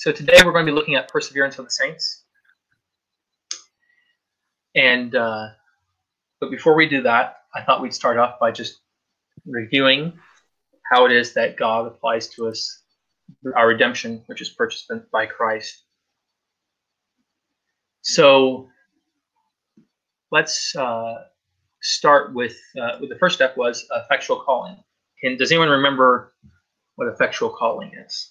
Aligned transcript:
so 0.00 0.10
today 0.10 0.38
we're 0.42 0.52
going 0.52 0.64
to 0.64 0.72
be 0.72 0.74
looking 0.74 0.94
at 0.94 1.08
perseverance 1.08 1.58
of 1.58 1.66
the 1.66 1.70
saints. 1.70 2.24
And 4.74 5.14
uh, 5.14 5.48
but 6.40 6.50
before 6.50 6.74
we 6.74 6.88
do 6.88 7.02
that, 7.02 7.42
I 7.54 7.62
thought 7.62 7.82
we'd 7.82 7.92
start 7.92 8.16
off 8.16 8.40
by 8.40 8.50
just 8.50 8.80
reviewing 9.44 10.18
how 10.90 11.04
it 11.04 11.12
is 11.12 11.34
that 11.34 11.58
God 11.58 11.86
applies 11.86 12.28
to 12.28 12.48
us 12.48 12.82
our 13.54 13.68
redemption, 13.68 14.22
which 14.24 14.40
is 14.40 14.48
purchased 14.48 14.90
by 15.12 15.26
Christ. 15.26 15.82
So 18.00 18.70
let's 20.32 20.74
uh, 20.76 21.24
start 21.82 22.32
with, 22.32 22.56
uh, 22.80 22.96
with 23.02 23.10
the 23.10 23.18
first 23.18 23.34
step 23.34 23.54
was 23.54 23.86
effectual 23.94 24.40
calling. 24.40 24.82
Can, 25.22 25.36
does 25.36 25.52
anyone 25.52 25.68
remember 25.68 26.32
what 26.94 27.06
effectual 27.08 27.50
calling 27.50 27.92
is? 28.06 28.30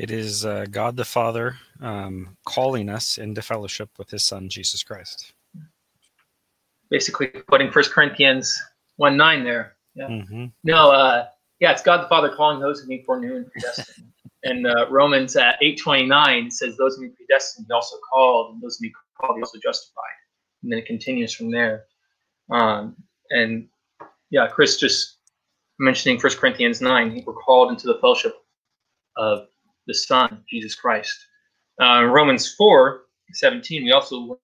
It 0.00 0.10
is 0.10 0.46
uh, 0.46 0.64
God 0.70 0.96
the 0.96 1.04
Father 1.04 1.58
um, 1.82 2.34
calling 2.46 2.88
us 2.88 3.18
into 3.18 3.42
fellowship 3.42 3.90
with 3.98 4.08
His 4.08 4.24
Son 4.24 4.48
Jesus 4.48 4.82
Christ. 4.82 5.34
Basically, 6.88 7.26
putting 7.26 7.70
First 7.70 7.92
Corinthians 7.92 8.58
one 8.96 9.18
nine 9.18 9.44
there. 9.44 9.76
Yeah. 9.94 10.08
Mm-hmm. 10.08 10.46
No, 10.64 10.90
uh, 10.90 11.26
yeah, 11.58 11.72
it's 11.72 11.82
God 11.82 12.02
the 12.02 12.08
Father 12.08 12.30
calling 12.34 12.60
those 12.60 12.80
whom 12.80 12.88
He 12.88 13.02
foreknew 13.02 13.36
and 13.36 13.52
predestined. 13.52 14.10
and 14.42 14.66
uh, 14.66 14.86
Romans 14.88 15.36
at 15.36 15.58
eight 15.60 15.78
twenty 15.78 16.06
nine 16.06 16.50
says, 16.50 16.78
"Those 16.78 16.96
whom 16.96 17.04
He 17.04 17.10
predestined, 17.10 17.66
He 17.68 17.72
also 17.74 17.96
called, 18.10 18.54
and 18.54 18.62
those 18.62 18.78
whom 18.78 18.88
He 18.88 18.94
called, 19.20 19.36
He 19.36 19.42
also 19.42 19.58
justified." 19.62 20.16
And 20.62 20.72
then 20.72 20.78
it 20.78 20.86
continues 20.86 21.34
from 21.34 21.50
there. 21.50 21.84
Um, 22.50 22.96
and 23.28 23.68
yeah, 24.30 24.46
Chris 24.46 24.78
just 24.78 25.18
mentioning 25.78 26.18
First 26.18 26.38
Corinthians 26.38 26.80
nine, 26.80 27.22
we're 27.26 27.34
called 27.34 27.70
into 27.70 27.86
the 27.86 27.98
fellowship 28.00 28.34
of 29.18 29.48
the 29.90 29.94
Son, 29.94 30.44
Jesus 30.48 30.76
Christ. 30.76 31.26
Uh, 31.82 32.04
Romans 32.04 32.54
4 32.54 33.02
17, 33.32 33.84
we 33.84 33.92
also 33.92 34.38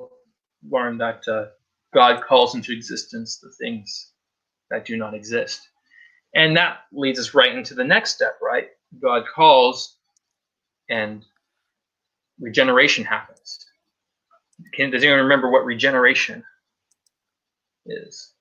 learn 0.69 0.98
that 0.98 1.22
uh, 1.28 1.47
God 1.94 2.22
calls 2.22 2.55
into 2.56 2.72
existence 2.72 3.39
the 3.39 3.52
things 3.61 4.12
that 4.70 4.84
do 4.84 4.97
not 4.97 5.14
exist. 5.14 5.69
And 6.34 6.56
that 6.56 6.78
leads 6.92 7.19
us 7.19 7.34
right 7.34 7.55
into 7.55 7.74
the 7.74 7.84
next 7.84 8.14
step, 8.14 8.39
right? 8.42 8.69
God 9.00 9.24
calls 9.33 9.98
and 10.91 11.24
regeneration 12.41 13.05
happens. 13.05 13.67
Can, 14.74 14.91
does 14.91 15.02
anyone 15.02 15.22
remember 15.22 15.50
what 15.50 15.64
regeneration 15.64 16.44
is? 17.86 18.34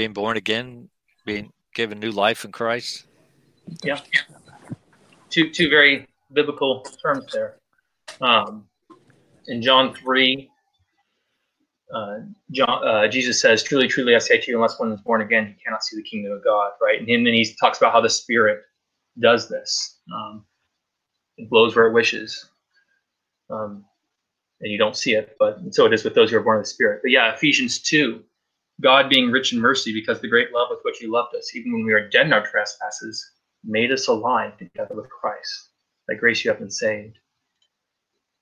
Being 0.00 0.14
born 0.14 0.38
again, 0.38 0.88
being 1.26 1.52
given 1.74 2.00
new 2.00 2.10
life 2.10 2.46
in 2.46 2.50
Christ. 2.50 3.04
Yeah, 3.84 4.00
two 5.28 5.50
two 5.50 5.68
very 5.68 6.06
biblical 6.32 6.86
terms 7.02 7.26
there. 7.34 7.56
Um, 8.22 8.64
in 9.48 9.60
John 9.60 9.94
three, 9.94 10.48
uh, 11.94 12.20
John, 12.50 12.88
uh, 12.88 13.08
Jesus 13.08 13.42
says, 13.42 13.62
"Truly, 13.62 13.88
truly, 13.88 14.14
I 14.14 14.20
say 14.20 14.40
to 14.40 14.50
you, 14.50 14.56
unless 14.56 14.80
one 14.80 14.90
is 14.90 15.02
born 15.02 15.20
again, 15.20 15.48
he 15.48 15.62
cannot 15.62 15.84
see 15.84 15.96
the 15.96 16.02
kingdom 16.02 16.32
of 16.32 16.42
God." 16.42 16.70
Right, 16.80 17.00
and 17.00 17.26
then 17.26 17.34
he 17.34 17.54
talks 17.60 17.76
about 17.76 17.92
how 17.92 18.00
the 18.00 18.08
Spirit 18.08 18.62
does 19.18 19.50
this. 19.50 19.98
Um, 20.14 20.46
it 21.36 21.50
blows 21.50 21.76
where 21.76 21.88
it 21.88 21.92
wishes, 21.92 22.48
um, 23.50 23.84
and 24.62 24.72
you 24.72 24.78
don't 24.78 24.96
see 24.96 25.12
it, 25.12 25.36
but 25.38 25.58
so 25.72 25.84
it 25.84 25.92
is 25.92 26.04
with 26.04 26.14
those 26.14 26.30
who 26.30 26.38
are 26.38 26.42
born 26.42 26.56
of 26.56 26.64
the 26.64 26.70
Spirit. 26.70 27.00
But 27.02 27.10
yeah, 27.10 27.34
Ephesians 27.34 27.82
two 27.82 28.24
God 28.80 29.08
being 29.08 29.30
rich 29.30 29.52
in 29.52 29.60
mercy 29.60 29.92
because 29.92 30.20
the 30.20 30.28
great 30.28 30.52
love 30.52 30.68
with 30.70 30.80
which 30.82 30.98
he 30.98 31.06
loved 31.06 31.34
us, 31.34 31.54
even 31.54 31.72
when 31.72 31.84
we 31.84 31.92
were 31.92 32.08
dead 32.08 32.26
in 32.26 32.32
our 32.32 32.46
trespasses, 32.46 33.32
made 33.64 33.92
us 33.92 34.08
alive 34.08 34.56
together 34.58 34.94
with 34.94 35.08
Christ. 35.10 35.70
By 36.08 36.14
grace 36.14 36.44
you 36.44 36.50
have 36.50 36.60
been 36.60 36.70
saved. 36.70 37.18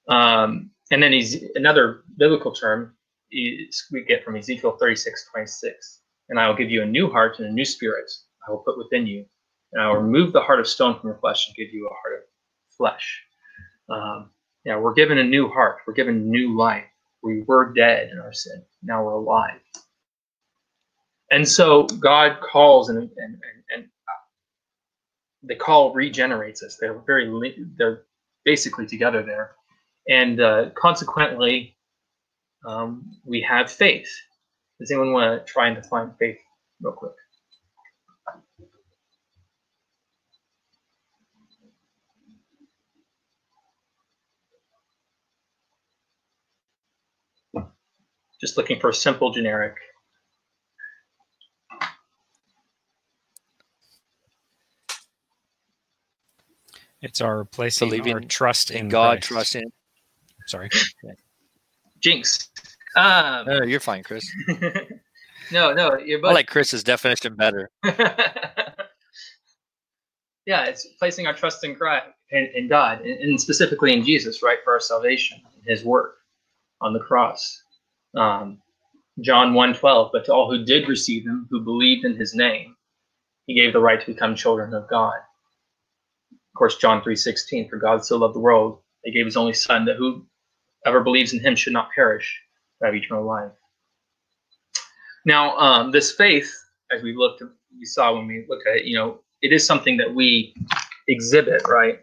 Um, 0.08 0.70
and 0.90 1.02
then 1.02 1.12
he's 1.12 1.44
another 1.54 2.02
biblical 2.16 2.52
term 2.52 2.96
is, 3.30 3.86
we 3.92 4.04
get 4.04 4.24
from 4.24 4.36
Ezekiel 4.36 4.76
36, 4.80 5.28
26. 5.30 6.00
And 6.30 6.38
I 6.38 6.48
will 6.48 6.56
give 6.56 6.70
you 6.70 6.82
a 6.82 6.86
new 6.86 7.10
heart 7.10 7.38
and 7.38 7.48
a 7.48 7.52
new 7.52 7.64
spirit 7.64 8.10
I 8.46 8.50
will 8.50 8.58
put 8.58 8.78
within 8.78 9.06
you. 9.06 9.24
And 9.72 9.82
I 9.82 9.88
will 9.88 9.96
remove 9.96 10.32
the 10.32 10.40
heart 10.40 10.60
of 10.60 10.66
stone 10.66 10.98
from 10.98 11.08
your 11.08 11.18
flesh 11.18 11.46
and 11.46 11.56
give 11.56 11.74
you 11.74 11.86
a 11.86 11.90
heart 11.90 12.22
of 12.22 12.28
flesh. 12.76 13.22
Um, 13.90 14.30
yeah, 14.64 14.78
we're 14.78 14.94
given 14.94 15.18
a 15.18 15.24
new 15.24 15.48
heart. 15.48 15.78
We're 15.86 15.94
given 15.94 16.30
new 16.30 16.56
life. 16.56 16.84
We 17.22 17.42
were 17.46 17.72
dead 17.74 18.10
in 18.10 18.18
our 18.18 18.32
sin. 18.32 18.62
Now 18.82 19.04
we're 19.04 19.12
alive. 19.12 19.60
And 21.30 21.46
so 21.46 21.84
God 21.84 22.38
calls 22.40 22.88
and, 22.88 22.98
and, 22.98 23.10
and, 23.16 23.40
and 23.74 23.84
the 25.42 25.54
call 25.56 25.92
regenerates 25.94 26.62
us. 26.62 26.76
They're 26.80 27.00
very, 27.06 27.54
they're 27.76 28.04
basically 28.44 28.86
together 28.86 29.22
there. 29.22 29.52
And 30.08 30.40
uh, 30.40 30.70
consequently, 30.76 31.76
um, 32.66 33.10
we 33.24 33.40
have 33.42 33.70
faith. 33.70 34.10
Does 34.80 34.90
anyone 34.90 35.12
want 35.12 35.46
to 35.46 35.52
try 35.52 35.68
and 35.68 35.80
define 35.80 36.12
faith 36.18 36.38
real 36.82 36.94
quick? 36.94 37.12
Just 48.40 48.56
looking 48.56 48.78
for 48.80 48.90
a 48.90 48.94
simple 48.94 49.32
generic. 49.32 49.74
It's 57.00 57.20
our 57.20 57.44
placing 57.44 57.88
Believing 57.88 58.14
our 58.14 58.20
trust 58.20 58.70
in, 58.70 58.78
in 58.78 58.88
God, 58.88 59.18
Christ. 59.18 59.28
trusting. 59.28 59.70
Sorry. 60.46 60.68
Jinx. 62.00 62.48
Um, 62.96 63.46
no, 63.46 63.62
you're 63.62 63.80
fine, 63.80 64.02
Chris. 64.02 64.28
no, 65.52 65.72
no, 65.72 65.98
you're 65.98 66.20
both. 66.20 66.30
I 66.30 66.34
like 66.34 66.48
Chris's 66.48 66.82
definition 66.82 67.36
better. 67.36 67.70
yeah, 70.46 70.64
it's 70.64 70.86
placing 70.98 71.26
our 71.26 71.34
trust 71.34 71.62
in 71.64 71.76
Christ, 71.76 72.06
in, 72.30 72.48
in 72.54 72.68
God, 72.68 73.02
and, 73.02 73.20
and, 73.20 73.40
specifically 73.40 73.92
in 73.92 74.04
Jesus, 74.04 74.42
right, 74.42 74.58
for 74.64 74.72
our 74.72 74.80
salvation, 74.80 75.38
His 75.66 75.84
work 75.84 76.16
on 76.80 76.92
the 76.92 77.00
cross. 77.00 77.62
Um, 78.16 78.60
John 79.20 79.52
1:12, 79.52 80.10
but 80.12 80.24
to 80.24 80.32
all 80.32 80.50
who 80.50 80.64
did 80.64 80.88
receive 80.88 81.24
Him, 81.24 81.46
who 81.50 81.60
believed 81.60 82.04
in 82.04 82.16
His 82.16 82.34
name, 82.34 82.74
He 83.46 83.54
gave 83.54 83.72
the 83.72 83.80
right 83.80 84.00
to 84.00 84.06
become 84.06 84.34
children 84.34 84.74
of 84.74 84.88
God 84.88 85.18
course, 86.54 86.76
John 86.76 87.02
3.16, 87.02 87.68
for 87.68 87.76
God 87.76 88.04
so 88.04 88.16
loved 88.16 88.34
the 88.34 88.40
world, 88.40 88.80
he 89.04 89.12
gave 89.12 89.26
his 89.26 89.36
only 89.36 89.52
son, 89.52 89.84
that 89.84 89.96
whoever 89.96 91.00
believes 91.00 91.32
in 91.32 91.40
him 91.40 91.56
should 91.56 91.72
not 91.72 91.90
perish, 91.94 92.40
but 92.80 92.86
have 92.86 92.94
eternal 92.94 93.24
life. 93.24 93.52
Now, 95.24 95.56
um, 95.58 95.90
this 95.90 96.12
faith, 96.12 96.52
as 96.90 97.02
we 97.02 97.14
looked, 97.14 97.42
we 97.76 97.84
saw 97.84 98.14
when 98.14 98.26
we 98.26 98.46
looked 98.48 98.66
at 98.66 98.76
it, 98.78 98.84
you 98.84 98.96
know, 98.96 99.20
it 99.42 99.52
is 99.52 99.64
something 99.66 99.96
that 99.98 100.14
we 100.14 100.54
exhibit, 101.06 101.62
right? 101.68 102.00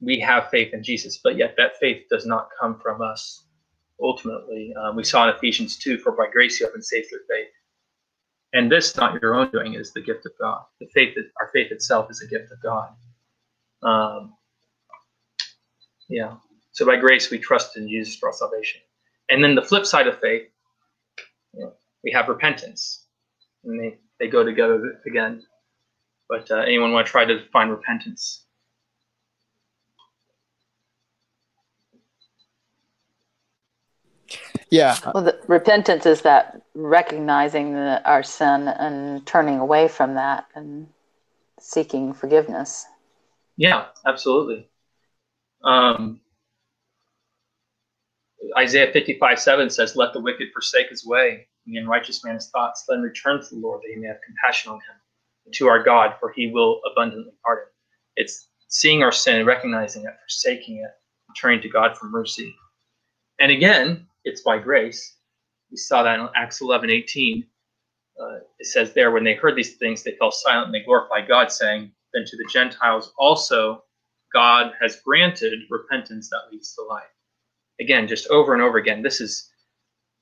We 0.00 0.20
have 0.20 0.50
faith 0.50 0.74
in 0.74 0.82
Jesus, 0.82 1.18
but 1.22 1.36
yet 1.36 1.54
that 1.56 1.78
faith 1.80 2.04
does 2.10 2.26
not 2.26 2.48
come 2.60 2.78
from 2.78 3.00
us 3.02 3.44
ultimately. 4.00 4.74
Um, 4.80 4.96
we 4.96 5.04
saw 5.04 5.28
in 5.28 5.34
Ephesians 5.34 5.78
2, 5.78 5.98
for 5.98 6.12
by 6.12 6.26
grace 6.30 6.60
you 6.60 6.66
have 6.66 6.74
been 6.74 6.82
saved 6.82 7.08
through 7.08 7.20
faith. 7.28 7.48
And 8.52 8.70
this, 8.70 8.96
not 8.96 9.20
your 9.20 9.34
own 9.34 9.50
doing, 9.50 9.74
is 9.74 9.92
the 9.92 10.00
gift 10.00 10.26
of 10.26 10.32
God. 10.40 10.62
The 10.80 10.86
faith, 10.94 11.14
that, 11.14 11.30
our 11.40 11.50
faith 11.52 11.72
itself 11.72 12.10
is 12.10 12.22
a 12.22 12.28
gift 12.28 12.52
of 12.52 12.62
God. 12.62 12.88
Um, 13.86 14.34
yeah. 16.08 16.34
So 16.72 16.84
by 16.84 16.96
grace, 16.96 17.30
we 17.30 17.38
trust 17.38 17.76
in 17.76 17.88
Jesus 17.88 18.16
for 18.16 18.28
our 18.28 18.34
salvation. 18.34 18.80
And 19.30 19.42
then 19.42 19.54
the 19.54 19.62
flip 19.62 19.86
side 19.86 20.06
of 20.06 20.20
faith, 20.20 20.48
you 21.54 21.60
know, 21.60 21.72
we 22.04 22.12
have 22.12 22.28
repentance. 22.28 23.06
And 23.64 23.80
they, 23.80 23.98
they 24.20 24.28
go 24.28 24.44
together 24.44 25.00
again. 25.06 25.42
But 26.28 26.50
uh, 26.50 26.56
anyone 26.56 26.92
want 26.92 27.06
to 27.06 27.10
try 27.10 27.24
to 27.24 27.38
define 27.38 27.68
repentance? 27.68 28.44
Yeah. 34.70 34.96
Well, 35.14 35.22
the, 35.22 35.40
repentance 35.46 36.06
is 36.06 36.22
that 36.22 36.60
recognizing 36.74 37.74
the, 37.74 38.02
our 38.04 38.22
sin 38.22 38.68
and 38.68 39.24
turning 39.24 39.58
away 39.58 39.86
from 39.86 40.14
that 40.14 40.46
and 40.54 40.88
seeking 41.60 42.12
forgiveness. 42.12 42.86
Yeah, 43.56 43.86
absolutely. 44.04 44.68
Um, 45.64 46.20
Isaiah 48.58 48.92
55 48.92 49.38
7 49.38 49.70
says, 49.70 49.96
Let 49.96 50.12
the 50.12 50.20
wicked 50.20 50.48
forsake 50.52 50.90
his 50.90 51.06
way, 51.06 51.48
and 51.64 51.74
the 51.74 51.78
unrighteous 51.78 52.24
man 52.24 52.34
his 52.34 52.50
thoughts. 52.50 52.84
Let 52.88 52.96
him 52.96 53.02
return 53.02 53.40
to 53.40 53.54
the 53.54 53.60
Lord, 53.60 53.80
that 53.82 53.92
he 53.92 54.00
may 54.00 54.08
have 54.08 54.18
compassion 54.24 54.72
on 54.72 54.78
him, 54.78 54.96
and 55.46 55.54
to 55.54 55.68
our 55.68 55.82
God, 55.82 56.14
for 56.20 56.32
he 56.32 56.50
will 56.50 56.80
abundantly 56.90 57.32
pardon. 57.44 57.66
It's 58.16 58.48
seeing 58.68 59.02
our 59.02 59.12
sin, 59.12 59.46
recognizing 59.46 60.04
it, 60.04 60.14
forsaking 60.22 60.78
it, 60.78 60.90
turning 61.40 61.60
to 61.62 61.68
God 61.68 61.96
for 61.96 62.06
mercy. 62.06 62.54
And 63.38 63.50
again, 63.50 64.06
it's 64.24 64.42
by 64.42 64.58
grace. 64.58 65.16
We 65.70 65.76
saw 65.76 66.02
that 66.02 66.18
in 66.18 66.28
Acts 66.34 66.60
11 66.60 66.90
18. 66.90 67.46
Uh, 68.18 68.38
it 68.58 68.66
says 68.66 68.94
there, 68.94 69.10
when 69.10 69.24
they 69.24 69.34
heard 69.34 69.56
these 69.56 69.76
things, 69.76 70.02
they 70.02 70.12
fell 70.12 70.30
silent 70.30 70.66
and 70.66 70.74
they 70.74 70.84
glorified 70.84 71.28
God, 71.28 71.52
saying, 71.52 71.92
Then 72.16 72.26
to 72.26 72.38
the 72.38 72.50
Gentiles 72.52 73.14
also 73.20 73.84
God 74.34 74.72
has 74.82 75.02
granted 75.06 75.60
repentance 75.70 76.30
that 76.30 76.50
leads 76.52 76.74
to 76.76 76.82
life. 76.84 77.04
Again, 77.80 78.08
just 78.08 78.28
over 78.28 78.54
and 78.54 78.62
over 78.62 78.78
again, 78.78 79.02
this 79.02 79.20
is 79.20 79.50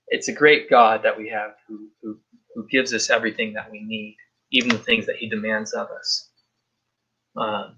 it's 0.09 0.29
a 0.29 0.33
great 0.33 0.71
God 0.71 1.03
that 1.05 1.17
we 1.17 1.29
have 1.31 1.53
who, 1.69 1.89
who, 2.03 2.19
who 2.55 2.67
gives 2.69 2.95
us 2.95 3.11
everything 3.11 3.53
that 3.55 3.71
we 3.71 3.83
need, 3.85 4.17
even 4.53 4.71
the 4.71 4.79
things 4.79 5.07
that 5.07 5.17
he 5.17 5.29
demands 5.29 5.73
of 5.75 5.89
us. 5.91 6.31
Um, 7.37 7.77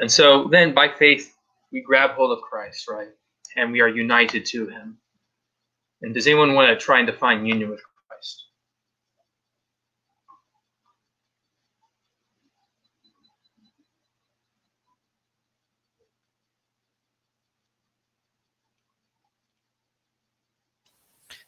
and 0.00 0.10
so 0.12 0.48
then 0.50 0.74
by 0.74 0.88
faith, 0.88 1.34
we 1.72 1.82
grab 1.82 2.12
hold 2.12 2.36
of 2.36 2.42
Christ, 2.44 2.86
right? 2.88 3.08
And 3.56 3.72
we 3.72 3.80
are 3.80 3.88
united 3.88 4.46
to 4.46 4.68
him. 4.68 4.98
And 6.02 6.14
does 6.14 6.26
anyone 6.26 6.54
want 6.54 6.68
to 6.70 6.84
try 6.84 6.98
and 6.98 7.06
define 7.08 7.46
union 7.46 7.70
with 7.70 7.80
Christ? 8.08 8.44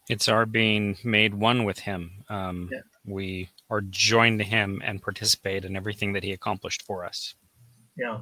It's 0.09 0.29
our 0.29 0.47
being 0.47 0.97
made 1.05 1.35
one 1.35 1.65
with 1.65 1.79
Him. 1.79 2.25
Um, 2.29 2.69
Yeah. 2.73 2.81
We 3.05 3.49
are 3.69 3.81
joined 3.81 4.39
to 4.39 4.45
Him 4.45 4.81
and 4.85 5.03
participate 5.03 5.65
in 5.65 5.77
everything 5.77 6.13
that 6.13 6.23
He 6.23 6.33
accomplished 6.33 6.83
for 6.83 7.05
us. 7.05 7.35
Yeah. 7.97 8.21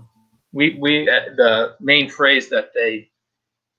We, 0.52 0.76
we 0.80 1.08
uh, 1.08 1.34
the 1.36 1.76
main 1.80 2.10
phrase 2.10 2.48
that 2.48 2.70
they 2.74 3.10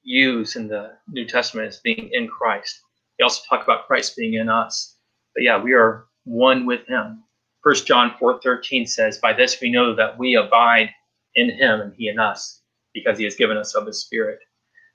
use 0.03 0.55
in 0.55 0.67
the 0.67 0.93
New 1.09 1.25
Testament 1.25 1.67
is 1.67 1.79
being 1.83 2.09
in 2.13 2.27
Christ. 2.27 2.81
They 3.17 3.23
also 3.23 3.41
talk 3.49 3.63
about 3.63 3.87
Christ 3.87 4.15
being 4.15 4.35
in 4.35 4.49
us. 4.49 4.97
But 5.35 5.43
yeah, 5.43 5.61
we 5.61 5.73
are 5.73 6.05
one 6.23 6.65
with 6.65 6.87
him. 6.87 7.23
First 7.63 7.85
John 7.85 8.11
4:13 8.19 8.87
says, 8.87 9.19
By 9.19 9.33
this 9.33 9.59
we 9.61 9.71
know 9.71 9.95
that 9.95 10.17
we 10.17 10.35
abide 10.35 10.89
in 11.35 11.49
him 11.49 11.81
and 11.81 11.93
he 11.95 12.07
in 12.07 12.19
us, 12.19 12.61
because 12.93 13.17
he 13.17 13.23
has 13.23 13.35
given 13.35 13.57
us 13.57 13.75
of 13.75 13.85
his 13.85 14.01
spirit. 14.01 14.39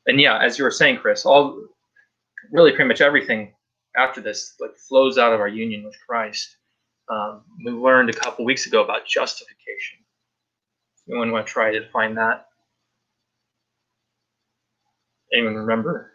And 0.07 0.21
yeah, 0.21 0.39
as 0.39 0.59
you 0.59 0.65
were 0.65 0.71
saying, 0.71 0.99
Chris, 0.99 1.25
all 1.25 1.61
really 2.53 2.73
pretty 2.73 2.89
much 2.89 3.01
everything 3.01 3.55
after 3.97 4.21
this 4.21 4.55
like 4.61 4.77
flows 4.89 5.19
out 5.19 5.33
of 5.33 5.41
our 5.41 5.49
union 5.49 5.85
with 5.85 5.97
Christ. 6.09 6.57
Um, 7.11 7.45
we 7.65 7.73
learned 7.73 8.11
a 8.11 8.15
couple 8.15 8.45
weeks 8.45 8.67
ago 8.67 8.83
about 8.85 9.07
justification. 9.07 9.99
Anyone 11.09 11.33
want 11.33 11.47
to 11.47 11.53
try 11.53 11.73
to 11.73 11.89
find 11.91 12.17
that? 12.19 12.47
Anyone 15.33 15.55
remember? 15.55 16.13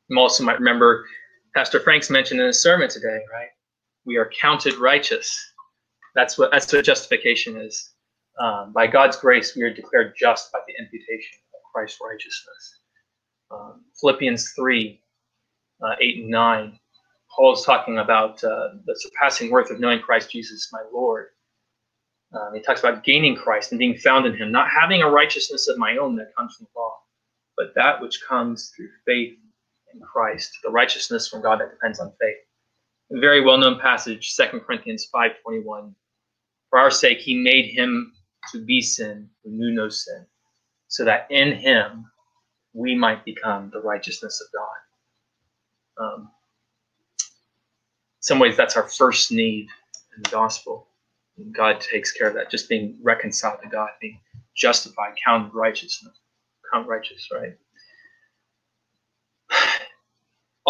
also 0.17 0.43
might 0.43 0.59
remember 0.59 1.05
Pastor 1.55 1.79
Franks 1.79 2.09
mentioned 2.09 2.39
in 2.39 2.47
his 2.47 2.61
sermon 2.61 2.89
today, 2.89 3.19
right? 3.31 3.49
We 4.05 4.17
are 4.17 4.31
counted 4.39 4.75
righteous. 4.75 5.37
That's 6.15 6.37
what 6.37 6.51
that's 6.51 6.71
what 6.71 6.83
justification 6.85 7.57
is. 7.57 7.93
Um, 8.39 8.71
by 8.73 8.87
God's 8.87 9.17
grace, 9.17 9.55
we 9.55 9.63
are 9.63 9.73
declared 9.73 10.13
just 10.17 10.51
by 10.51 10.59
the 10.67 10.73
imputation 10.83 11.39
of 11.53 11.59
Christ's 11.73 11.99
righteousness. 12.03 12.79
Um, 13.51 13.83
Philippians 13.99 14.53
3 14.53 15.01
uh, 15.83 15.95
8 15.99 16.17
and 16.19 16.29
9, 16.29 16.79
Paul 17.35 17.53
is 17.53 17.63
talking 17.63 17.99
about 17.99 18.43
uh, 18.43 18.69
the 18.85 18.95
surpassing 18.95 19.51
worth 19.51 19.69
of 19.71 19.79
knowing 19.79 19.99
Christ 19.99 20.31
Jesus, 20.31 20.69
my 20.71 20.81
Lord. 20.93 21.27
Um, 22.33 22.53
he 22.55 22.61
talks 22.61 22.79
about 22.79 23.03
gaining 23.03 23.35
Christ 23.35 23.71
and 23.71 23.79
being 23.79 23.97
found 23.97 24.25
in 24.25 24.35
him, 24.35 24.51
not 24.51 24.69
having 24.69 25.01
a 25.01 25.09
righteousness 25.09 25.67
of 25.67 25.77
my 25.77 25.97
own 25.97 26.15
that 26.15 26.33
comes 26.37 26.55
from 26.55 26.67
the 26.73 26.79
law, 26.79 26.93
but 27.57 27.73
that 27.75 28.01
which 28.01 28.21
comes 28.27 28.71
through 28.75 28.89
faith 29.05 29.37
in 29.93 30.01
Christ, 30.01 30.51
the 30.63 30.69
righteousness 30.69 31.27
from 31.27 31.41
God 31.41 31.59
that 31.59 31.71
depends 31.71 31.99
on 31.99 32.13
faith. 32.19 32.37
A 33.15 33.19
very 33.19 33.41
well-known 33.41 33.79
passage, 33.79 34.35
2 34.35 34.61
Corinthians 34.61 35.09
5.21. 35.13 35.93
For 36.69 36.79
our 36.79 36.91
sake, 36.91 37.19
he 37.19 37.35
made 37.35 37.71
him 37.71 38.13
to 38.51 38.63
be 38.63 38.81
sin 38.81 39.29
who 39.43 39.51
knew 39.51 39.71
no 39.71 39.89
sin, 39.89 40.25
so 40.87 41.05
that 41.05 41.27
in 41.29 41.53
him 41.53 42.05
we 42.73 42.95
might 42.95 43.25
become 43.25 43.69
the 43.73 43.81
righteousness 43.81 44.41
of 44.41 44.47
God. 44.53 46.03
Um, 46.03 46.31
some 48.21 48.39
ways, 48.39 48.55
that's 48.55 48.77
our 48.77 48.87
first 48.87 49.31
need 49.31 49.67
in 50.15 50.23
the 50.23 50.29
gospel. 50.29 50.87
And 51.37 51.53
God 51.53 51.81
takes 51.81 52.11
care 52.11 52.27
of 52.27 52.33
that, 52.35 52.51
just 52.51 52.69
being 52.69 52.97
reconciled 53.01 53.61
to 53.63 53.69
God, 53.69 53.89
being 53.99 54.19
justified, 54.55 55.13
counted 55.25 55.53
righteousness, 55.53 56.19
count 56.71 56.87
righteous, 56.87 57.27
right? 57.33 57.57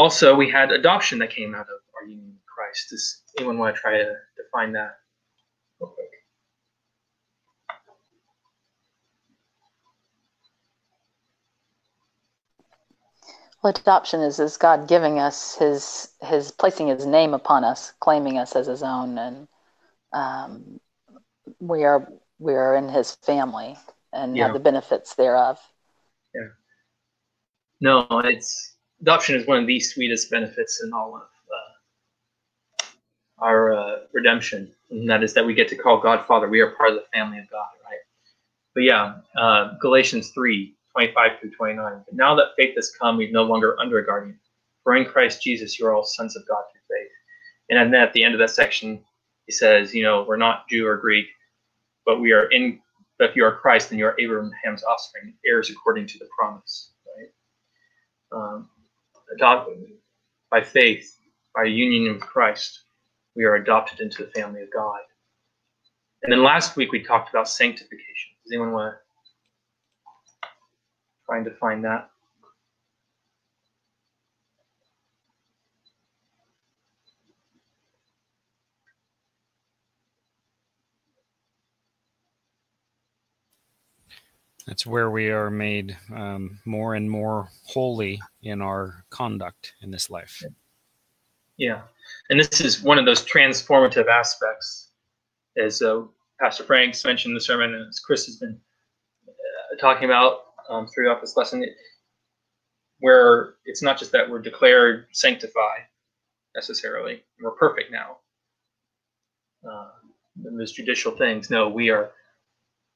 Also, 0.01 0.35
we 0.35 0.49
had 0.49 0.71
adoption 0.71 1.19
that 1.19 1.29
came 1.29 1.53
out 1.53 1.67
of 1.69 1.79
our 1.95 2.07
union 2.09 2.33
with 2.33 2.45
Christ. 2.47 2.89
Does 2.89 3.21
anyone 3.37 3.59
want 3.59 3.75
to 3.75 3.79
try 3.79 3.99
to 3.99 4.15
define 4.35 4.73
that 4.73 4.97
real 5.79 5.91
quick? 5.91 6.09
Well, 13.61 13.73
adoption 13.75 14.21
is 14.21 14.39
is 14.39 14.57
God 14.57 14.87
giving 14.87 15.19
us 15.19 15.55
his 15.57 16.09
his 16.19 16.49
placing 16.49 16.87
his 16.87 17.05
name 17.05 17.35
upon 17.35 17.63
us, 17.63 17.93
claiming 17.99 18.39
us 18.39 18.55
as 18.55 18.65
his 18.65 18.81
own, 18.81 19.19
and 19.19 19.47
um, 20.13 20.79
we 21.59 21.83
are 21.83 22.11
we 22.39 22.55
are 22.55 22.75
in 22.75 22.89
his 22.89 23.13
family 23.17 23.77
and 24.11 24.35
Yeah. 24.35 24.45
have 24.45 24.53
the 24.53 24.59
benefits 24.59 25.13
thereof. 25.13 25.59
Yeah. 26.33 26.47
No, 27.81 28.07
it's 28.25 28.70
adoption 29.01 29.35
is 29.35 29.47
one 29.47 29.59
of 29.59 29.67
the 29.67 29.79
sweetest 29.79 30.31
benefits 30.31 30.83
in 30.83 30.93
all 30.93 31.15
of 31.15 31.23
uh, 31.23 31.83
our 33.45 33.73
uh, 33.73 33.95
redemption, 34.13 34.71
and 34.91 35.09
that 35.09 35.23
is 35.23 35.33
that 35.35 35.45
we 35.45 35.53
get 35.55 35.69
to 35.69 35.75
call 35.77 35.99
God 36.01 36.25
Father. 36.27 36.49
We 36.49 36.61
are 36.61 36.71
part 36.71 36.91
of 36.91 36.95
the 36.97 37.05
family 37.13 37.39
of 37.39 37.49
God, 37.49 37.67
right? 37.85 37.99
But 38.75 38.83
yeah, 38.83 39.15
uh, 39.37 39.73
Galatians 39.81 40.31
3 40.31 40.75
25 40.93 41.39
through 41.41 41.51
29. 41.51 42.03
But 42.05 42.15
now 42.15 42.35
that 42.35 42.47
faith 42.57 42.75
has 42.75 42.91
come, 42.99 43.17
we're 43.17 43.31
no 43.31 43.43
longer 43.43 43.77
under 43.79 43.99
a 43.99 44.05
guardian. 44.05 44.39
For 44.83 44.95
in 44.95 45.05
Christ 45.05 45.43
Jesus, 45.43 45.79
you 45.79 45.87
are 45.87 45.95
all 45.95 46.03
sons 46.05 46.35
of 46.37 46.47
God 46.47 46.63
through 46.71 46.97
faith. 46.97 47.11
And 47.69 47.93
then 47.93 48.01
at 48.01 48.13
the 48.13 48.23
end 48.23 48.35
of 48.35 48.39
that 48.39 48.51
section, 48.51 49.03
he 49.47 49.53
says, 49.53 49.93
you 49.95 50.03
know, 50.03 50.25
we're 50.27 50.37
not 50.37 50.69
Jew 50.69 50.87
or 50.87 50.97
Greek, 50.97 51.27
but 52.05 52.21
we 52.21 52.33
are 52.33 52.51
in, 52.51 52.81
but 53.19 53.31
if 53.31 53.35
you 53.37 53.45
are 53.45 53.55
Christ, 53.55 53.89
then 53.91 53.99
you 53.99 54.05
are 54.07 54.15
Abraham's 54.19 54.83
offspring, 54.83 55.33
heirs 55.45 55.69
according 55.71 56.07
to 56.07 56.19
the 56.19 56.27
promise, 56.37 56.91
right? 57.17 57.29
um, 58.33 58.69
adopted 59.33 59.77
by 60.49 60.61
faith, 60.61 61.17
by 61.55 61.63
union 61.63 62.13
with 62.13 62.21
Christ, 62.21 62.81
we 63.35 63.45
are 63.45 63.55
adopted 63.55 63.99
into 63.99 64.23
the 64.23 64.31
family 64.31 64.61
of 64.61 64.71
God. 64.71 64.99
And 66.23 66.31
then 66.31 66.43
last 66.43 66.75
week 66.75 66.91
we 66.91 67.01
talked 67.01 67.29
about 67.29 67.49
sanctification. 67.49 68.31
Does 68.43 68.51
anyone 68.53 68.73
want 68.73 68.93
to 68.93 68.99
try 71.25 71.37
and 71.37 71.45
define 71.45 71.81
that? 71.81 72.10
That's 84.71 84.85
where 84.85 85.11
we 85.11 85.29
are 85.31 85.51
made 85.51 85.97
um, 86.15 86.57
more 86.63 86.95
and 86.95 87.11
more 87.11 87.49
holy 87.65 88.21
in 88.41 88.61
our 88.61 89.03
conduct 89.09 89.73
in 89.81 89.91
this 89.91 90.09
life. 90.09 90.41
Yeah, 91.57 91.81
and 92.29 92.39
this 92.39 92.61
is 92.61 92.81
one 92.81 92.97
of 92.97 93.05
those 93.05 93.21
transformative 93.21 94.07
aspects, 94.07 94.91
as 95.61 95.81
uh, 95.81 96.03
Pastor 96.39 96.63
Franks 96.63 97.03
mentioned 97.03 97.31
in 97.31 97.35
the 97.35 97.41
sermon, 97.41 97.75
and 97.75 97.89
as 97.89 97.99
Chris 97.99 98.25
has 98.27 98.37
been 98.37 98.57
uh, 99.27 99.75
talking 99.77 100.05
about 100.05 100.37
um, 100.69 100.87
throughout 100.87 101.19
this 101.19 101.35
lesson, 101.35 101.65
where 103.01 103.55
it's 103.65 103.83
not 103.83 103.99
just 103.99 104.13
that 104.13 104.29
we're 104.29 104.39
declared 104.39 105.07
sanctified 105.11 105.81
necessarily, 106.55 107.23
we're 107.41 107.51
perfect 107.51 107.91
now. 107.91 108.19
Uh, 109.69 109.89
those 110.37 110.71
judicial 110.71 111.11
things, 111.11 111.49
no, 111.49 111.67
we 111.67 111.89
are 111.89 112.11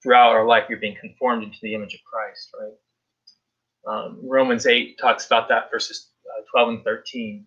throughout 0.06 0.34
our 0.34 0.46
life, 0.46 0.66
you're 0.70 0.80
being 0.80 0.98
conformed 1.02 1.44
into 1.44 1.58
the 1.64 1.74
image 1.74 1.96
of 1.96 2.02
Christ, 2.04 2.56
right? 2.62 3.94
Um, 3.94 4.20
Romans 4.24 4.68
8 4.68 5.00
talks 5.00 5.26
about 5.26 5.50
that, 5.50 5.72
verses 5.72 6.12
uh, 6.38 6.44
12 6.52 6.70
and 6.70 6.84
13 6.84 7.46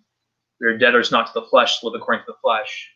we 0.60 0.66
are 0.66 0.78
debtors 0.78 1.12
not 1.12 1.28
to 1.28 1.40
the 1.40 1.46
flesh, 1.46 1.82
live 1.82 1.94
according 1.94 2.24
to 2.24 2.32
the 2.32 2.38
flesh. 2.42 2.90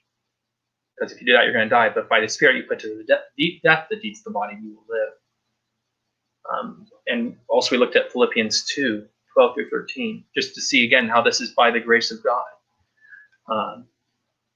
because 0.99 1.13
if 1.13 1.21
you 1.21 1.27
do 1.27 1.33
that, 1.33 1.45
you're 1.45 1.53
going 1.53 1.67
to 1.69 1.71
die. 1.71 1.91
But 1.91 2.09
by 2.09 2.21
the 2.21 2.29
Spirit, 2.29 2.57
you 2.57 2.65
put 2.65 2.81
to 2.81 2.89
the 2.99 3.05
death, 3.05 3.23
deep 3.39 3.63
death 3.63 3.87
the 3.91 3.97
deeds 4.01 4.21
of 4.21 4.25
the 4.25 4.31
body, 4.31 4.57
you 4.61 4.75
will 4.75 4.87
live. 4.89 5.13
Um, 6.53 6.87
and 7.07 7.37
also, 7.49 7.75
we 7.75 7.79
looked 7.79 7.97
at 7.97 8.13
Philippians 8.13 8.65
2 8.75 9.07
12 9.35 9.55
through 9.55 9.71
13, 9.71 10.25
just 10.35 10.55
to 10.55 10.61
see 10.61 10.85
again 10.85 11.09
how 11.09 11.23
this 11.23 11.41
is 11.41 11.51
by 11.51 11.71
the 11.71 11.81
grace 11.81 12.11
of 12.11 12.23
God. 12.23 12.45
Um, 13.51 13.87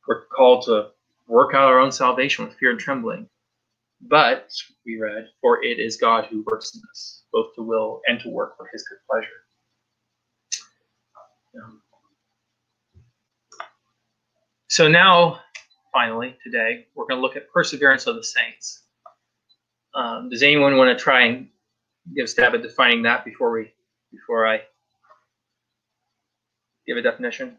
we're 0.07 0.27
called 0.27 0.67
to 0.67 0.91
work 1.29 1.55
out 1.55 1.69
our 1.69 1.79
own 1.79 1.93
salvation 1.93 2.45
with 2.45 2.57
fear 2.57 2.73
and 2.73 2.81
trembling. 2.81 3.29
But, 4.01 4.53
we 4.85 4.99
read, 5.01 5.29
for 5.41 5.65
it 5.65 5.79
is 5.79 5.97
God 5.97 6.27
who 6.27 6.45
works 6.51 6.75
in 6.75 6.83
us, 6.91 7.25
both 7.33 7.55
to 7.57 7.63
will 7.63 8.03
and 8.07 8.21
to 8.21 8.29
work 8.29 8.57
for 8.57 8.69
his 8.73 8.85
good 8.89 8.99
pleasure. 9.11 9.29
Um, 11.65 11.83
so 14.69 14.87
now, 14.87 15.41
finally, 15.93 16.37
today, 16.45 16.87
we're 16.95 17.07
going 17.07 17.19
to 17.19 17.23
look 17.23 17.37
at 17.37 17.51
perseverance 17.51 18.07
of 18.07 18.17
the 18.17 18.25
saints. 18.25 18.83
Um, 19.95 20.29
does 20.29 20.43
anyone 20.43 20.77
want 20.77 20.97
to 20.97 21.03
try 21.03 21.23
and 21.25 21.49
give 22.15 22.25
a 22.25 22.29
stab 22.29 22.55
at 22.55 22.63
defining 22.63 23.03
that 23.03 23.25
before 23.25 23.51
we 23.51 23.73
before 24.13 24.47
I 24.47 24.61
give 26.87 26.99
a 26.99 27.03
definition? 27.03 27.57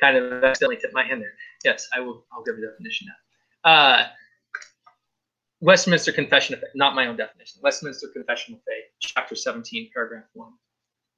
Kind 0.00 0.16
of 0.16 0.44
accidentally 0.44 0.76
tipped 0.76 0.94
my 0.94 1.04
hand 1.04 1.20
there. 1.20 1.32
Yes, 1.64 1.88
I 1.94 2.00
will. 2.00 2.24
I'll 2.32 2.44
give 2.44 2.56
a 2.56 2.60
definition 2.60 3.08
now. 3.64 3.70
Uh, 3.70 4.06
Westminster 5.60 6.12
Confession 6.12 6.54
of 6.54 6.60
Faith, 6.60 6.70
not 6.74 6.94
my 6.94 7.06
own 7.06 7.16
definition. 7.16 7.60
Westminster 7.62 8.08
Confession 8.12 8.54
of 8.54 8.60
Faith, 8.60 8.84
chapter 9.00 9.34
17, 9.34 9.90
paragraph 9.92 10.24
1. 10.34 10.52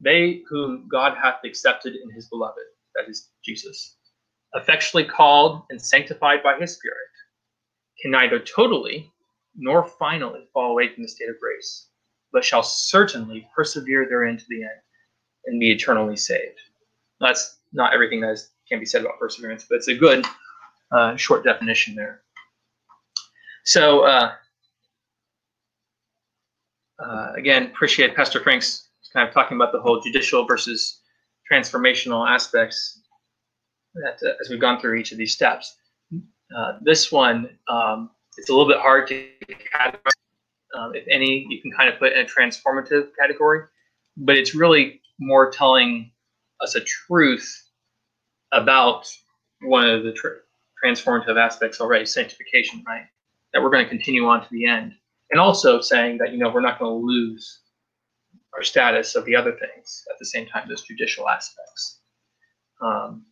They 0.01 0.43
whom 0.49 0.89
God 0.91 1.17
hath 1.23 1.45
accepted 1.45 1.95
in 1.95 2.11
his 2.11 2.29
beloved, 2.29 2.65
that 2.95 3.09
is 3.09 3.29
Jesus, 3.45 3.97
effectually 4.55 5.05
called 5.05 5.63
and 5.69 5.81
sanctified 5.81 6.43
by 6.43 6.59
his 6.59 6.75
Spirit, 6.75 6.97
can 8.01 8.11
neither 8.11 8.39
totally 8.39 9.13
nor 9.57 9.87
finally 9.87 10.49
fall 10.55 10.71
away 10.71 10.89
from 10.89 11.03
the 11.03 11.09
state 11.09 11.29
of 11.29 11.39
grace, 11.39 11.89
but 12.33 12.45
shall 12.45 12.63
certainly 12.63 13.47
persevere 13.55 14.09
therein 14.09 14.39
to 14.39 14.45
the 14.49 14.63
end 14.63 14.81
and 15.47 15.61
be 15.61 15.71
eternally 15.71 16.17
saved. 16.17 16.59
That's 17.21 17.59
not 17.73 17.93
everything 17.93 18.21
that 18.23 18.31
is, 18.31 18.51
can 18.71 18.81
be 18.81 18.87
said 18.87 19.03
about 19.03 19.19
perseverance, 19.19 19.67
but 19.69 19.77
it's 19.77 19.89
a 19.89 19.95
good 19.95 20.25
uh, 20.93 21.17
short 21.17 21.45
definition 21.45 21.95
there. 21.95 22.23
So, 23.65 24.05
uh, 24.05 24.33
uh, 26.99 27.33
again, 27.37 27.67
appreciate 27.67 28.15
Pastor 28.15 28.41
Franks' 28.41 28.89
kind 29.13 29.27
of 29.27 29.35
talking 29.35 29.57
about 29.57 29.73
the 29.73 29.81
whole 29.81 30.01
judicial 30.01 30.47
versus 30.47 31.01
transformational 31.51 32.29
aspects 32.29 33.01
that 33.95 34.19
uh, 34.25 34.35
as 34.41 34.49
we've 34.49 34.61
gone 34.61 34.81
through 34.81 34.95
each 34.95 35.13
of 35.13 35.19
these 35.19 35.33
steps. 35.33 35.77
Uh, 36.57 36.79
this 36.83 37.11
one, 37.13 37.49
um, 37.69 38.11
it's 38.37 38.49
a 38.49 38.53
little 38.53 38.69
bit 38.69 38.81
hard 38.81 39.07
to 39.09 39.29
categorize. 39.77 40.13
Um, 40.77 40.95
if 40.95 41.05
any, 41.11 41.47
you 41.49 41.61
can 41.61 41.73
kind 41.73 41.89
of 41.89 41.99
put 41.99 42.13
in 42.13 42.21
a 42.21 42.25
transformative 42.25 43.09
category, 43.19 43.65
but 44.17 44.37
it's 44.37 44.55
really 44.55 45.01
more 45.19 45.51
telling 45.51 46.13
us 46.61 46.77
a 46.77 46.81
truth 46.81 47.70
about 48.53 49.07
one 49.63 49.89
of 49.89 50.05
the 50.05 50.13
tr- 50.13 50.45
transformative 50.85 51.39
aspects 51.39 51.81
already, 51.81 52.07
sanctification, 52.07 52.83
right? 52.87 53.05
That 53.53 53.63
we're 53.63 53.71
going 53.71 53.85
to 53.85 53.91
continue 53.91 54.27
on 54.27 54.43
to 54.43 54.49
the 54.51 54.67
end. 54.67 54.93
And 55.31 55.41
also 55.41 55.81
saying 55.81 56.19
that, 56.19 56.33
you 56.33 56.39
know, 56.39 56.51
we're 56.51 56.61
not 56.61 56.79
going 56.79 57.01
to 57.01 57.07
lose 57.07 57.61
our 58.55 58.63
status 58.63 59.15
of 59.15 59.25
the 59.27 59.37
other 59.37 59.53
things 59.53 60.05
at 60.11 60.19
the 60.19 60.25
same 60.25 60.47
time, 60.47 60.69
those 60.69 60.83
judicial 60.83 61.29
aspects. 61.29 62.01
Um, 62.83 63.25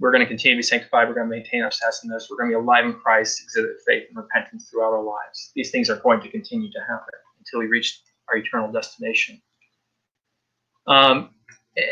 we're 0.00 0.12
going 0.12 0.22
to 0.22 0.26
continue 0.26 0.56
to 0.56 0.58
be 0.58 0.62
sanctified. 0.62 1.08
We're 1.08 1.14
going 1.14 1.28
to 1.28 1.36
maintain 1.36 1.62
our 1.62 1.70
status 1.70 2.02
in 2.04 2.10
this. 2.10 2.28
We're 2.30 2.36
going 2.36 2.50
to 2.50 2.58
be 2.58 2.62
alive 2.62 2.84
in 2.84 2.94
Christ, 2.94 3.42
exhibit 3.42 3.76
faith 3.86 4.04
and 4.08 4.16
repentance 4.16 4.68
throughout 4.70 4.92
our 4.92 5.02
lives. 5.02 5.50
These 5.54 5.70
things 5.70 5.90
are 5.90 5.96
going 5.96 6.20
to 6.22 6.28
continue 6.28 6.70
to 6.70 6.80
happen 6.80 7.14
until 7.38 7.60
we 7.60 7.66
reach 7.66 8.00
our 8.28 8.36
eternal 8.36 8.70
destination. 8.70 9.40
Um, 10.86 11.30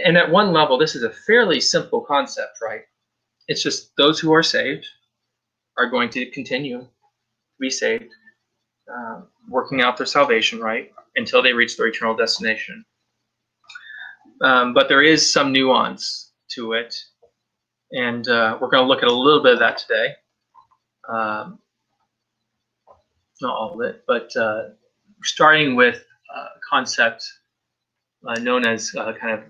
and 0.04 0.16
at 0.16 0.30
one 0.30 0.52
level, 0.52 0.78
this 0.78 0.94
is 0.94 1.02
a 1.02 1.10
fairly 1.10 1.60
simple 1.60 2.00
concept, 2.00 2.58
right? 2.62 2.82
It's 3.48 3.62
just 3.62 3.94
those 3.96 4.18
who 4.18 4.32
are 4.32 4.42
saved 4.42 4.86
are 5.78 5.88
going 5.88 6.10
to 6.10 6.30
continue 6.30 6.80
to 6.80 6.88
be 7.60 7.70
saved, 7.70 8.12
uh, 8.92 9.20
working 9.48 9.82
out 9.82 9.96
their 9.96 10.06
salvation, 10.06 10.58
right, 10.58 10.90
until 11.16 11.42
they 11.42 11.52
reach 11.52 11.76
their 11.76 11.86
eternal 11.86 12.16
destination. 12.16 12.84
Um, 14.42 14.74
but 14.74 14.88
there 14.88 15.02
is 15.02 15.30
some 15.30 15.52
nuance 15.52 16.32
to 16.52 16.72
it, 16.72 16.94
and 17.92 18.26
uh, 18.28 18.58
we're 18.60 18.70
going 18.70 18.82
to 18.82 18.88
look 18.88 19.02
at 19.02 19.08
a 19.08 19.12
little 19.12 19.42
bit 19.42 19.54
of 19.54 19.58
that 19.60 19.78
today. 19.78 20.14
Um, 21.08 21.58
not 23.40 23.54
all 23.54 23.74
of 23.74 23.80
it, 23.88 24.02
but 24.06 24.34
uh, 24.36 24.70
starting 25.22 25.76
with 25.76 26.02
a 26.34 26.44
concept 26.68 27.24
uh, 28.26 28.34
known 28.40 28.66
as 28.66 28.94
uh, 28.96 29.12
kind 29.12 29.38
of 29.38 29.44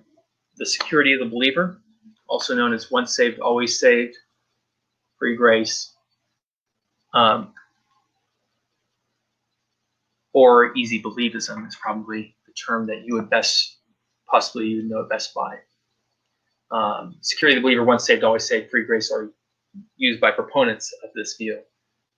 the 0.56 0.66
security 0.66 1.12
of 1.12 1.20
the 1.20 1.26
believer, 1.26 1.80
also 2.28 2.54
known 2.54 2.72
as 2.72 2.90
once 2.90 3.14
saved, 3.14 3.38
always 3.40 3.78
saved, 3.78 4.16
free 5.18 5.36
grace, 5.36 5.92
um, 7.14 7.52
or 10.32 10.76
easy 10.76 11.00
believism 11.02 11.66
is 11.66 11.76
probably 11.76 12.36
the 12.46 12.52
term 12.52 12.86
that 12.86 13.02
you 13.04 13.14
would 13.14 13.30
best, 13.30 13.78
possibly 14.30 14.66
you 14.66 14.82
know 14.82 15.00
it 15.00 15.08
best 15.08 15.32
by. 15.34 15.56
Um, 16.70 17.16
security 17.20 17.56
of 17.56 17.62
the 17.62 17.66
believer, 17.66 17.84
once 17.84 18.04
saved, 18.04 18.24
always 18.24 18.46
saved, 18.46 18.70
free 18.70 18.84
grace 18.84 19.10
are 19.10 19.30
used 19.96 20.20
by 20.20 20.30
proponents 20.30 20.92
of 21.04 21.10
this 21.14 21.36
view. 21.36 21.60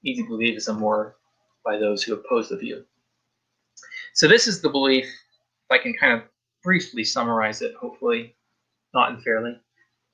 Easy 0.04 0.25
believism 0.25 0.78
more 0.78 1.16
by 1.64 1.78
those 1.78 2.02
who 2.02 2.14
oppose 2.14 2.49
the 2.49 2.57
view. 2.57 2.85
So 4.14 4.26
this 4.26 4.49
is 4.49 4.61
the 4.61 4.71
belief, 4.71 5.04
if 5.04 5.71
I 5.71 5.78
can 5.78 5.95
kind 5.95 6.14
of 6.14 6.23
briefly 6.62 7.04
summarize 7.04 7.62
it, 7.62 7.74
hopefully 7.74 8.34
not 8.94 9.10
unfairly, 9.12 9.58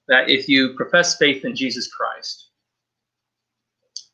that 0.09 0.29
if 0.29 0.49
you 0.49 0.75
profess 0.75 1.17
faith 1.17 1.45
in 1.45 1.55
Jesus 1.55 1.93
Christ, 1.93 2.51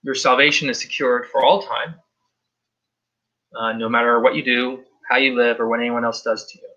your 0.02 0.14
salvation 0.14 0.70
is 0.70 0.80
secured 0.80 1.26
for 1.26 1.44
all 1.44 1.62
time, 1.62 1.94
uh, 3.58 3.72
no 3.72 3.88
matter 3.88 4.20
what 4.20 4.34
you 4.34 4.44
do, 4.44 4.84
how 5.08 5.16
you 5.16 5.34
live, 5.34 5.60
or 5.60 5.68
what 5.68 5.80
anyone 5.80 6.04
else 6.04 6.22
does 6.22 6.46
to 6.50 6.58
you. 6.58 6.68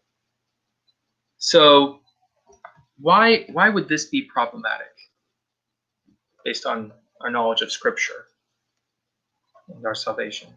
So, 1.37 1.99
why 2.99 3.45
why 3.51 3.69
would 3.69 3.87
this 3.87 4.05
be 4.05 4.23
problematic, 4.23 4.87
based 6.43 6.65
on 6.65 6.91
our 7.21 7.29
knowledge 7.29 7.61
of 7.61 7.71
Scripture 7.71 8.25
and 9.69 9.85
our 9.85 9.95
salvation? 9.95 10.49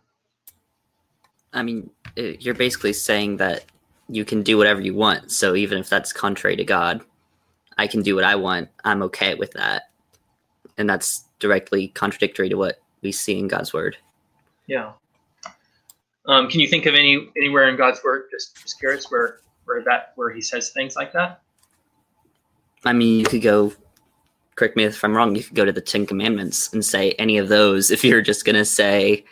I 1.52 1.62
mean, 1.62 1.90
you're 2.16 2.54
basically 2.54 2.92
saying 2.92 3.38
that 3.38 3.64
you 4.08 4.25
can 4.25 4.42
do 4.42 4.56
whatever 4.56 4.80
you 4.80 4.94
want. 4.94 5.30
So 5.30 5.54
even 5.54 5.78
if 5.78 5.88
that's 5.88 6.12
contrary 6.12 6.56
to 6.56 6.64
God, 6.64 7.02
I 7.78 7.86
can 7.86 8.02
do 8.02 8.14
what 8.14 8.25
I 8.25 8.36
want. 8.36 8.68
I'm 8.84 9.02
okay 9.04 9.34
with 9.34 9.52
that. 9.52 9.90
And 10.78 10.88
that's 10.88 11.25
directly 11.38 11.88
contradictory 11.88 12.48
to 12.48 12.56
what 12.56 12.80
we 13.02 13.12
see 13.12 13.38
in 13.38 13.48
God's 13.48 13.72
word. 13.72 13.96
Yeah. 14.66 14.92
Um, 16.26 16.48
can 16.48 16.60
you 16.60 16.66
think 16.66 16.86
of 16.86 16.94
any 16.94 17.28
anywhere 17.36 17.68
in 17.68 17.76
God's 17.76 18.00
word, 18.02 18.25
just, 18.30 18.60
just 18.60 18.78
curious, 18.80 19.10
where 19.10 19.40
where 19.64 19.82
that 19.84 20.12
where 20.16 20.30
he 20.30 20.42
says 20.42 20.70
things 20.70 20.96
like 20.96 21.12
that? 21.12 21.40
I 22.84 22.92
mean, 22.92 23.20
you 23.20 23.26
could 23.26 23.42
go. 23.42 23.72
Correct 24.56 24.76
me 24.76 24.84
if 24.84 25.04
I'm 25.04 25.14
wrong. 25.14 25.36
You 25.36 25.44
could 25.44 25.54
go 25.54 25.64
to 25.64 25.72
the 25.72 25.80
Ten 25.80 26.06
Commandments 26.06 26.72
and 26.72 26.84
say 26.84 27.12
any 27.12 27.38
of 27.38 27.48
those. 27.48 27.90
If 27.90 28.02
you're 28.02 28.22
just 28.22 28.44
gonna 28.44 28.64
say, 28.64 29.25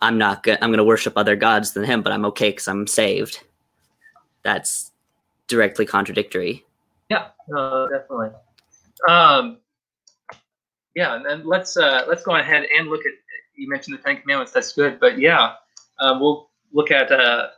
"I'm 0.00 0.16
not 0.16 0.44
gonna, 0.44 0.58
I'm 0.62 0.70
gonna 0.70 0.84
worship 0.84 1.12
other 1.16 1.36
gods 1.36 1.72
than 1.72 1.84
Him," 1.84 2.02
but 2.02 2.12
I'm 2.12 2.24
okay 2.26 2.50
because 2.50 2.68
I'm 2.68 2.86
saved. 2.86 3.44
That's 4.42 4.92
directly 5.46 5.86
contradictory. 5.86 6.64
Yeah, 7.08 7.28
definitely. 7.48 8.30
Um, 9.08 9.58
yeah, 10.94 11.14
and 11.16 11.24
then 11.24 11.46
let's 11.46 11.76
uh, 11.76 12.04
let's 12.08 12.22
go 12.22 12.36
ahead 12.36 12.66
and 12.76 12.88
look 12.88 13.00
at. 13.06 13.12
You 13.56 13.68
mentioned 13.68 13.98
the 13.98 14.02
Ten 14.02 14.20
Commandments. 14.20 14.52
That's 14.52 14.72
good, 14.72 15.00
but 15.00 15.18
yeah, 15.18 15.54
um, 16.00 16.20
we'll 16.20 16.50
look 16.72 16.90
at 16.90 17.10
uh, 17.10 17.48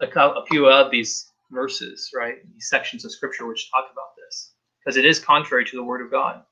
a, 0.00 0.06
a 0.06 0.46
few 0.50 0.66
of 0.66 0.90
these 0.90 1.30
verses, 1.50 2.10
right? 2.14 2.36
These 2.52 2.68
sections 2.68 3.04
of 3.04 3.12
Scripture 3.12 3.46
which 3.46 3.70
talk 3.70 3.86
about 3.92 4.10
this, 4.26 4.52
because 4.80 4.96
it 4.96 5.04
is 5.04 5.18
contrary 5.18 5.64
to 5.64 5.76
the 5.76 5.82
Word 5.82 6.04
of 6.04 6.10
God. 6.10 6.42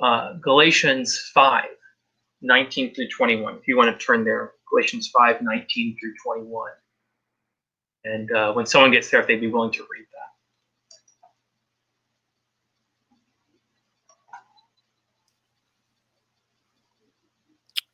Uh, 0.00 0.34
Galatians 0.42 1.30
5, 1.34 1.64
19 2.40 2.94
through 2.94 3.08
21. 3.08 3.56
If 3.56 3.68
you 3.68 3.76
want 3.76 3.96
to 3.96 4.04
turn 4.04 4.24
there, 4.24 4.52
Galatians 4.70 5.12
5, 5.16 5.42
19 5.42 5.96
through 6.00 6.14
21. 6.24 6.70
And 8.04 8.30
uh, 8.32 8.52
when 8.52 8.66
someone 8.66 8.90
gets 8.90 9.10
there, 9.10 9.20
if 9.20 9.26
they'd 9.26 9.40
be 9.40 9.46
willing 9.46 9.72
to 9.72 9.82
read 9.82 10.06
that. 10.12 10.32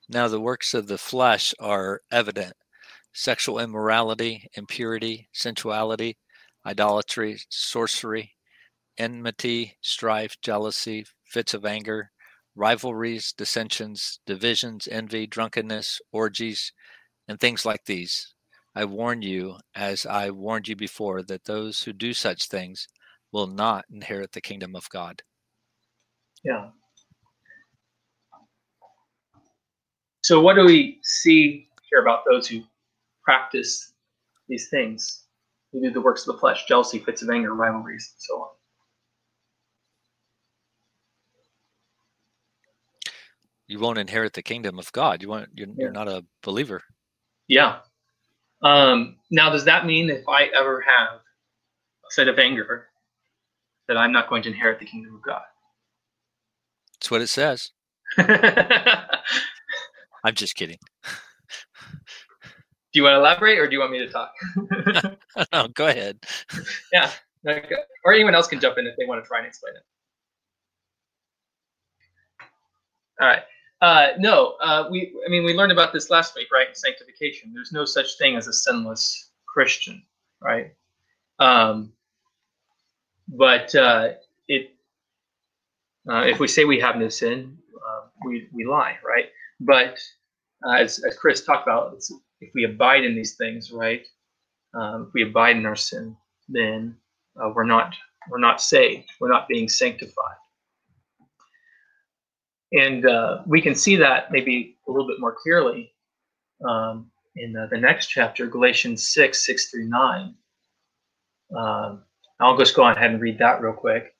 Now 0.09 0.29
the 0.29 0.41
works 0.41 0.73
of 0.73 0.87
the 0.87 0.99
flesh 0.99 1.55
are 1.61 2.01
evident 2.11 2.55
sexual 3.13 3.59
immorality, 3.59 4.49
impurity, 4.55 5.29
sensuality, 5.33 6.17
idolatry, 6.65 7.41
sorcery, 7.49 8.37
enmity, 8.97 9.77
strife, 9.81 10.37
jealousy, 10.41 11.05
fits 11.27 11.53
of 11.53 11.65
anger, 11.67 12.13
rivalries, 12.55 13.33
dissensions, 13.33 14.21
divisions, 14.27 14.89
envy, 14.91 15.27
drunkenness, 15.27 16.01
orgies, 16.13 16.73
and 17.27 17.41
things 17.41 17.65
like 17.67 17.85
these. 17.87 18.35
I 18.79 18.85
warn 18.85 19.23
you, 19.23 19.57
as 19.75 20.07
I 20.07 20.31
warned 20.31 20.69
you 20.69 20.77
before, 20.77 21.25
that 21.25 21.47
those 21.47 21.83
who 21.83 21.93
do 21.93 22.15
such 22.15 22.47
things 22.47 22.87
will 23.33 23.49
not 23.49 23.85
inherit 23.91 24.31
the 24.31 24.41
kingdom 24.41 24.77
of 24.77 24.89
God. 24.89 25.21
Yeah. 26.45 26.69
So, 30.23 30.41
what 30.41 30.55
do 30.55 30.65
we 30.65 31.01
see 31.03 31.69
here 31.91 32.03
about 32.03 32.21
those 32.31 32.47
who 32.47 32.63
practice 33.25 33.95
these 34.49 34.69
things? 34.69 35.25
Who 35.73 35.83
do 35.83 35.91
the 35.91 36.01
works 36.01 36.25
of 36.29 36.37
the 36.37 36.41
flesh, 36.41 36.65
jealousy, 36.67 37.01
fits 37.01 37.23
of 37.23 37.31
anger, 37.31 37.55
rivalries, 37.55 38.13
and 38.15 38.23
so 38.23 38.35
on. 38.43 38.49
You 43.67 43.81
won't 43.81 43.99
inherit 43.99 44.35
the 44.35 44.43
kingdom 44.43 44.79
of 44.79 44.93
God. 44.93 45.21
You 45.21 45.31
want 45.31 45.49
you're, 45.53 45.67
Yeah. 45.67 45.75
you're 45.79 45.91
not 45.91 46.07
a 46.07 46.25
believer. 46.45 46.85
Yeah. 47.49 47.81
Um, 48.63 49.17
now, 49.31 49.51
does 49.51 49.65
that 49.67 49.87
mean 49.87 50.11
if 50.11 50.29
I 50.29 50.45
ever 50.55 50.81
have 50.81 51.21
a 51.21 52.15
fit 52.15 52.29
of 52.29 52.39
anger, 52.39 52.89
that 53.87 53.97
I'm 53.97 54.13
not 54.13 54.29
going 54.29 54.43
to 54.43 54.49
inherit 54.49 54.79
the 54.79 54.85
kingdom 54.87 55.15
of 55.15 55.23
God? 55.23 55.43
That's 56.95 57.11
what 57.11 57.23
it 57.23 57.29
says. 57.29 57.71
I'm 60.25 60.35
just 60.35 60.57
kidding. 60.57 60.79
Do 62.93 63.01
you 63.01 63.05
want 63.05 63.15
to 63.15 63.19
elaborate, 63.19 63.59
or 63.59 63.67
do 63.67 63.75
you 63.75 63.81
want 63.81 63.93
me 63.93 63.99
to 63.99 64.09
talk? 64.09 64.33
no, 65.53 65.69
go 65.69 65.87
ahead. 65.87 66.19
yeah. 66.93 67.11
Okay. 67.47 67.77
Or 68.05 68.13
anyone 68.15 68.35
else 68.35 68.49
can 68.49 68.61
jump 68.61 68.79
in 68.79 68.87
if 68.87 68.97
they 68.97 69.05
want 69.05 69.23
to 69.23 69.29
try 69.29 69.39
and 69.39 69.47
explain 69.47 69.75
it. 69.77 69.83
All 73.21 73.29
right. 73.29 73.43
Uh, 73.81 74.09
no, 74.19 74.57
uh, 74.63 74.89
we. 74.91 75.15
I 75.25 75.31
mean, 75.31 75.45
we 75.45 75.55
learned 75.55 75.73
about 75.73 75.93
this 75.93 76.11
last 76.11 76.35
week, 76.35 76.49
right? 76.53 76.77
Sanctification. 76.77 77.53
There's 77.55 77.73
no 77.73 77.85
such 77.85 78.19
thing 78.19 78.37
as 78.37 78.49
a 78.49 78.53
sinless 78.53 79.31
Christian, 79.47 80.03
right? 80.43 80.73
Um, 81.39 81.93
but 83.29 83.75
uh, 83.75 84.11
it. 84.49 84.75
Uh, 86.11 86.25
if 86.25 86.41
we 86.41 86.49
say 86.49 86.65
we 86.65 86.81
have 86.81 86.97
no 86.97 87.09
sin, 87.09 87.57
uh, 87.77 88.07
we 88.25 88.49
we 88.53 88.65
lie, 88.65 88.97
right? 89.07 89.27
But 89.61 89.99
uh, 90.67 90.73
as 90.73 91.03
as 91.05 91.17
Chris 91.17 91.45
talked 91.45 91.69
about, 91.69 91.97
if 92.41 92.51
we 92.55 92.65
abide 92.65 93.05
in 93.05 93.15
these 93.15 93.37
things, 93.37 93.71
right? 93.71 94.05
Um, 94.75 95.07
if 95.09 95.15
we 95.15 95.23
abide 95.23 95.57
in 95.57 95.67
our 95.67 95.77
sin, 95.77 96.17
then 96.49 96.97
we're 97.55 97.65
not 97.65 97.95
we're 98.29 98.41
not 98.41 98.61
saved. 98.61 99.09
We're 99.21 99.31
not 99.31 99.47
being 99.47 99.69
sanctified. 99.69 100.37
And 102.73 103.07
uh, 103.07 103.43
we 103.47 103.63
can 103.63 103.75
see 103.75 103.97
that 103.97 104.31
maybe 104.31 104.77
a 104.87 104.91
little 104.91 105.07
bit 105.07 105.21
more 105.21 105.35
clearly 105.35 105.93
um, 106.69 107.11
in 107.37 107.57
uh, 107.57 107.67
the 107.71 107.79
next 107.79 108.09
chapter, 108.09 108.47
Galatians 108.47 109.09
6, 109.09 109.47
6 109.47 109.71
through 109.71 109.89
9. 109.89 110.35
Um, 111.57 112.03
I'll 112.41 112.59
just 112.59 112.77
go 112.77 112.87
ahead 112.87 113.11
and 113.11 113.21
read 113.21 113.39
that 113.39 113.61
real 113.63 113.73
quick. 113.73 114.15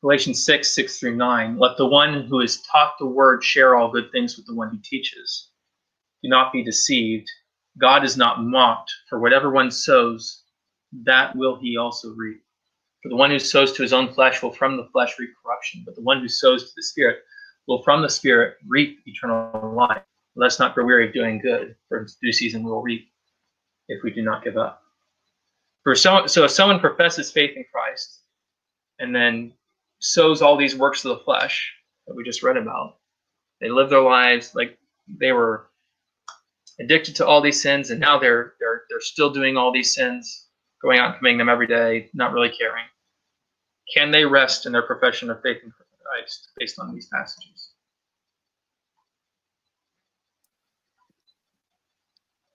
Galatians 0.00 0.44
6, 0.44 0.74
6 0.74 0.98
through 0.98 1.16
9. 1.16 1.58
Let 1.58 1.76
the 1.76 1.86
one 1.86 2.24
who 2.24 2.40
is 2.40 2.62
taught 2.62 2.94
the 2.98 3.06
word 3.06 3.44
share 3.44 3.76
all 3.76 3.90
good 3.90 4.10
things 4.10 4.36
with 4.36 4.46
the 4.46 4.54
one 4.54 4.70
who 4.70 4.78
teaches. 4.82 5.50
Do 6.22 6.28
not 6.28 6.52
be 6.52 6.64
deceived. 6.64 7.28
God 7.78 8.04
is 8.04 8.16
not 8.16 8.42
mocked, 8.42 8.92
for 9.08 9.20
whatever 9.20 9.50
one 9.50 9.70
sows, 9.70 10.42
that 11.04 11.34
will 11.36 11.56
he 11.56 11.76
also 11.76 12.12
reap. 12.14 12.42
For 13.02 13.08
the 13.08 13.16
one 13.16 13.30
who 13.30 13.38
sows 13.38 13.72
to 13.72 13.82
his 13.82 13.92
own 13.92 14.12
flesh 14.12 14.42
will 14.42 14.52
from 14.52 14.76
the 14.76 14.88
flesh 14.92 15.14
reap 15.18 15.30
corruption, 15.42 15.82
but 15.84 15.94
the 15.94 16.02
one 16.02 16.20
who 16.20 16.28
sows 16.28 16.64
to 16.64 16.72
the 16.76 16.82
Spirit 16.82 17.18
will 17.66 17.82
from 17.82 18.02
the 18.02 18.08
Spirit 18.08 18.56
reap 18.66 19.00
eternal 19.06 19.74
life. 19.74 20.02
Let's 20.34 20.58
not 20.58 20.74
grow 20.74 20.86
weary 20.86 21.08
of 21.08 21.14
doing 21.14 21.40
good, 21.40 21.76
for 21.88 22.00
in 22.00 22.06
due 22.22 22.32
season 22.32 22.62
we 22.62 22.70
will 22.70 22.82
reap 22.82 23.08
if 23.88 24.02
we 24.02 24.10
do 24.10 24.22
not 24.22 24.42
give 24.42 24.56
up. 24.56 24.82
For 25.84 25.94
so, 25.94 26.26
so 26.26 26.44
if 26.44 26.50
someone 26.50 26.80
professes 26.80 27.30
faith 27.30 27.56
in 27.56 27.64
Christ 27.72 28.20
and 28.98 29.14
then 29.14 29.52
sows 29.98 30.40
all 30.40 30.56
these 30.56 30.76
works 30.76 31.04
of 31.04 31.10
the 31.10 31.24
flesh 31.24 31.72
that 32.06 32.14
we 32.14 32.24
just 32.24 32.42
read 32.42 32.56
about, 32.56 32.96
they 33.60 33.68
live 33.68 33.90
their 33.90 34.02
lives 34.02 34.54
like 34.54 34.78
they 35.08 35.32
were 35.32 35.66
addicted 36.80 37.14
to 37.16 37.26
all 37.26 37.40
these 37.40 37.60
sins, 37.60 37.90
and 37.90 38.00
now 38.00 38.18
they're 38.18 38.54
they're 38.58 38.82
they're 38.88 39.00
still 39.00 39.30
doing 39.30 39.56
all 39.56 39.72
these 39.72 39.94
sins, 39.94 40.48
going 40.80 40.98
out 40.98 41.10
and 41.10 41.18
committing 41.18 41.38
them 41.38 41.48
every 41.48 41.66
day, 41.66 42.08
not 42.14 42.32
really 42.32 42.50
caring. 42.50 42.84
Can 43.94 44.10
they 44.10 44.24
rest 44.24 44.66
in 44.66 44.72
their 44.72 44.82
profession 44.82 45.30
of 45.30 45.42
faith 45.42 45.58
in 45.62 45.70
Christ 45.70 45.81
based 46.58 46.78
on 46.78 46.94
these 46.94 47.08
passages? 47.12 47.72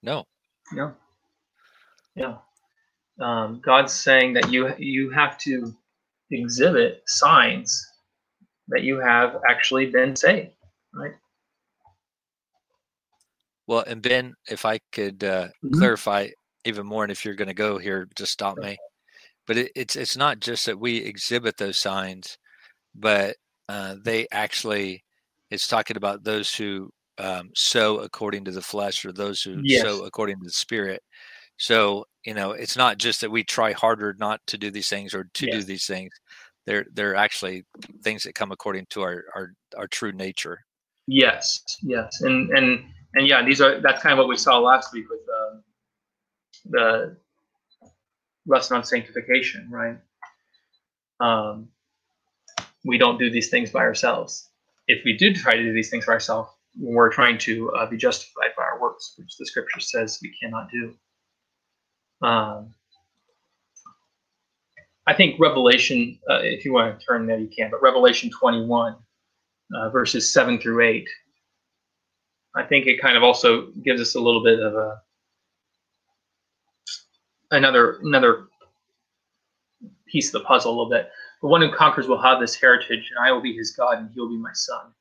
No. 0.03 0.25
No. 0.73 0.93
Yeah. 2.15 2.37
Um, 3.19 3.61
God's 3.63 3.93
saying 3.93 4.33
that 4.33 4.51
you 4.51 4.73
you 4.77 5.09
have 5.11 5.37
to 5.39 5.75
exhibit 6.31 7.03
signs 7.07 7.85
that 8.69 8.83
you 8.83 8.99
have 8.99 9.41
actually 9.47 9.87
been 9.87 10.15
saved, 10.15 10.51
right? 10.93 11.13
Well, 13.67 13.83
and 13.87 14.01
Ben, 14.01 14.33
if 14.49 14.65
I 14.65 14.79
could 14.91 15.23
uh, 15.23 15.49
Mhm. 15.63 15.77
clarify 15.77 16.29
even 16.65 16.85
more, 16.85 17.03
and 17.03 17.11
if 17.11 17.25
you're 17.25 17.35
going 17.35 17.47
to 17.49 17.53
go 17.53 17.77
here, 17.77 18.07
just 18.15 18.31
stop 18.33 18.57
me. 18.57 18.77
But 19.47 19.57
it, 19.57 19.71
it's 19.75 19.95
it's 19.95 20.17
not 20.17 20.39
just 20.39 20.65
that 20.65 20.79
we 20.79 20.97
exhibit 20.97 21.57
those 21.57 21.77
signs, 21.77 22.37
but 22.97 23.35
uh, 23.69 23.95
they 24.03 24.27
actually 24.31 25.03
it's 25.49 25.67
talking 25.67 25.97
about 25.97 26.23
those 26.23 26.53
who 26.53 26.89
um, 27.19 27.49
sow 27.55 27.99
according 27.99 28.45
to 28.45 28.51
the 28.51 28.61
flesh 28.61 29.05
or 29.05 29.11
those 29.11 29.41
who 29.41 29.61
Yes. 29.63 29.81
sow 29.81 30.03
according 30.05 30.37
to 30.39 30.43
the 30.43 30.51
spirit. 30.51 31.01
So 31.57 32.05
you 32.25 32.33
know, 32.33 32.51
it's 32.51 32.75
not 32.77 32.97
just 32.97 33.21
that 33.21 33.31
we 33.31 33.43
try 33.43 33.71
harder 33.71 34.15
not 34.19 34.41
to 34.47 34.57
do 34.57 34.69
these 34.69 34.89
things 34.89 35.13
or 35.13 35.29
to 35.33 35.45
do 35.45 35.63
these 35.63 35.85
things. 35.87 36.11
They're 36.65 36.85
they're 36.93 37.15
actually 37.15 37.63
things 38.03 38.23
that 38.23 38.35
come 38.35 38.51
according 38.51 38.87
to 38.89 39.01
our 39.01 39.23
our, 39.35 39.53
our 39.77 39.87
true 39.87 40.11
nature. 40.11 40.59
Yes, 41.07 41.63
yes, 41.81 42.21
and 42.21 42.49
and 42.51 42.83
and 43.13 43.27
yeah, 43.27 43.43
these 43.43 43.61
are 43.61 43.79
that's 43.79 44.01
kind 44.01 44.13
of 44.13 44.19
what 44.19 44.27
we 44.27 44.37
saw 44.37 44.59
last 44.59 44.93
week 44.93 45.09
with 45.09 45.21
um, 45.41 45.63
the 46.65 47.17
lesson 48.45 48.77
on 48.77 48.83
sanctification, 48.83 49.69
right? 49.71 49.97
Um, 51.19 51.69
we 52.87 52.97
don't 52.97 53.19
do 53.19 53.29
these 53.29 53.49
things 53.49 53.69
by 53.69 53.81
ourselves. 53.81 54.49
If 54.87 55.03
we 55.03 55.17
do 55.17 55.33
try 55.33 55.55
to 55.55 55.61
do 55.61 55.73
these 55.73 55.89
things 55.89 56.05
by 56.05 56.13
ourselves, 56.13 56.49
we're 56.79 57.11
trying 57.11 57.37
to 57.39 57.69
uh, 57.71 57.89
be 57.89 57.97
justified 57.97 58.51
by 58.55 58.63
our 58.63 58.79
works, 58.79 59.13
which 59.17 59.35
the 59.37 59.45
scripture 59.45 59.81
says 59.81 60.19
we 60.21 60.33
cannot 60.41 60.69
do. 60.71 60.95
Um, 62.25 62.73
I 65.05 65.13
think 65.13 65.39
Revelation, 65.39 66.17
uh, 66.29 66.39
if 66.41 66.63
you 66.63 66.73
want 66.73 66.99
to 66.99 67.05
turn 67.05 67.27
there, 67.27 67.37
you 67.37 67.49
can, 67.55 67.69
but 67.69 67.81
Revelation 67.81 68.29
21, 68.29 68.95
uh, 69.75 69.89
verses 69.89 70.31
7 70.31 70.59
through 70.59 70.81
8, 70.85 71.07
I 72.55 72.63
think 72.63 72.87
it 72.87 73.01
kind 73.01 73.17
of 73.17 73.23
also 73.23 73.67
gives 73.83 74.01
us 74.01 74.15
a 74.15 74.19
little 74.19 74.43
bit 74.43 74.59
of 74.59 74.73
a 74.73 75.01
another 77.51 77.99
another 78.03 78.47
piece 80.07 80.27
of 80.27 80.41
the 80.41 80.47
puzzle 80.47 80.71
a 80.71 80.75
little 80.75 80.89
bit. 80.89 81.09
The 81.41 81.47
one 81.47 81.61
who 81.61 81.71
conquers 81.71 82.07
will 82.07 82.21
have 82.21 82.39
this 82.39 82.55
heritage, 82.55 83.11
and 83.15 83.25
I 83.25 83.31
will 83.31 83.41
be 83.41 83.55
his 83.55 83.71
God, 83.71 83.99
and 83.99 84.09
he 84.13 84.19
will 84.19 84.29
be 84.29 84.37
my 84.37 84.53
son. 84.53 84.93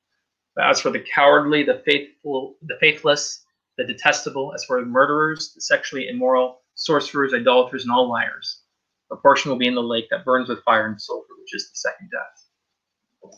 But 0.54 0.66
as 0.66 0.80
for 0.80 0.90
the 0.90 1.00
cowardly, 1.00 1.62
the 1.62 1.82
faithful, 1.86 2.56
the 2.62 2.76
faithless, 2.80 3.44
the 3.78 3.84
detestable, 3.84 4.52
as 4.54 4.64
for 4.64 4.80
the 4.80 4.86
murderers, 4.86 5.52
the 5.54 5.60
sexually 5.60 6.08
immoral, 6.08 6.62
sorcerers, 6.74 7.34
idolaters, 7.34 7.84
and 7.84 7.92
all 7.92 8.08
liars, 8.08 8.62
a 9.10 9.16
portion 9.16 9.50
will 9.50 9.58
be 9.58 9.66
in 9.68 9.74
the 9.74 9.82
lake 9.82 10.08
that 10.10 10.24
burns 10.24 10.48
with 10.48 10.62
fire 10.64 10.86
and 10.86 11.00
sulfur, 11.00 11.34
which 11.40 11.54
is 11.54 11.70
the 11.70 11.76
second 11.76 12.10
death. 12.10 13.30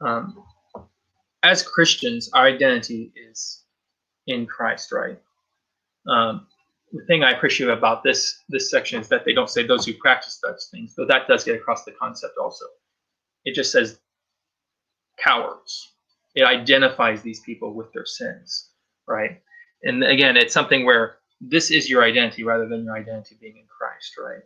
Um, 0.00 0.44
as 1.42 1.62
Christians, 1.62 2.30
our 2.32 2.46
identity 2.46 3.12
is 3.30 3.62
in 4.26 4.46
Christ, 4.46 4.92
right? 4.92 5.20
Um, 6.08 6.46
the 6.94 7.04
thing 7.06 7.24
I 7.24 7.32
appreciate 7.32 7.70
about 7.70 8.04
this 8.04 8.42
this 8.48 8.70
section 8.70 9.00
is 9.00 9.08
that 9.08 9.24
they 9.24 9.34
don't 9.34 9.50
say 9.50 9.66
those 9.66 9.84
who 9.84 9.94
practice 9.94 10.40
such 10.40 10.60
things, 10.70 10.94
though 10.96 11.06
that 11.06 11.26
does 11.28 11.44
get 11.44 11.56
across 11.56 11.84
the 11.84 11.92
concept 11.92 12.34
also. 12.40 12.66
It 13.44 13.54
just 13.54 13.72
says 13.72 14.00
cowards. 15.18 15.94
It 16.34 16.44
identifies 16.44 17.22
these 17.22 17.40
people 17.40 17.74
with 17.74 17.92
their 17.92 18.06
sins, 18.06 18.70
right? 19.08 19.40
And 19.82 20.04
again, 20.04 20.36
it's 20.36 20.54
something 20.54 20.84
where 20.84 21.18
this 21.40 21.70
is 21.70 21.90
your 21.90 22.04
identity 22.04 22.44
rather 22.44 22.68
than 22.68 22.84
your 22.84 22.96
identity 22.96 23.36
being 23.40 23.56
in 23.56 23.66
Christ, 23.66 24.14
right? 24.18 24.42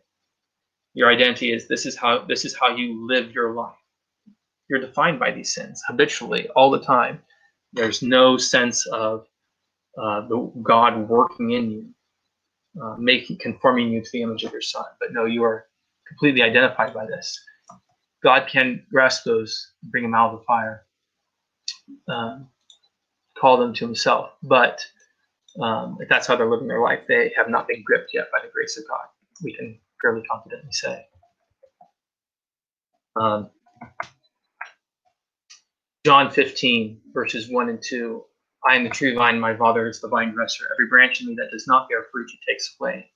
Your 0.94 1.10
identity 1.10 1.52
is 1.52 1.68
this 1.68 1.86
is 1.86 1.96
how 1.96 2.24
this 2.24 2.44
is 2.44 2.56
how 2.56 2.74
you 2.74 3.06
live 3.06 3.32
your 3.32 3.52
life. 3.52 3.74
You're 4.70 4.80
defined 4.80 5.20
by 5.20 5.32
these 5.32 5.54
sins 5.54 5.82
habitually 5.86 6.48
all 6.56 6.70
the 6.70 6.80
time. 6.80 7.22
There's 7.74 8.02
no 8.02 8.38
sense 8.38 8.86
of 8.86 9.26
uh, 10.00 10.26
the 10.28 10.50
God 10.62 11.08
working 11.08 11.52
in 11.52 11.70
you, 11.70 11.94
uh, 12.82 12.96
making 12.98 13.38
conforming 13.38 13.88
you 13.90 14.02
to 14.02 14.10
the 14.12 14.22
image 14.22 14.44
of 14.44 14.52
your 14.52 14.62
Son. 14.62 14.84
But 15.00 15.12
no, 15.12 15.24
you 15.24 15.44
are 15.44 15.66
completely 16.08 16.42
identified 16.42 16.94
by 16.94 17.06
this. 17.06 17.38
God 18.22 18.48
can 18.48 18.84
grasp 18.90 19.24
those, 19.24 19.72
bring 19.84 20.02
them 20.02 20.14
out 20.14 20.32
of 20.32 20.40
the 20.40 20.44
fire, 20.44 20.86
um, 22.08 22.48
call 23.38 23.56
them 23.58 23.74
to 23.74 23.86
Himself. 23.86 24.30
But 24.42 24.84
um, 25.60 25.98
if 26.00 26.08
that's 26.08 26.26
how 26.26 26.36
they're 26.36 26.50
living 26.50 26.68
their 26.68 26.82
life, 26.82 27.00
they 27.08 27.32
have 27.36 27.48
not 27.48 27.68
been 27.68 27.82
gripped 27.84 28.10
yet 28.14 28.26
by 28.32 28.44
the 28.44 28.52
grace 28.52 28.78
of 28.78 28.84
God. 28.88 29.06
We 29.42 29.54
can 29.54 29.78
fairly 30.02 30.22
confidently 30.30 30.72
say. 30.72 31.06
Um, 33.16 33.50
John 36.04 36.30
15, 36.30 37.00
verses 37.12 37.50
1 37.50 37.68
and 37.68 37.82
2. 37.82 38.24
I 38.66 38.76
am 38.76 38.84
the 38.84 38.90
true 38.90 39.14
vine, 39.14 39.38
my 39.38 39.56
Father 39.56 39.88
is 39.88 40.00
the 40.00 40.08
vine 40.08 40.32
dresser. 40.32 40.64
Every 40.72 40.88
branch 40.88 41.20
in 41.20 41.28
me 41.28 41.34
that 41.36 41.50
does 41.50 41.66
not 41.66 41.88
bear 41.88 42.06
fruit, 42.10 42.30
he 42.30 42.38
takes 42.50 42.74
away. 42.80 43.10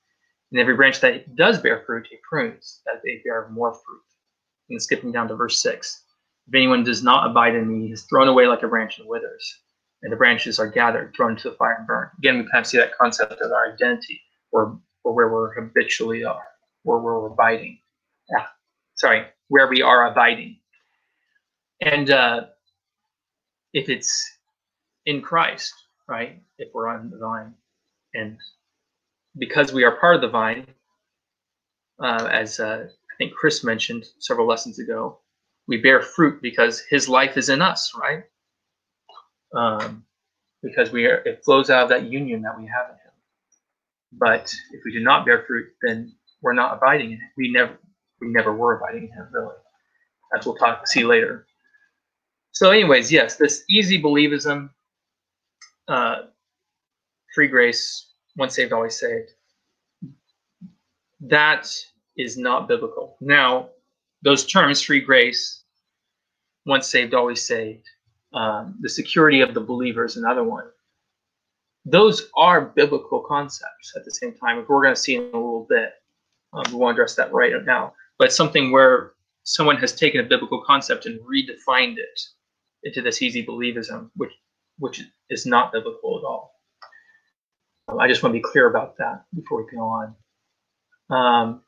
And 0.52 0.60
every 0.60 0.76
branch 0.76 1.00
that 1.00 1.34
does 1.34 1.58
bear 1.58 1.82
fruit, 1.86 2.06
he 2.08 2.18
prunes, 2.28 2.82
that 2.86 3.00
they 3.04 3.22
bear 3.24 3.48
more 3.48 3.72
fruit. 3.72 4.02
And 4.70 4.80
skipping 4.80 5.12
down 5.12 5.28
to 5.28 5.34
verse 5.34 5.60
6. 5.62 6.04
If 6.48 6.54
anyone 6.54 6.84
does 6.84 7.02
not 7.02 7.30
abide 7.30 7.54
in 7.54 7.68
me, 7.68 7.86
he 7.86 7.92
is 7.92 8.02
thrown 8.02 8.28
away 8.28 8.46
like 8.46 8.62
a 8.62 8.68
branch 8.68 8.98
and 8.98 9.08
withers. 9.08 9.60
And 10.02 10.12
the 10.12 10.16
branches 10.16 10.58
are 10.58 10.66
gathered, 10.66 11.14
thrown 11.14 11.32
into 11.32 11.50
the 11.50 11.56
fire 11.56 11.76
and 11.78 11.86
burned. 11.86 12.10
Again, 12.18 12.38
we 12.38 12.50
kind 12.50 12.64
of 12.64 12.66
see 12.66 12.78
that 12.78 12.96
concept 12.98 13.40
of 13.40 13.50
our 13.52 13.72
identity, 13.72 14.20
or, 14.50 14.78
or 15.04 15.14
where 15.14 15.28
we're 15.28 15.54
habitually 15.54 16.24
are, 16.24 16.42
or 16.84 17.00
where 17.00 17.20
we're 17.20 17.32
abiding. 17.32 17.78
Yeah, 18.30 18.46
sorry, 18.94 19.26
where 19.48 19.68
we 19.68 19.82
are 19.82 20.10
abiding. 20.10 20.58
And 21.80 22.10
uh, 22.10 22.46
if 23.72 23.88
it's 23.88 24.38
in 25.06 25.20
Christ, 25.22 25.72
right? 26.08 26.40
If 26.58 26.68
we're 26.74 26.88
on 26.88 27.10
the 27.10 27.18
vine, 27.18 27.54
and 28.14 28.36
because 29.38 29.72
we 29.72 29.84
are 29.84 29.96
part 29.96 30.16
of 30.16 30.20
the 30.20 30.28
vine, 30.28 30.66
uh, 32.02 32.28
as 32.30 32.60
uh, 32.60 32.86
I 32.88 33.14
think 33.18 33.34
Chris 33.34 33.64
mentioned 33.64 34.04
several 34.18 34.46
lessons 34.46 34.78
ago, 34.78 35.18
we 35.68 35.76
bear 35.78 36.02
fruit 36.02 36.42
because 36.42 36.80
His 36.90 37.08
life 37.08 37.36
is 37.36 37.48
in 37.48 37.62
us, 37.62 37.92
right? 37.98 38.24
Um, 39.54 40.04
because 40.62 40.92
we 40.92 41.06
are, 41.06 41.16
it 41.26 41.44
flows 41.44 41.70
out 41.70 41.84
of 41.84 41.88
that 41.90 42.04
union 42.10 42.42
that 42.42 42.58
we 42.58 42.66
have 42.66 42.90
in 42.90 42.94
Him. 42.94 43.12
But 44.12 44.52
if 44.72 44.82
we 44.84 44.92
do 44.92 45.00
not 45.00 45.24
bear 45.24 45.44
fruit, 45.46 45.68
then 45.82 46.14
we're 46.42 46.52
not 46.52 46.76
abiding 46.76 47.12
in 47.12 47.18
it. 47.18 47.30
We 47.36 47.50
never, 47.50 47.78
we 48.20 48.28
never 48.28 48.52
were 48.52 48.78
abiding 48.78 49.04
in 49.04 49.12
Him, 49.12 49.28
really. 49.32 49.54
As 50.36 50.46
we'll 50.46 50.56
talk, 50.56 50.86
see 50.86 51.04
later. 51.04 51.46
So, 52.52 52.70
anyways, 52.70 53.10
yes, 53.10 53.36
this 53.36 53.64
easy 53.68 54.00
believism, 54.00 54.70
uh, 55.92 56.22
free 57.34 57.48
grace, 57.48 58.12
once 58.36 58.54
saved, 58.54 58.72
always 58.72 58.98
saved, 58.98 59.30
that 61.20 61.68
is 62.16 62.38
not 62.38 62.66
biblical. 62.66 63.16
Now, 63.20 63.68
those 64.22 64.46
terms, 64.46 64.80
free 64.80 65.00
grace, 65.00 65.64
once 66.64 66.90
saved, 66.90 67.12
always 67.12 67.46
saved, 67.46 67.86
um, 68.32 68.78
the 68.80 68.88
security 68.88 69.42
of 69.42 69.52
the 69.52 69.60
believer 69.60 70.06
is 70.06 70.16
another 70.16 70.44
one. 70.44 70.64
Those 71.84 72.30
are 72.36 72.60
biblical 72.62 73.20
concepts 73.20 73.92
at 73.94 74.04
the 74.06 74.12
same 74.12 74.34
time, 74.34 74.60
if 74.60 74.68
we're 74.68 74.82
going 74.82 74.94
to 74.94 75.00
see 75.00 75.16
in 75.16 75.22
a 75.22 75.24
little 75.24 75.66
bit. 75.68 75.90
Um, 76.54 76.64
we 76.72 76.78
won't 76.78 76.94
address 76.94 77.16
that 77.16 77.32
right 77.32 77.52
now. 77.64 77.92
But 78.18 78.32
something 78.32 78.72
where 78.72 79.12
someone 79.42 79.76
has 79.76 79.94
taken 79.94 80.20
a 80.20 80.28
biblical 80.28 80.62
concept 80.64 81.04
and 81.04 81.20
redefined 81.20 81.96
it 81.98 82.20
into 82.84 83.02
this 83.02 83.20
easy 83.20 83.44
believism, 83.44 84.10
which 84.16 84.32
which 84.82 85.00
is 85.30 85.46
not 85.46 85.72
biblical 85.72 86.18
at 86.18 86.24
all. 86.24 86.60
Um, 87.86 88.00
I 88.00 88.08
just 88.08 88.22
want 88.22 88.34
to 88.34 88.38
be 88.38 88.42
clear 88.42 88.68
about 88.68 88.96
that 88.98 89.24
before 89.32 89.62
we 89.62 89.70
go 89.70 89.82
on. 89.86 90.14
Um, 91.08 91.62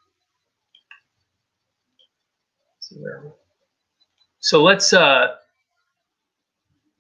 so 4.40 4.62
let's 4.64 4.92
uh, 4.92 5.37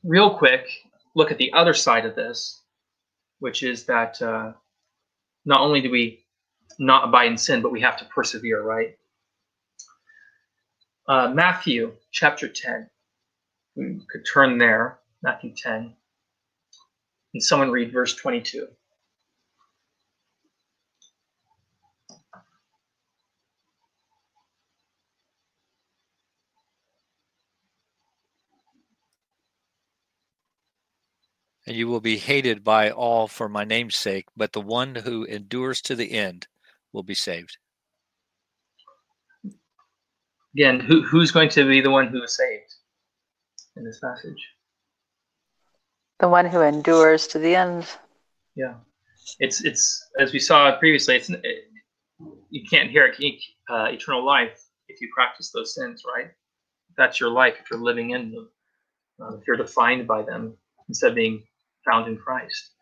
real 0.04 0.30
quick 0.36 0.66
look 1.16 1.32
at 1.32 1.38
the 1.38 1.52
other 1.52 1.74
side 1.74 2.06
of 2.06 2.14
this, 2.14 2.62
which 3.40 3.64
is 3.64 3.84
that 3.86 4.22
uh, 4.22 4.52
not 5.44 5.60
only 5.60 5.80
do 5.80 5.90
we 5.90 6.24
not 6.78 7.08
abide 7.08 7.26
in 7.32 7.36
sin, 7.36 7.60
but 7.60 7.72
we 7.72 7.80
have 7.80 7.96
to 7.96 8.04
persevere, 8.06 8.62
right? 8.62 8.96
Uh, 11.08 11.32
Matthew 11.34 11.92
chapter 12.12 12.46
10 12.48 12.88
we 13.76 14.00
could 14.10 14.24
turn 14.32 14.58
there, 14.58 15.00
Matthew 15.22 15.52
10. 15.54 15.94
And 17.34 17.42
someone 17.42 17.70
read 17.70 17.92
verse 17.92 18.14
22. 18.14 18.68
And 31.66 31.76
you 31.76 31.88
will 31.88 32.00
be 32.00 32.18
hated 32.18 32.62
by 32.62 32.90
all 32.90 33.26
for 33.26 33.48
my 33.48 33.64
name's 33.64 33.96
sake, 33.96 34.26
but 34.36 34.52
the 34.52 34.60
one 34.60 34.94
who 34.94 35.24
endures 35.24 35.80
to 35.82 35.96
the 35.96 36.12
end 36.12 36.46
will 36.92 37.02
be 37.02 37.14
saved. 37.14 37.58
Again, 40.54 40.78
who, 40.78 41.02
who's 41.02 41.32
going 41.32 41.48
to 41.50 41.66
be 41.66 41.80
the 41.80 41.90
one 41.90 42.08
who 42.08 42.22
is 42.22 42.36
saved? 42.36 42.74
in 43.76 43.84
this 43.84 43.98
passage. 43.98 44.53
The 46.20 46.28
one 46.28 46.46
who 46.46 46.60
endures 46.60 47.26
to 47.28 47.38
the 47.38 47.56
end. 47.56 47.86
Yeah, 48.54 48.74
it's 49.40 49.64
it's 49.64 50.10
as 50.18 50.32
we 50.32 50.38
saw 50.38 50.76
previously. 50.78 51.16
It's 51.16 51.28
it, 51.28 51.70
you 52.50 52.62
can't 52.68 52.90
hear 52.90 53.12
uh, 53.68 53.86
eternal 53.90 54.24
life 54.24 54.62
if 54.88 55.00
you 55.00 55.08
practice 55.14 55.50
those 55.50 55.74
sins, 55.74 56.02
right? 56.16 56.30
That's 56.96 57.18
your 57.18 57.30
life 57.30 57.56
if 57.60 57.70
you're 57.70 57.80
living 57.80 58.10
in 58.10 58.30
them. 58.30 58.48
Uh, 59.20 59.36
if 59.36 59.46
you're 59.46 59.56
defined 59.56 60.06
by 60.06 60.22
them 60.22 60.56
instead 60.88 61.10
of 61.10 61.14
being 61.14 61.42
found 61.84 62.08
in 62.08 62.16
Christ. 62.16 62.72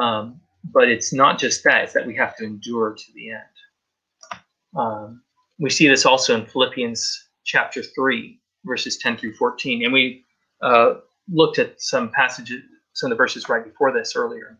Um, 0.00 0.40
but 0.72 0.88
it's 0.88 1.12
not 1.12 1.38
just 1.38 1.62
that; 1.64 1.84
it's 1.84 1.92
that 1.92 2.06
we 2.06 2.16
have 2.16 2.36
to 2.36 2.44
endure 2.44 2.94
to 2.94 3.12
the 3.14 3.30
end. 3.30 4.40
Um, 4.76 5.22
we 5.58 5.70
see 5.70 5.88
this 5.88 6.06
also 6.06 6.38
in 6.38 6.46
Philippians 6.46 7.28
chapter 7.44 7.82
three, 7.82 8.40
verses 8.64 8.98
10 8.98 9.18
through 9.18 9.34
14. 9.34 9.84
And 9.84 9.92
we 9.92 10.24
uh, 10.62 10.94
looked 11.32 11.58
at 11.58 11.80
some 11.80 12.10
passages, 12.10 12.62
some 12.92 13.10
of 13.10 13.16
the 13.16 13.22
verses 13.22 13.48
right 13.48 13.64
before 13.64 13.92
this 13.92 14.16
earlier. 14.16 14.58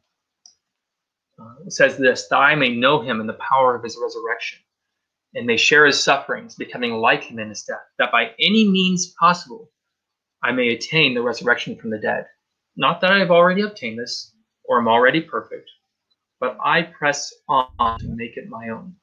Uh, 1.41 1.55
it 1.67 1.73
says 1.73 1.97
this 1.97 2.29
that 2.29 2.39
I 2.39 2.55
may 2.55 2.75
know 2.75 3.01
him 3.03 3.21
in 3.21 3.27
the 3.27 3.35
power 3.35 3.75
of 3.75 3.83
his 3.83 3.99
resurrection 4.01 4.61
and 5.35 5.47
may 5.47 5.57
share 5.57 5.85
his 5.85 6.03
sufferings, 6.03 6.55
becoming 6.55 6.93
like 6.93 7.25
him 7.25 7.39
in 7.39 7.49
his 7.49 7.65
death, 7.65 7.83
that 7.99 8.13
by 8.13 8.31
any 8.39 8.69
means 8.69 9.15
possible 9.19 9.71
I 10.43 10.53
may 10.53 10.69
attain 10.69 11.15
the 11.15 11.23
resurrection 11.23 11.77
from 11.77 11.91
the 11.91 11.99
dead. 11.99 12.27
Not 12.77 13.01
that 13.01 13.13
I 13.13 13.19
have 13.19 13.31
already 13.31 13.63
obtained 13.63 13.99
this 13.99 14.33
or 14.65 14.79
am 14.79 14.89
already 14.89 15.21
perfect, 15.21 15.69
but 16.39 16.57
I 16.65 16.83
press 16.83 17.33
on 17.49 17.99
to 18.01 18.09
make 18.09 18.37
it 18.37 18.49
my 18.49 18.69
own, 18.69 18.95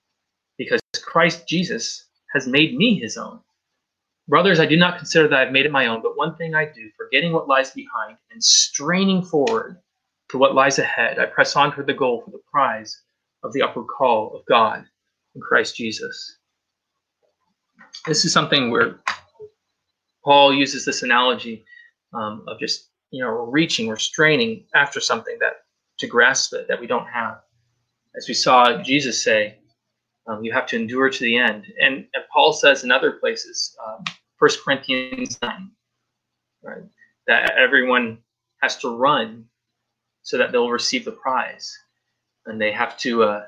because 0.58 0.80
Christ 1.04 1.48
Jesus 1.48 2.08
has 2.34 2.48
made 2.48 2.76
me 2.76 3.00
his 3.00 3.18
own. 3.18 3.40
Brothers, 4.28 4.60
I 4.60 4.66
do 4.66 4.78
not 4.78 4.98
consider 4.98 5.28
that 5.28 5.40
I've 5.40 5.52
made 5.52 5.66
it 5.66 5.72
my 5.72 5.88
own, 5.88 6.02
but 6.02 6.18
one 6.18 6.36
thing 6.36 6.56
I 6.56 6.66
do, 6.66 6.90
forgetting 6.98 7.34
what 7.34 7.48
lies 7.48 7.72
behind 7.72 8.18
and 8.32 8.44
straining 8.44 9.24
forward 9.24 9.78
to 10.30 10.38
what 10.38 10.56
lies 10.56 10.80
ahead, 10.80 11.20
I 11.20 11.26
press 11.26 11.56
on 11.56 11.74
toward 11.74 11.88
the 11.88 11.94
goal 11.94 12.22
for 12.24 12.32
the 12.32 12.42
prize 12.52 13.02
of 13.44 13.52
the 13.54 13.62
upward 13.62 13.88
call 13.88 14.34
of 14.36 14.46
God 14.46 14.86
in 15.36 15.42
Christ 15.42 15.76
Jesus. 15.76 16.38
This 18.06 18.24
is 18.24 18.32
something 18.32 18.72
where 18.72 19.00
Paul 20.24 20.54
uses 20.54 20.86
this 20.86 21.04
analogy 21.04 21.66
um, 22.14 22.46
of 22.48 22.60
just, 22.60 22.90
you 23.10 23.22
know, 23.22 23.30
reaching, 23.30 23.88
we're 23.88 23.98
straining 23.98 24.66
after 24.76 25.02
something 25.02 25.38
that 25.40 25.54
to 25.98 26.08
grasp 26.08 26.54
it 26.54 26.68
that 26.68 26.80
we 26.80 26.88
don't 26.88 27.08
have. 27.08 27.42
As 28.16 28.28
we 28.28 28.34
saw 28.34 28.82
Jesus 28.82 29.24
say, 29.24 29.58
um, 30.28 30.44
you 30.44 30.52
have 30.52 30.68
to 30.68 30.76
endure 30.76 31.10
to 31.10 31.20
the 31.20 31.38
end. 31.38 31.66
And, 31.82 32.08
and 32.14 32.24
Paul 32.32 32.54
says 32.54 32.84
in 32.84 32.92
other 32.92 33.14
places, 33.14 33.76
um, 33.86 34.04
1 34.40 34.50
Corinthians 34.64 35.40
9, 35.42 35.72
right? 36.64 36.84
That 37.28 37.52
everyone 37.58 38.20
has 38.62 38.78
to 38.78 38.96
run 38.96 39.46
so 40.24 40.38
that 40.38 40.52
they'll 40.52 40.70
receive 40.70 41.06
the 41.06 41.12
prize. 41.12 41.76
And 42.46 42.60
they 42.60 42.72
have 42.72 42.98
to, 43.00 43.24
uh, 43.24 43.46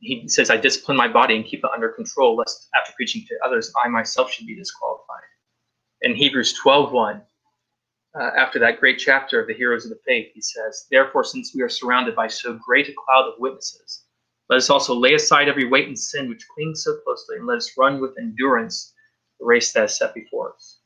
he 0.00 0.28
says, 0.28 0.50
I 0.50 0.56
discipline 0.56 0.96
my 0.96 1.08
body 1.08 1.36
and 1.36 1.44
keep 1.44 1.60
it 1.60 1.70
under 1.74 1.88
control, 1.88 2.36
lest 2.36 2.68
after 2.76 2.92
preaching 2.94 3.24
to 3.28 3.38
others, 3.44 3.72
I 3.84 3.88
myself 3.88 4.32
should 4.32 4.46
be 4.46 4.56
disqualified. 4.56 5.22
In 6.02 6.14
Hebrews 6.14 6.54
12 6.54 6.92
1, 6.92 7.22
uh, 8.18 8.30
after 8.36 8.58
that 8.60 8.80
great 8.80 8.98
chapter 8.98 9.40
of 9.40 9.46
the 9.46 9.54
heroes 9.54 9.84
of 9.84 9.90
the 9.90 10.00
faith, 10.06 10.30
he 10.34 10.40
says, 10.40 10.86
Therefore, 10.90 11.24
since 11.24 11.52
we 11.54 11.62
are 11.62 11.68
surrounded 11.68 12.14
by 12.14 12.28
so 12.28 12.54
great 12.54 12.88
a 12.88 12.92
cloud 12.92 13.28
of 13.28 13.34
witnesses, 13.38 14.04
let 14.48 14.56
us 14.56 14.70
also 14.70 14.94
lay 14.94 15.14
aside 15.14 15.48
every 15.48 15.66
weight 15.68 15.88
and 15.88 15.98
sin 15.98 16.28
which 16.28 16.46
clings 16.54 16.84
so 16.84 16.96
closely, 17.04 17.36
and 17.36 17.46
let 17.46 17.58
us 17.58 17.76
run 17.78 18.00
with 18.00 18.18
endurance 18.18 18.94
the 19.40 19.46
race 19.46 19.72
that 19.72 19.84
is 19.84 19.96
set 19.96 20.14
before 20.14 20.54
us. 20.54 20.80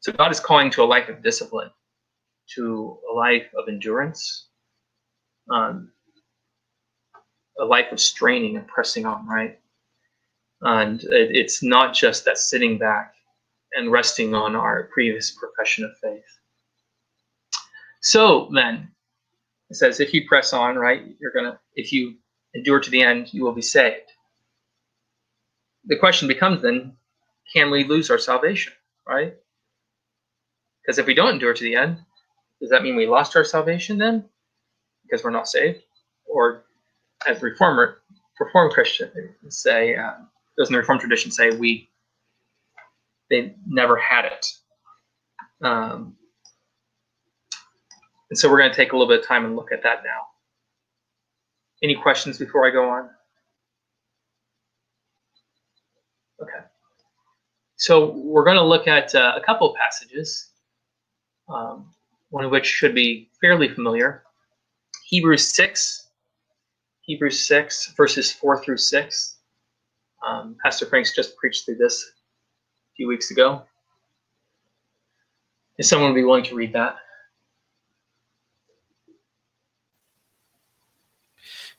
So 0.00 0.12
God 0.12 0.32
is 0.32 0.40
calling 0.40 0.70
to 0.72 0.82
a 0.82 0.84
life 0.84 1.08
of 1.08 1.22
discipline. 1.22 1.70
to 2.54 2.98
a 3.10 3.14
life 3.14 3.46
of 3.56 3.68
endurance, 3.68 4.48
um, 5.50 5.90
a 7.60 7.64
life 7.64 7.92
of 7.92 8.00
straining 8.00 8.56
and 8.56 8.66
pressing 8.66 9.06
on, 9.06 9.26
right? 9.26 9.58
And 10.62 11.02
it, 11.04 11.36
it's 11.36 11.62
not 11.62 11.94
just 11.94 12.24
that 12.24 12.38
sitting 12.38 12.78
back 12.78 13.14
and 13.74 13.92
resting 13.92 14.34
on 14.34 14.56
our 14.56 14.88
previous 14.92 15.32
profession 15.32 15.84
of 15.84 15.90
faith. 16.02 16.24
So 18.00 18.50
then, 18.54 18.90
it 19.70 19.76
says, 19.76 20.00
if 20.00 20.14
you 20.14 20.26
press 20.26 20.52
on, 20.52 20.76
right, 20.76 21.02
you're 21.20 21.32
to, 21.32 21.58
if 21.74 21.92
you 21.92 22.16
endure 22.54 22.80
to 22.80 22.90
the 22.90 23.02
end, 23.02 23.32
you 23.32 23.44
will 23.44 23.52
be 23.52 23.62
saved. 23.62 24.10
The 25.86 25.96
question 25.96 26.28
becomes 26.28 26.62
then, 26.62 26.96
can 27.52 27.70
we 27.70 27.84
lose 27.84 28.10
our 28.10 28.18
salvation, 28.18 28.72
right? 29.06 29.34
Because 30.82 30.98
if 30.98 31.06
we 31.06 31.14
don't 31.14 31.34
endure 31.34 31.54
to 31.54 31.64
the 31.64 31.76
end, 31.76 31.98
does 32.60 32.70
that 32.70 32.82
mean 32.82 32.96
we 32.96 33.06
lost 33.06 33.36
our 33.36 33.44
salvation 33.44 33.98
then? 33.98 34.24
Because 35.02 35.24
we're 35.24 35.30
not 35.30 35.48
saved? 35.48 35.82
Or 36.26 36.64
as 37.26 37.42
reformer, 37.42 37.98
reformed 38.38 38.72
Christians 38.72 39.12
say, 39.48 39.96
uh, 39.96 40.12
doesn't 40.58 40.72
the 40.72 40.78
Reformed 40.78 41.00
tradition 41.00 41.30
say 41.30 41.50
we 41.50 41.88
they 43.30 43.54
never 43.66 43.96
had 43.96 44.24
it? 44.24 44.46
Um, 45.62 46.16
and 48.30 48.38
so 48.38 48.50
we're 48.50 48.58
going 48.58 48.70
to 48.70 48.76
take 48.76 48.92
a 48.92 48.96
little 48.96 49.08
bit 49.08 49.20
of 49.20 49.26
time 49.26 49.44
and 49.44 49.56
look 49.56 49.72
at 49.72 49.82
that 49.84 50.02
now. 50.04 50.27
Any 51.82 51.94
questions 51.94 52.38
before 52.38 52.66
I 52.66 52.70
go 52.70 52.88
on? 52.90 53.10
Okay. 56.42 56.64
So 57.76 58.12
we're 58.16 58.44
going 58.44 58.56
to 58.56 58.64
look 58.64 58.88
at 58.88 59.14
uh, 59.14 59.34
a 59.36 59.44
couple 59.44 59.70
of 59.70 59.76
passages, 59.76 60.50
um, 61.48 61.92
one 62.30 62.44
of 62.44 62.50
which 62.50 62.66
should 62.66 62.94
be 62.94 63.30
fairly 63.40 63.68
familiar. 63.68 64.24
Hebrews 65.06 65.54
6, 65.54 66.08
Hebrews 67.02 67.40
6, 67.46 67.94
verses 67.96 68.32
4 68.32 68.62
through 68.62 68.78
6. 68.78 69.36
Um, 70.26 70.56
Pastor 70.62 70.86
Franks 70.86 71.14
just 71.14 71.36
preached 71.36 71.64
through 71.64 71.76
this 71.76 72.02
a 72.02 72.92
few 72.96 73.06
weeks 73.06 73.30
ago. 73.30 73.62
Is 75.78 75.88
someone 75.88 76.12
be 76.12 76.24
willing 76.24 76.44
to 76.44 76.56
read 76.56 76.72
that? 76.72 76.96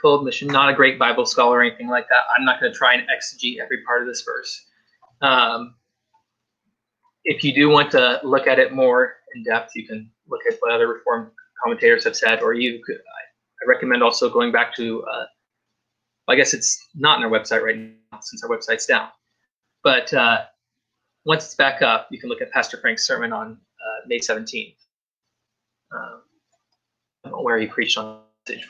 full 0.00 0.18
admission, 0.18 0.48
not 0.48 0.70
a 0.70 0.74
great 0.74 0.98
Bible 0.98 1.26
scholar 1.26 1.58
or 1.58 1.62
anything 1.62 1.88
like 1.88 2.08
that. 2.08 2.22
I'm 2.36 2.44
not 2.44 2.60
going 2.60 2.72
to 2.72 2.78
try 2.78 2.94
and 2.94 3.02
exegete 3.02 3.58
every 3.60 3.82
part 3.84 4.02
of 4.02 4.08
this 4.08 4.22
verse. 4.22 4.66
Um, 5.22 5.74
if 7.24 7.44
you 7.44 7.54
do 7.54 7.68
want 7.68 7.90
to 7.92 8.20
look 8.24 8.46
at 8.46 8.58
it 8.58 8.72
more 8.72 9.14
in 9.34 9.42
depth, 9.44 9.72
you 9.74 9.86
can 9.86 10.10
look 10.28 10.40
at 10.48 10.56
what 10.60 10.72
other 10.72 10.88
Reformed 10.88 11.30
commentators 11.62 12.04
have 12.04 12.16
said, 12.16 12.42
or 12.42 12.54
you 12.54 12.82
could. 12.84 12.96
I, 12.96 13.64
I 13.64 13.68
recommend 13.68 14.02
also 14.02 14.30
going 14.30 14.52
back 14.52 14.74
to. 14.76 15.04
Uh, 15.04 15.26
I 16.28 16.36
guess 16.36 16.54
it's 16.54 16.88
not 16.94 17.18
on 17.18 17.24
our 17.24 17.30
website 17.30 17.62
right 17.62 17.76
now 17.76 18.20
since 18.20 18.44
our 18.44 18.48
website's 18.48 18.86
down, 18.86 19.08
but 19.82 20.12
uh, 20.14 20.44
once 21.24 21.44
it's 21.44 21.54
back 21.56 21.82
up, 21.82 22.06
you 22.10 22.20
can 22.20 22.28
look 22.28 22.40
at 22.40 22.50
Pastor 22.52 22.76
Franks' 22.76 23.06
sermon 23.06 23.32
on 23.32 23.52
uh, 23.52 24.06
May 24.06 24.20
17th, 24.20 24.76
um, 25.92 27.42
where 27.42 27.58
he 27.58 27.66
preached 27.66 27.98
on 27.98 28.20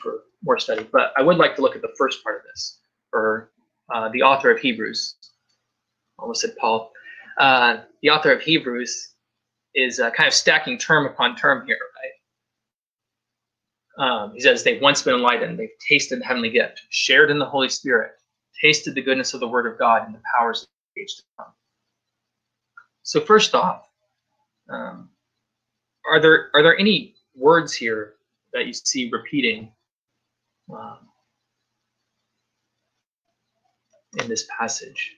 for 0.01 0.23
more 0.43 0.59
study. 0.59 0.87
But 0.91 1.13
I 1.17 1.21
would 1.21 1.37
like 1.37 1.55
to 1.55 1.61
look 1.61 1.75
at 1.75 1.81
the 1.81 1.93
first 1.97 2.23
part 2.23 2.37
of 2.37 2.43
this 2.43 2.79
for 3.09 3.51
uh, 3.93 4.09
the 4.09 4.21
author 4.21 4.51
of 4.51 4.59
Hebrews. 4.59 5.15
Almost 6.19 6.41
said 6.41 6.55
Paul. 6.59 6.91
Uh, 7.37 7.77
the 8.01 8.09
author 8.09 8.31
of 8.31 8.41
Hebrews 8.41 9.13
is 9.75 9.99
uh, 9.99 10.11
kind 10.11 10.27
of 10.27 10.33
stacking 10.33 10.77
term 10.77 11.05
upon 11.05 11.35
term 11.35 11.65
here, 11.65 11.79
right? 13.97 14.05
Um, 14.05 14.33
he 14.33 14.39
says 14.39 14.63
they've 14.63 14.81
once 14.81 15.01
been 15.01 15.15
enlightened, 15.15 15.59
they've 15.59 15.69
tasted 15.87 16.21
the 16.21 16.25
heavenly 16.25 16.49
gift, 16.49 16.81
shared 16.89 17.29
in 17.29 17.39
the 17.39 17.45
Holy 17.45 17.69
Spirit, 17.69 18.11
tasted 18.61 18.95
the 18.95 19.01
goodness 19.01 19.33
of 19.33 19.39
the 19.39 19.47
Word 19.47 19.71
of 19.71 19.77
God 19.77 20.05
and 20.05 20.15
the 20.15 20.21
powers 20.37 20.63
of 20.63 20.67
the 20.95 21.01
age 21.01 21.15
to 21.17 21.23
come. 21.37 21.47
So 23.03 23.19
first 23.21 23.55
off, 23.55 23.87
um, 24.69 25.09
are 26.09 26.19
there 26.19 26.49
are 26.53 26.63
there 26.63 26.77
any 26.77 27.15
words 27.35 27.73
here 27.73 28.13
that 28.53 28.65
you 28.65 28.73
see 28.73 29.09
repeating 29.11 29.71
um, 30.69 30.97
in 34.19 34.27
this 34.27 34.45
passage? 34.57 35.17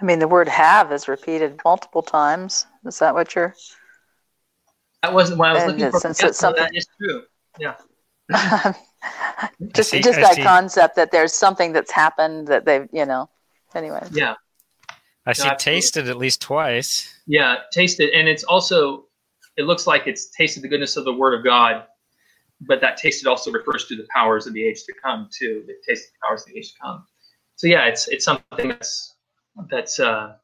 I 0.00 0.04
mean, 0.04 0.18
the 0.18 0.28
word 0.28 0.48
have 0.48 0.92
is 0.92 1.08
repeated 1.08 1.60
multiple 1.64 2.02
times. 2.02 2.66
Is 2.84 2.98
that 2.98 3.14
what 3.14 3.34
you're? 3.34 3.54
That 5.02 5.14
wasn't 5.14 5.38
what 5.38 5.48
I 5.48 5.52
was 5.54 5.66
looking 5.66 5.90
for. 5.90 6.00
since 6.00 6.20
Yeah, 6.20 6.28
it's 6.28 6.38
so 6.38 6.48
something- 6.48 6.64
that 6.64 6.74
is 6.76 6.86
true. 7.00 7.24
Yeah. 7.58 7.76
just 9.74 9.90
see- 9.90 10.00
just 10.02 10.18
I 10.18 10.22
that 10.22 10.34
see. 10.36 10.42
concept 10.42 10.96
that 10.96 11.10
there's 11.12 11.32
something 11.32 11.72
that's 11.72 11.90
happened 11.92 12.48
that 12.48 12.64
they've, 12.64 12.88
you 12.92 13.06
know. 13.06 13.28
Anyway, 13.74 14.00
Yeah. 14.12 14.34
I 15.26 15.32
see 15.32 15.42
absolutely. 15.48 15.80
tasted 15.80 16.08
at 16.08 16.16
least 16.16 16.40
twice. 16.40 17.12
Yeah. 17.26 17.56
Tasted. 17.72 18.10
And 18.10 18.28
it's 18.28 18.44
also, 18.44 19.06
it 19.56 19.64
looks 19.64 19.86
like 19.86 20.06
it's 20.06 20.30
tasted 20.30 20.62
the 20.62 20.68
goodness 20.68 20.96
of 20.96 21.04
the 21.04 21.12
Word 21.12 21.34
of 21.34 21.44
God, 21.44 21.84
but 22.60 22.80
that 22.80 22.96
tasted 22.96 23.26
also 23.28 23.50
refers 23.50 23.86
to 23.86 23.96
the 23.96 24.06
powers 24.14 24.46
of 24.46 24.54
the 24.54 24.64
age 24.64 24.84
to 24.84 24.92
come, 25.02 25.28
too. 25.36 25.64
They 25.66 25.74
tasted 25.86 26.10
the 26.12 26.26
powers 26.26 26.42
of 26.42 26.52
the 26.52 26.58
age 26.58 26.72
to 26.72 26.78
come. 26.80 27.04
So, 27.56 27.66
yeah, 27.66 27.86
it's 27.86 28.06
it's 28.08 28.24
something 28.24 28.68
that's, 28.68 29.14
that's, 29.70 29.98
uh, 29.98 30.34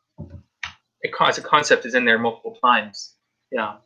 it, 1.03 1.13
co- 1.13 1.27
as 1.27 1.39
a 1.39 1.43
concept 1.43 1.87
is 1.87 1.95
in 1.95 2.05
there 2.05 2.19
multiple 2.19 2.59
times. 2.63 3.15
Yeah. 3.51 3.77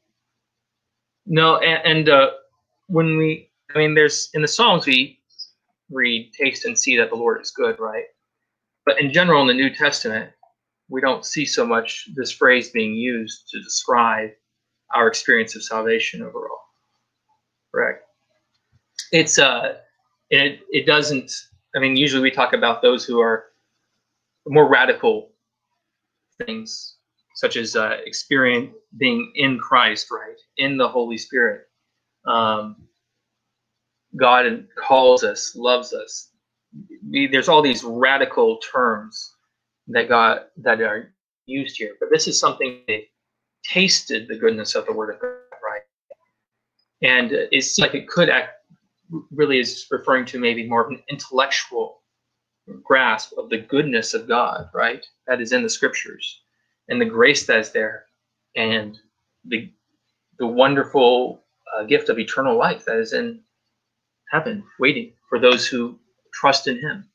No, 1.27 1.57
and, 1.59 1.99
and 1.99 2.09
uh, 2.09 2.31
when 2.87 3.17
we, 3.19 3.46
I 3.75 3.79
mean, 3.79 3.95
there's 3.95 4.31
in 4.35 4.43
the 4.43 4.49
Psalms 4.49 4.87
we 4.87 5.19
read, 5.91 6.33
taste 6.33 6.65
and 6.65 6.79
see 6.79 6.97
that 6.97 7.11
the 7.11 7.17
Lord 7.17 7.41
is 7.41 7.51
good, 7.51 7.79
right? 7.79 8.05
But 8.85 9.01
in 9.01 9.13
general, 9.13 9.43
in 9.43 9.49
the 9.49 9.55
New 9.55 9.75
Testament, 9.75 10.31
we 10.89 11.01
don't 11.01 11.25
see 11.25 11.45
so 11.45 11.67
much 11.67 12.09
this 12.15 12.31
phrase 12.31 12.71
being 12.71 12.95
used 12.95 13.49
to 13.51 13.61
describe 13.61 14.31
our 14.95 15.09
experience 15.09 15.57
of 15.57 15.65
salvation 15.65 16.23
overall. 16.23 16.61
Correct. 17.75 18.05
It's 19.13 19.39
uh, 19.39 19.79
it 20.31 20.61
it 20.71 20.87
doesn't. 20.87 21.33
I 21.75 21.79
mean, 21.79 21.97
usually 21.97 22.23
we 22.23 22.31
talk 22.31 22.53
about 22.53 22.83
those 22.83 23.05
who 23.05 23.21
are 23.21 23.47
more 24.47 24.69
radical 24.69 25.33
things, 26.45 26.97
such 27.35 27.57
as 27.57 27.77
uh, 27.77 27.99
experience 28.05 28.73
being 28.97 29.33
in 29.35 29.59
Christ, 29.59 30.11
right, 30.11 30.39
in 30.57 30.77
the 30.77 30.89
Holy 30.89 31.19
Spirit. 31.19 31.63
Um, 32.27 32.77
God 34.17 34.67
calls 34.77 35.25
us, 35.25 35.55
loves 35.55 35.93
us. 35.93 36.31
There's 37.11 37.49
all 37.49 37.63
these 37.63 37.85
radical 37.85 38.59
terms 38.59 39.35
that 39.89 40.09
God 40.09 40.43
that 40.59 40.81
are 40.81 41.13
used 41.47 41.77
here, 41.77 41.95
but 42.01 42.09
this 42.11 42.27
is 42.27 42.41
something 42.41 42.83
they 42.87 43.09
tasted 43.65 44.29
the 44.29 44.37
goodness 44.37 44.75
of 44.75 44.87
the 44.87 44.93
Word 44.93 45.15
of 45.15 45.21
God, 45.21 45.37
right? 45.65 45.83
And 47.03 47.33
it 47.33 47.63
seems 47.63 47.79
like 47.87 47.95
it 47.95 48.09
could 48.09 48.29
act 48.29 48.53
really 49.31 49.61
is 49.61 49.87
referring 49.91 50.25
to 50.27 50.39
maybe 50.41 50.69
more 50.69 50.85
of 50.85 50.91
an 50.91 51.03
intellectual 51.09 52.03
grasp 52.83 53.33
of 53.39 53.49
the 53.49 53.59
goodness 53.59 54.15
of 54.15 54.27
God, 54.27 54.69
right? 54.75 55.07
That 55.29 55.41
is 55.41 55.53
in 55.53 55.63
the 55.63 55.71
Scriptures, 55.71 56.43
and 56.89 57.01
the 57.01 57.07
grace 57.07 57.47
that 57.47 57.61
is 57.61 57.71
there, 57.73 58.07
and 58.57 58.99
the 59.45 59.71
the 60.39 60.47
wonderful 60.47 61.45
uh, 61.75 61.85
gift 61.85 62.09
of 62.09 62.19
eternal 62.19 62.57
life 62.57 62.85
that 62.85 62.99
is 62.99 63.13
in 63.13 63.41
heaven, 64.31 64.65
waiting 64.79 65.13
for 65.29 65.39
those 65.39 65.67
who 65.67 65.99
trust 66.35 66.67
in 66.69 66.81
Him. 66.81 67.09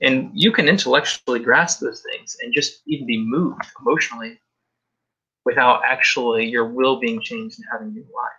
And 0.00 0.30
you 0.34 0.52
can 0.52 0.68
intellectually 0.68 1.40
grasp 1.40 1.80
those 1.80 2.02
things 2.10 2.36
and 2.42 2.52
just 2.52 2.82
even 2.86 3.06
be 3.06 3.18
moved 3.24 3.62
emotionally 3.80 4.38
without 5.44 5.82
actually 5.84 6.46
your 6.46 6.66
will 6.66 6.98
being 7.00 7.20
changed 7.22 7.58
and 7.58 7.66
having 7.72 7.92
new 7.92 8.02
life, 8.02 8.32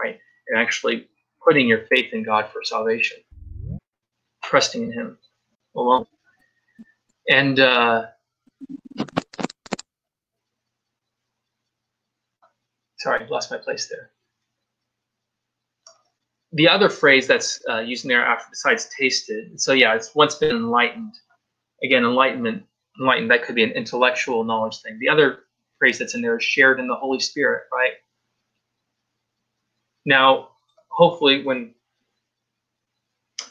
right? 0.00 0.18
and 0.48 0.58
actually 0.58 1.08
putting 1.46 1.66
your 1.66 1.86
faith 1.86 2.12
in 2.12 2.22
God 2.22 2.48
for 2.52 2.62
salvation, 2.62 3.18
trusting 4.42 4.82
in 4.82 4.92
Him 4.92 5.18
alone. 5.76 6.06
And 7.28 7.58
uh, 7.60 8.06
sorry, 12.98 13.26
lost 13.28 13.50
my 13.50 13.58
place 13.58 13.88
there. 13.88 14.10
The 16.54 16.68
other 16.68 16.90
phrase 16.90 17.26
that's 17.26 17.62
uh, 17.68 17.80
used 17.80 18.04
in 18.04 18.08
there 18.08 18.24
after 18.24 18.46
besides 18.50 18.88
tasted, 18.96 19.60
so 19.60 19.72
yeah, 19.72 19.94
it's 19.94 20.14
once 20.14 20.34
been 20.34 20.50
enlightened. 20.50 21.14
Again, 21.82 22.04
enlightenment, 22.04 22.64
enlightened, 23.00 23.30
that 23.30 23.42
could 23.44 23.54
be 23.54 23.64
an 23.64 23.70
intellectual 23.70 24.44
knowledge 24.44 24.80
thing. 24.82 24.98
The 25.00 25.08
other 25.08 25.40
phrase 25.78 25.98
that's 25.98 26.14
in 26.14 26.20
there 26.22 26.36
is 26.36 26.44
shared 26.44 26.78
in 26.78 26.86
the 26.88 26.94
Holy 26.94 27.20
Spirit, 27.20 27.64
right? 27.72 27.92
Now, 30.04 30.50
hopefully, 30.88 31.44
when 31.44 31.74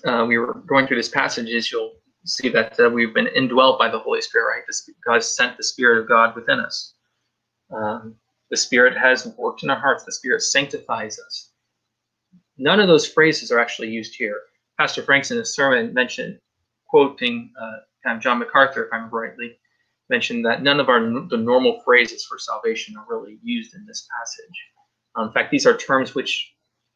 uh, 0.05 0.25
we 0.27 0.37
were 0.37 0.53
going 0.67 0.87
through 0.87 0.97
this 0.97 1.09
passages, 1.09 1.71
you'll 1.71 1.93
see 2.25 2.49
that 2.49 2.79
uh, 2.79 2.89
we've 2.89 3.13
been 3.13 3.27
indwelt 3.27 3.79
by 3.79 3.89
the 3.89 3.99
Holy 3.99 4.21
Spirit, 4.21 4.47
right? 4.47 4.63
This, 4.67 4.89
God 5.05 5.23
sent 5.23 5.57
the 5.57 5.63
Spirit 5.63 6.01
of 6.01 6.07
God 6.07 6.35
within 6.35 6.59
us. 6.59 6.93
Um, 7.71 8.15
the 8.49 8.57
Spirit 8.57 8.97
has 8.97 9.27
worked 9.37 9.63
in 9.63 9.69
our 9.69 9.79
hearts. 9.79 10.03
The 10.03 10.11
Spirit 10.11 10.41
sanctifies 10.41 11.19
us. 11.19 11.50
None 12.57 12.79
of 12.79 12.87
those 12.87 13.07
phrases 13.07 13.51
are 13.51 13.59
actually 13.59 13.89
used 13.89 14.15
here. 14.15 14.41
Pastor 14.77 15.03
Franks 15.03 15.31
in 15.31 15.37
his 15.37 15.53
sermon 15.53 15.93
mentioned, 15.93 16.39
quoting 16.87 17.51
uh, 17.59 18.17
John 18.19 18.39
MacArthur, 18.39 18.85
if 18.85 18.93
I 18.93 18.97
remember 18.97 19.17
rightly, 19.17 19.57
mentioned 20.09 20.45
that 20.45 20.61
none 20.61 20.79
of 20.79 20.89
our 20.89 20.99
the 20.99 21.37
normal 21.37 21.81
phrases 21.85 22.25
for 22.25 22.37
salvation 22.37 22.95
are 22.97 23.05
really 23.07 23.39
used 23.41 23.73
in 23.75 23.85
this 23.85 24.07
passage. 24.19 24.57
Um, 25.15 25.27
in 25.27 25.33
fact, 25.33 25.51
these 25.51 25.65
are 25.65 25.75
terms 25.75 26.15
which 26.15 26.53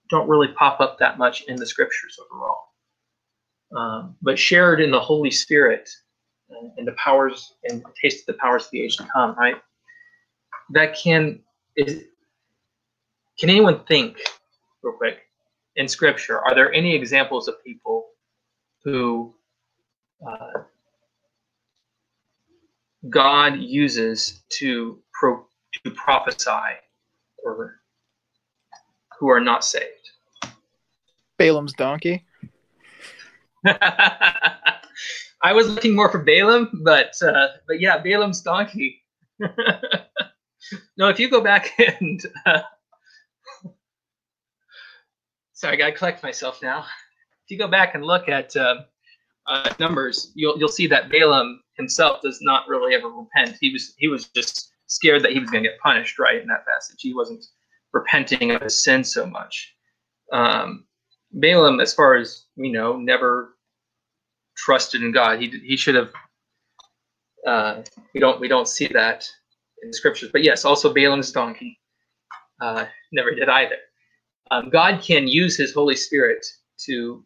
don't 0.09 0.29
really 0.29 0.49
pop 0.49 0.79
up 0.79 0.99
that 0.99 1.17
much 1.17 1.43
in 1.43 1.55
the 1.55 1.65
scriptures 1.65 2.17
overall. 2.25 2.61
Um, 3.75 4.15
but 4.21 4.37
shared 4.37 4.79
in 4.79 4.91
the 4.91 4.99
Holy 4.99 5.31
Spirit 5.31 5.89
and, 6.49 6.71
and, 6.77 6.87
the 6.87 6.93
powers 6.93 7.53
and 7.63 7.83
taste 7.99 8.21
of 8.21 8.35
the 8.35 8.39
powers 8.39 8.65
of 8.65 8.71
the 8.71 8.81
age 8.81 8.97
to 8.97 9.07
come, 9.11 9.35
right? 9.35 9.55
That 10.71 10.95
can 10.95 11.39
is 11.75 12.03
can 13.39 13.49
anyone 13.49 13.83
think 13.85 14.19
real 14.83 14.93
quick 14.93 15.24
in 15.75 15.87
scripture? 15.87 16.39
Are 16.39 16.55
there 16.55 16.73
any 16.73 16.95
examples 16.95 17.47
of 17.47 17.63
people 17.63 18.07
who 18.83 19.33
uh, 20.27 20.61
god 23.09 23.59
uses 23.59 24.43
to 24.49 24.99
pro, 25.13 25.45
to 25.83 25.91
prophesy 25.91 26.79
or 27.43 27.79
who 29.19 29.29
are 29.29 29.39
not 29.39 29.63
saved? 29.63 30.09
Balaam's 31.37 31.73
donkey? 31.73 32.25
I 33.65 35.53
was 35.53 35.67
looking 35.67 35.95
more 35.95 36.09
for 36.11 36.19
balaam 36.19 36.81
but 36.83 37.13
uh, 37.21 37.47
but 37.67 37.79
yeah 37.79 37.97
balaam's 37.97 38.41
donkey. 38.41 39.01
No 40.97 41.09
if 41.09 41.19
you 41.19 41.29
go 41.29 41.41
back 41.41 41.71
and 41.99 42.21
uh, 42.45 42.61
sorry, 45.55 45.73
I 45.73 45.77
got 45.77 45.85
to 45.87 45.91
collect 45.97 46.21
myself 46.21 46.61
now. 46.61 46.81
If 46.81 47.51
you 47.51 47.57
go 47.57 47.67
back 47.67 47.95
and 47.95 48.03
look 48.03 48.29
at 48.29 48.55
uh, 48.55 48.83
uh, 49.47 49.73
numbers, 49.79 50.31
you'll 50.35 50.57
you'll 50.59 50.69
see 50.69 50.87
that 50.87 51.09
Balaam 51.09 51.61
himself 51.77 52.21
does 52.21 52.39
not 52.41 52.67
really 52.67 52.93
ever 52.93 53.09
repent. 53.09 53.57
He 53.59 53.71
was 53.71 53.93
he 53.97 54.07
was 54.07 54.27
just 54.29 54.71
scared 54.87 55.23
that 55.23 55.31
he 55.31 55.39
was 55.39 55.49
going 55.49 55.63
to 55.63 55.69
get 55.69 55.79
punished, 55.79 56.19
right? 56.19 56.39
In 56.41 56.47
that 56.47 56.65
passage, 56.65 56.97
he 56.99 57.13
wasn't 57.13 57.43
repenting 57.93 58.51
of 58.51 58.61
his 58.61 58.83
sin 58.83 59.03
so 59.03 59.25
much. 59.25 59.73
Um, 60.31 60.85
Balaam, 61.31 61.79
as 61.79 61.93
far 61.93 62.15
as 62.15 62.45
we 62.55 62.71
know, 62.71 62.97
never 62.97 63.55
trusted 64.57 65.01
in 65.01 65.11
God. 65.11 65.39
He 65.39 65.49
he 65.65 65.77
should 65.77 65.95
have. 65.95 66.09
Uh, 67.47 67.83
we 68.13 68.19
don't 68.19 68.39
we 68.39 68.47
don't 68.47 68.67
see 68.67 68.87
that 68.87 69.27
in 69.83 69.89
the 69.89 69.95
scriptures, 69.95 70.29
but 70.31 70.43
yes, 70.43 70.65
also 70.65 70.91
Balaam's 70.91 71.31
donkey 71.31 71.79
uh, 72.59 72.85
never 73.11 73.35
did 73.35 73.49
either 73.49 73.75
um, 74.51 74.69
God 74.69 75.01
can 75.01 75.27
use 75.27 75.57
His 75.57 75.73
Holy 75.73 75.95
Spirit 75.95 76.45
to 76.85 77.23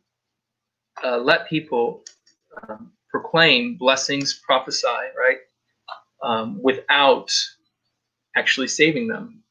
uh, 1.04 1.18
let 1.18 1.48
people 1.50 2.04
um, 2.68 2.92
proclaim 3.10 3.76
blessings, 3.78 4.42
prophesy, 4.46 4.88
right, 5.18 5.38
um, 6.24 6.62
without 6.62 7.32
actually 8.36 8.68
saving 8.68 9.08
them. 9.08 9.44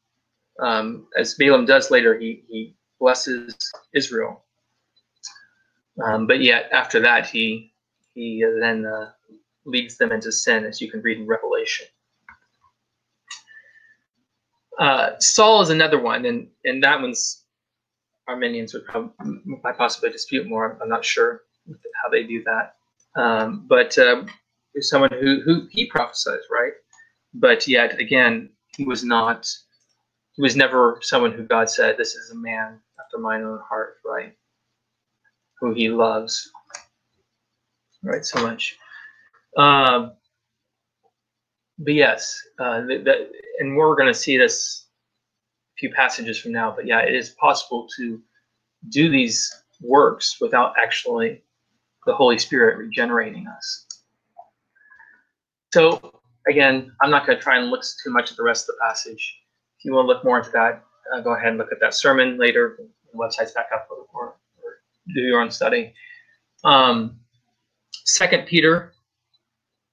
Um, 0.60 1.06
as 1.16 1.34
Balaam 1.34 1.66
does 1.66 1.90
later, 1.90 2.18
he, 2.18 2.44
he 2.48 2.74
blesses 2.98 3.54
Israel. 3.94 4.44
Um, 6.04 6.26
but 6.26 6.42
yet, 6.42 6.68
after 6.72 7.00
that, 7.00 7.26
he, 7.26 7.72
he 8.14 8.44
then 8.60 8.86
uh, 8.86 9.10
leads 9.64 9.96
them 9.96 10.12
into 10.12 10.32
sin, 10.32 10.64
as 10.64 10.80
you 10.80 10.90
can 10.90 11.02
read 11.02 11.18
in 11.18 11.26
Revelation. 11.26 11.86
Uh, 14.78 15.10
Saul 15.18 15.60
is 15.60 15.70
another 15.70 16.00
one, 16.00 16.24
and, 16.24 16.48
and 16.64 16.82
that 16.84 17.00
one's 17.00 17.44
Arminians 18.28 18.74
would 18.74 18.84
probably 18.84 19.12
might 19.64 19.78
possibly 19.78 20.10
dispute 20.10 20.46
more. 20.48 20.78
I'm 20.82 20.88
not 20.88 21.04
sure 21.04 21.42
how 22.02 22.10
they 22.10 22.24
do 22.24 22.44
that. 22.44 22.76
Um, 23.20 23.66
but 23.66 23.96
uh, 23.98 24.24
someone 24.80 25.10
who 25.12 25.40
who 25.44 25.66
he 25.70 25.86
prophesies, 25.86 26.42
right? 26.50 26.72
But 27.34 27.66
yet 27.66 27.98
again, 27.98 28.50
he 28.76 28.84
was 28.84 29.02
not. 29.02 29.48
He 30.34 30.42
was 30.42 30.54
never 30.56 30.98
someone 31.02 31.32
who 31.32 31.44
God 31.44 31.70
said, 31.70 31.96
"This 31.96 32.14
is 32.14 32.30
a 32.30 32.36
man 32.36 32.80
after 33.00 33.18
mine 33.18 33.42
own 33.42 33.60
heart," 33.68 33.96
right? 34.04 34.34
Who 35.60 35.74
He 35.74 35.88
loves, 35.88 36.50
right? 38.04 38.24
So 38.24 38.42
much. 38.42 38.76
Um, 39.56 40.12
but 41.78 41.94
yes, 41.94 42.40
uh, 42.60 42.82
that, 42.82 43.30
and 43.60 43.76
we're 43.76 43.96
going 43.96 44.12
to 44.12 44.18
see 44.18 44.36
this 44.36 44.87
few 45.78 45.90
passages 45.92 46.38
from 46.38 46.52
now. 46.52 46.72
But 46.74 46.86
yeah, 46.86 47.00
it 47.00 47.14
is 47.14 47.30
possible 47.30 47.88
to 47.96 48.20
do 48.90 49.10
these 49.10 49.62
works 49.80 50.38
without 50.40 50.74
actually 50.82 51.42
the 52.06 52.14
Holy 52.14 52.38
Spirit 52.38 52.78
regenerating 52.78 53.46
us. 53.46 53.86
So 55.72 56.20
again, 56.48 56.92
I'm 57.02 57.10
not 57.10 57.26
going 57.26 57.38
to 57.38 57.42
try 57.42 57.58
and 57.58 57.70
look 57.70 57.82
too 58.02 58.10
much 58.10 58.30
at 58.30 58.36
the 58.36 58.42
rest 58.42 58.68
of 58.68 58.74
the 58.74 58.86
passage. 58.86 59.40
If 59.78 59.84
you 59.84 59.92
want 59.92 60.06
to 60.06 60.08
look 60.08 60.24
more 60.24 60.38
into 60.38 60.50
that, 60.50 60.84
uh, 61.14 61.20
go 61.20 61.34
ahead 61.34 61.48
and 61.48 61.58
look 61.58 61.72
at 61.72 61.80
that 61.80 61.94
sermon 61.94 62.38
later. 62.38 62.78
The 62.78 63.18
website's 63.18 63.52
back 63.52 63.68
up 63.74 63.88
or, 63.90 64.06
or, 64.12 64.36
do 65.14 65.20
your 65.20 65.40
own 65.40 65.50
study. 65.50 65.94
Um, 66.64 67.18
Second 68.04 68.46
Peter, 68.46 68.92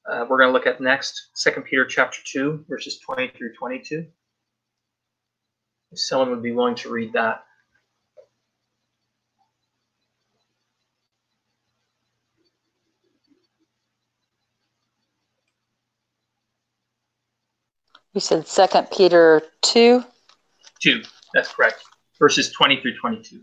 uh, 0.09 0.25
we're 0.29 0.37
going 0.37 0.49
to 0.49 0.53
look 0.53 0.67
at 0.67 0.81
next. 0.81 1.29
Second 1.35 1.63
Peter 1.63 1.85
chapter 1.85 2.19
two, 2.25 2.65
verses 2.67 2.99
20 2.99 3.31
through 3.37 3.53
22 3.53 4.05
if 5.95 5.99
someone 6.01 6.29
would 6.29 6.43
be 6.43 6.51
willing 6.51 6.75
to 6.75 6.89
read 6.89 7.13
that. 7.13 7.45
You 18.11 18.19
said 18.19 18.45
Second 18.45 18.91
Peter 18.91 19.41
2? 19.61 20.03
2, 20.81 21.03
that's 21.33 21.53
correct. 21.53 21.81
Verses 22.19 22.51
20 22.51 22.81
through 22.81 22.97
22. 22.97 23.39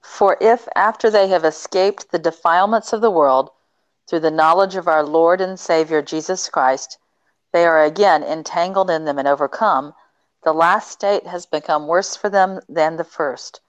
For 0.00 0.36
if 0.40 0.66
after 0.74 1.08
they 1.08 1.28
have 1.28 1.44
escaped 1.44 2.10
the 2.10 2.18
defilements 2.18 2.92
of 2.92 3.00
the 3.00 3.10
world 3.12 3.50
through 4.08 4.20
the 4.20 4.30
knowledge 4.30 4.74
of 4.74 4.88
our 4.88 5.04
Lord 5.04 5.40
and 5.40 5.58
Savior 5.58 6.02
Jesus 6.02 6.48
Christ, 6.48 6.98
they 7.52 7.66
are 7.66 7.82
again 7.82 8.22
entangled 8.22 8.90
in 8.90 9.04
them 9.04 9.18
and 9.18 9.28
overcome, 9.28 9.94
the 10.42 10.52
last 10.52 10.90
state 10.90 11.26
has 11.26 11.46
become 11.46 11.86
worse 11.86 12.16
for 12.16 12.28
them 12.28 12.60
than 12.68 12.96
the 12.96 13.04
first. 13.04 13.60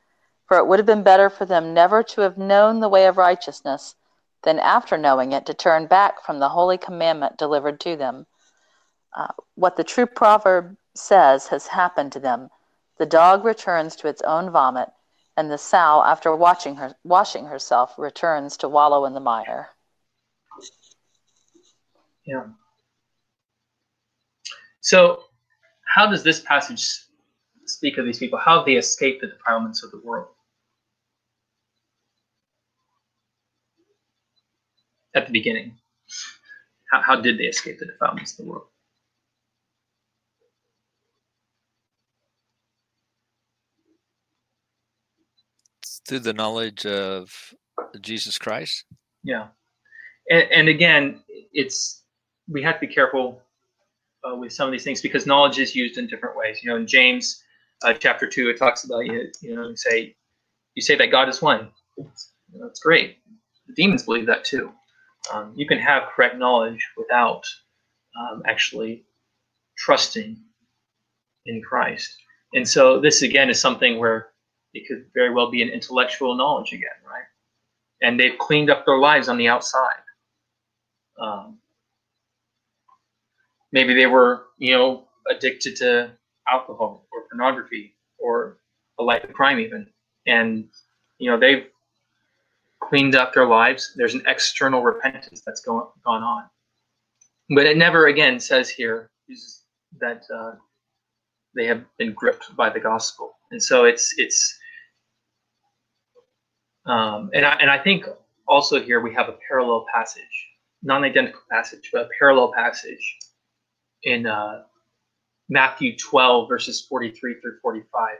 For 0.47 0.57
it 0.57 0.67
would 0.67 0.79
have 0.79 0.85
been 0.85 1.03
better 1.03 1.29
for 1.29 1.45
them 1.45 1.73
never 1.73 2.03
to 2.03 2.21
have 2.21 2.37
known 2.37 2.79
the 2.79 2.89
way 2.89 3.05
of 3.05 3.17
righteousness 3.17 3.95
than 4.43 4.59
after 4.59 4.97
knowing 4.97 5.31
it 5.31 5.45
to 5.45 5.53
turn 5.53 5.87
back 5.87 6.23
from 6.23 6.39
the 6.39 6.49
holy 6.49 6.77
commandment 6.77 7.37
delivered 7.37 7.79
to 7.81 7.95
them. 7.95 8.25
Uh, 9.15 9.27
what 9.55 9.75
the 9.75 9.83
true 9.83 10.05
proverb 10.05 10.75
says 10.95 11.47
has 11.47 11.67
happened 11.67 12.11
to 12.11 12.19
them. 12.19 12.49
The 12.97 13.05
dog 13.05 13.45
returns 13.45 13.95
to 13.97 14.07
its 14.07 14.21
own 14.21 14.49
vomit, 14.49 14.89
and 15.35 15.49
the 15.49 15.57
sow, 15.57 16.03
after 16.05 16.35
watching 16.35 16.75
her, 16.75 16.95
washing 17.03 17.45
herself, 17.45 17.97
returns 17.97 18.57
to 18.57 18.69
wallow 18.69 19.05
in 19.05 19.13
the 19.13 19.19
mire. 19.19 19.69
Yeah. 22.25 22.45
So, 24.83 25.23
how 25.85 26.09
does 26.09 26.23
this 26.23 26.41
passage 26.41 26.85
speak 27.65 27.97
of 27.97 28.05
these 28.05 28.19
people? 28.19 28.37
How 28.37 28.63
they 28.63 28.73
escape 28.73 29.21
the 29.21 29.27
defilements 29.27 29.81
of 29.81 29.91
the 29.91 30.01
world? 30.03 30.27
At 35.15 35.25
the 35.25 35.31
beginning, 35.31 35.77
how, 36.91 37.01
how 37.01 37.21
did 37.21 37.37
they 37.37 37.45
escape 37.45 37.79
the 37.79 37.85
defilements 37.85 38.31
of 38.31 38.45
the 38.45 38.51
world? 38.51 38.65
Through 46.05 46.19
the 46.19 46.33
knowledge 46.33 46.85
of 46.85 47.53
Jesus 48.01 48.37
Christ. 48.37 48.83
Yeah. 49.23 49.47
And, 50.29 50.51
and 50.51 50.67
again, 50.67 51.21
it's 51.53 52.03
we 52.49 52.61
have 52.63 52.81
to 52.81 52.87
be 52.87 52.93
careful 52.93 53.42
uh, 54.23 54.35
with 54.35 54.53
some 54.53 54.67
of 54.67 54.71
these 54.71 54.83
things 54.83 55.01
because 55.01 55.25
knowledge 55.25 55.59
is 55.59 55.75
used 55.75 55.97
in 55.97 56.07
different 56.07 56.35
ways. 56.37 56.61
You 56.63 56.69
know, 56.69 56.77
in 56.77 56.87
James 56.87 57.43
uh, 57.83 57.93
chapter 57.93 58.27
two, 58.27 58.49
it 58.49 58.57
talks 58.57 58.83
about 58.83 59.05
you. 59.05 59.29
You 59.41 59.55
know, 59.55 59.69
you 59.69 59.77
say 59.77 60.15
you 60.75 60.81
say 60.81 60.95
that 60.95 61.11
God 61.11 61.29
is 61.29 61.41
one. 61.41 61.69
That's 62.59 62.79
great. 62.79 63.17
The 63.67 63.73
demons 63.73 64.03
believe 64.03 64.25
that 64.27 64.45
too. 64.45 64.71
Um, 65.33 65.53
you 65.55 65.67
can 65.67 65.77
have 65.79 66.09
correct 66.15 66.37
knowledge 66.37 66.85
without 66.97 67.45
um, 68.19 68.43
actually 68.45 69.05
trusting 69.77 70.37
in 71.45 71.61
Christ. 71.61 72.15
And 72.53 72.67
so 72.67 72.99
this 72.99 73.21
again 73.21 73.49
is 73.49 73.59
something 73.59 73.99
where 73.99 74.29
it 74.73 74.87
could 74.87 75.05
very 75.13 75.33
well 75.33 75.49
be 75.49 75.61
an 75.61 75.69
intellectual 75.69 76.35
knowledge 76.35 76.73
again, 76.73 76.89
right? 77.05 77.23
And 78.01 78.19
they've 78.19 78.37
cleaned 78.37 78.69
up 78.69 78.85
their 78.85 78.97
lives 78.97 79.29
on 79.29 79.37
the 79.37 79.47
outside. 79.47 80.01
Um, 81.19 81.59
maybe 83.73 83.93
they 83.93 84.05
were, 84.05 84.45
you 84.57 84.71
know, 84.71 85.03
addicted 85.29 85.75
to 85.77 86.11
alcohol 86.49 87.07
or 87.11 87.23
pornography 87.29 87.95
or 88.19 88.59
a 88.99 89.03
life 89.03 89.23
of 89.25 89.33
crime 89.33 89.59
even, 89.59 89.87
and 90.27 90.69
you 91.17 91.29
know 91.29 91.37
they've 91.37 91.65
cleaned 92.81 93.15
up 93.15 93.33
their 93.33 93.47
lives. 93.47 93.93
There's 93.97 94.13
an 94.13 94.23
external 94.27 94.81
repentance 94.83 95.41
that's 95.45 95.61
going 95.61 95.87
gone 96.05 96.23
on, 96.23 96.43
but 97.49 97.65
it 97.65 97.75
never 97.75 98.07
again 98.07 98.39
says 98.39 98.69
here 98.69 99.09
that 99.99 100.23
uh, 100.33 100.51
they 101.55 101.65
have 101.65 101.83
been 101.97 102.13
gripped 102.13 102.55
by 102.55 102.69
the 102.69 102.79
gospel, 102.79 103.33
and 103.51 103.61
so 103.61 103.83
it's 103.85 104.13
it's 104.17 104.57
um, 106.85 107.31
and 107.33 107.45
I 107.45 107.53
and 107.59 107.71
I 107.71 107.79
think 107.79 108.05
also 108.47 108.79
here 108.81 109.01
we 109.01 109.13
have 109.15 109.29
a 109.29 109.37
parallel 109.47 109.85
passage, 109.93 110.47
non-identical 110.83 111.41
passage, 111.49 111.89
but 111.91 112.03
a 112.03 112.09
parallel 112.19 112.53
passage 112.53 113.17
in 114.03 114.25
uh, 114.25 114.63
Matthew 115.49 115.97
12 115.97 116.47
verses 116.49 116.85
43 116.87 117.39
through 117.41 117.59
45. 117.61 118.15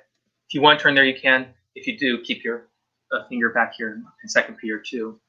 If 0.47 0.53
you 0.53 0.61
want 0.61 0.79
to 0.79 0.83
turn 0.83 0.95
there, 0.95 1.05
you 1.05 1.19
can. 1.19 1.47
If 1.75 1.87
you 1.87 1.97
do, 1.97 2.21
keep 2.23 2.43
your 2.43 2.67
uh, 3.11 3.27
finger 3.27 3.49
back 3.49 3.73
here 3.77 4.01
in 4.23 4.29
Second 4.29 4.57
Peter 4.57 4.79
2. 4.79 5.19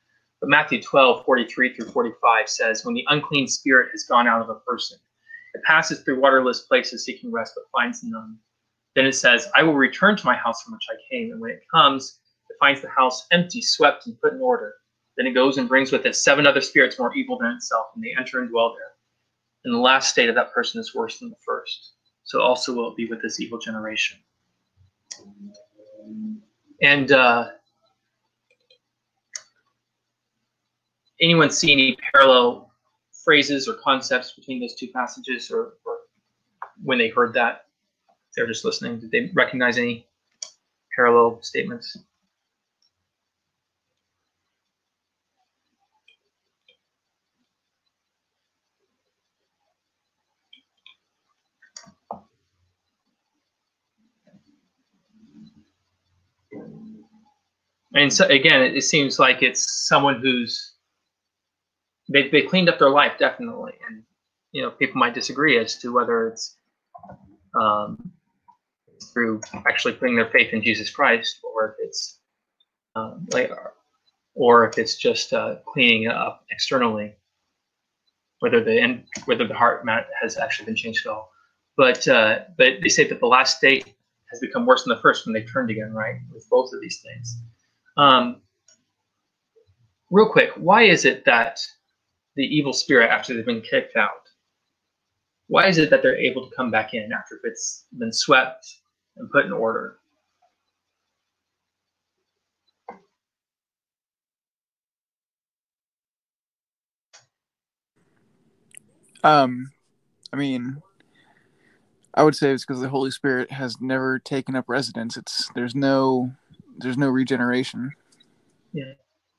But 0.40 0.50
Matthew 0.50 0.82
12, 0.82 1.24
43 1.24 1.74
through 1.74 1.90
45 1.90 2.48
says, 2.48 2.84
When 2.84 2.94
the 2.94 3.04
unclean 3.08 3.48
spirit 3.48 3.90
has 3.92 4.04
gone 4.04 4.28
out 4.28 4.42
of 4.42 4.50
a 4.50 4.56
person, 4.56 4.98
it 5.54 5.62
passes 5.62 6.00
through 6.00 6.20
waterless 6.20 6.62
places 6.62 7.04
seeking 7.04 7.32
rest, 7.32 7.54
but 7.54 7.64
finds 7.72 8.02
none. 8.02 8.38
Then 8.94 9.06
it 9.06 9.14
says, 9.14 9.48
I 9.56 9.62
will 9.62 9.74
return 9.74 10.16
to 10.16 10.26
my 10.26 10.36
house 10.36 10.62
from 10.62 10.74
which 10.74 10.86
I 10.90 10.96
came. 11.10 11.32
And 11.32 11.40
when 11.40 11.52
it 11.52 11.62
comes, 11.72 12.20
it 12.50 12.56
finds 12.60 12.80
the 12.80 12.90
house 12.90 13.26
empty, 13.30 13.62
swept, 13.62 14.06
and 14.06 14.20
put 14.20 14.34
in 14.34 14.40
order. 14.40 14.74
Then 15.16 15.26
it 15.26 15.32
goes 15.32 15.58
and 15.58 15.68
brings 15.68 15.92
with 15.92 16.06
it 16.06 16.16
seven 16.16 16.46
other 16.46 16.60
spirits 16.60 16.98
more 16.98 17.14
evil 17.14 17.38
than 17.38 17.52
itself, 17.52 17.86
and 17.94 18.02
they 18.02 18.14
enter 18.18 18.40
and 18.40 18.50
dwell 18.50 18.74
there. 18.74 18.93
And 19.64 19.74
the 19.74 19.78
last 19.78 20.10
state 20.10 20.28
of 20.28 20.34
that 20.34 20.52
person 20.52 20.80
is 20.80 20.94
worse 20.94 21.18
than 21.18 21.30
the 21.30 21.36
first. 21.44 21.92
So 22.24 22.40
also 22.40 22.74
will 22.74 22.90
it 22.90 22.96
be 22.96 23.06
with 23.06 23.22
this 23.22 23.40
evil 23.40 23.58
generation. 23.58 24.18
And 26.82 27.12
uh, 27.12 27.48
anyone 31.20 31.50
see 31.50 31.72
any 31.72 31.96
parallel 32.12 32.72
phrases 33.24 33.68
or 33.68 33.74
concepts 33.74 34.32
between 34.32 34.60
those 34.60 34.74
two 34.74 34.88
passages, 34.88 35.50
or, 35.50 35.74
or 35.86 35.98
when 36.82 36.98
they 36.98 37.08
heard 37.08 37.32
that, 37.34 37.66
they're 38.36 38.46
just 38.46 38.64
listening? 38.64 39.00
Did 39.00 39.10
they 39.10 39.30
recognize 39.34 39.78
any 39.78 40.06
parallel 40.94 41.38
statements? 41.42 41.96
And 57.94 58.12
so 58.12 58.26
again, 58.26 58.62
it, 58.62 58.76
it 58.76 58.82
seems 58.82 59.18
like 59.18 59.42
it's 59.42 59.86
someone 59.86 60.20
who's 60.20 60.72
they 62.10 62.28
they 62.28 62.42
cleaned 62.42 62.68
up 62.68 62.78
their 62.78 62.90
life 62.90 63.12
definitely, 63.18 63.72
and 63.88 64.02
you 64.52 64.62
know 64.62 64.70
people 64.70 64.98
might 64.98 65.14
disagree 65.14 65.58
as 65.58 65.76
to 65.78 65.92
whether 65.92 66.28
it's 66.28 66.56
um, 67.60 68.12
through 69.12 69.40
actually 69.66 69.94
putting 69.94 70.16
their 70.16 70.28
faith 70.30 70.52
in 70.52 70.62
Jesus 70.62 70.90
Christ, 70.90 71.38
or 71.42 71.70
if 71.70 71.86
it's 71.86 72.18
um, 72.96 73.26
like, 73.32 73.50
or 74.34 74.68
if 74.68 74.76
it's 74.78 74.96
just 74.96 75.32
uh, 75.32 75.56
cleaning 75.66 76.08
up 76.08 76.44
externally, 76.50 77.14
whether 78.40 78.62
the 78.62 78.80
and 78.80 79.04
whether 79.26 79.46
the 79.46 79.54
heart 79.54 79.86
has 80.20 80.36
actually 80.36 80.66
been 80.66 80.76
changed 80.76 81.06
at 81.06 81.12
all. 81.12 81.30
But 81.76 82.06
uh, 82.08 82.40
but 82.58 82.80
they 82.82 82.88
say 82.88 83.06
that 83.08 83.20
the 83.20 83.26
last 83.26 83.58
state 83.58 83.84
has 84.30 84.40
become 84.40 84.66
worse 84.66 84.84
than 84.84 84.94
the 84.94 85.00
first 85.00 85.26
when 85.26 85.32
they 85.32 85.42
turned 85.42 85.70
again, 85.70 85.92
right? 85.92 86.16
With 86.32 86.48
both 86.50 86.72
of 86.72 86.80
these 86.80 87.00
things. 87.00 87.38
Um, 87.96 88.42
real 90.10 90.28
quick, 90.28 90.50
why 90.56 90.84
is 90.84 91.04
it 91.04 91.24
that 91.26 91.60
the 92.36 92.44
evil 92.44 92.72
spirit, 92.72 93.10
after 93.10 93.34
they've 93.34 93.46
been 93.46 93.62
kicked 93.62 93.96
out, 93.96 94.10
why 95.46 95.68
is 95.68 95.78
it 95.78 95.90
that 95.90 96.02
they're 96.02 96.16
able 96.16 96.48
to 96.48 96.56
come 96.56 96.70
back 96.70 96.94
in 96.94 97.12
after 97.12 97.38
it's 97.44 97.84
been 97.98 98.12
swept 98.12 98.66
and 99.16 99.30
put 99.30 99.44
in 99.44 99.52
order? 99.52 99.98
Um, 109.22 109.72
I 110.32 110.36
mean, 110.36 110.82
I 112.14 112.22
would 112.22 112.36
say 112.36 112.52
it's 112.52 112.64
because 112.64 112.82
the 112.82 112.88
Holy 112.88 113.10
Spirit 113.10 113.50
has 113.52 113.80
never 113.80 114.18
taken 114.18 114.54
up 114.54 114.66
residence. 114.68 115.16
It's 115.16 115.50
there's 115.54 115.74
no 115.74 116.32
there's 116.78 116.98
no 116.98 117.08
regeneration. 117.08 117.92
Yeah, 118.72 118.92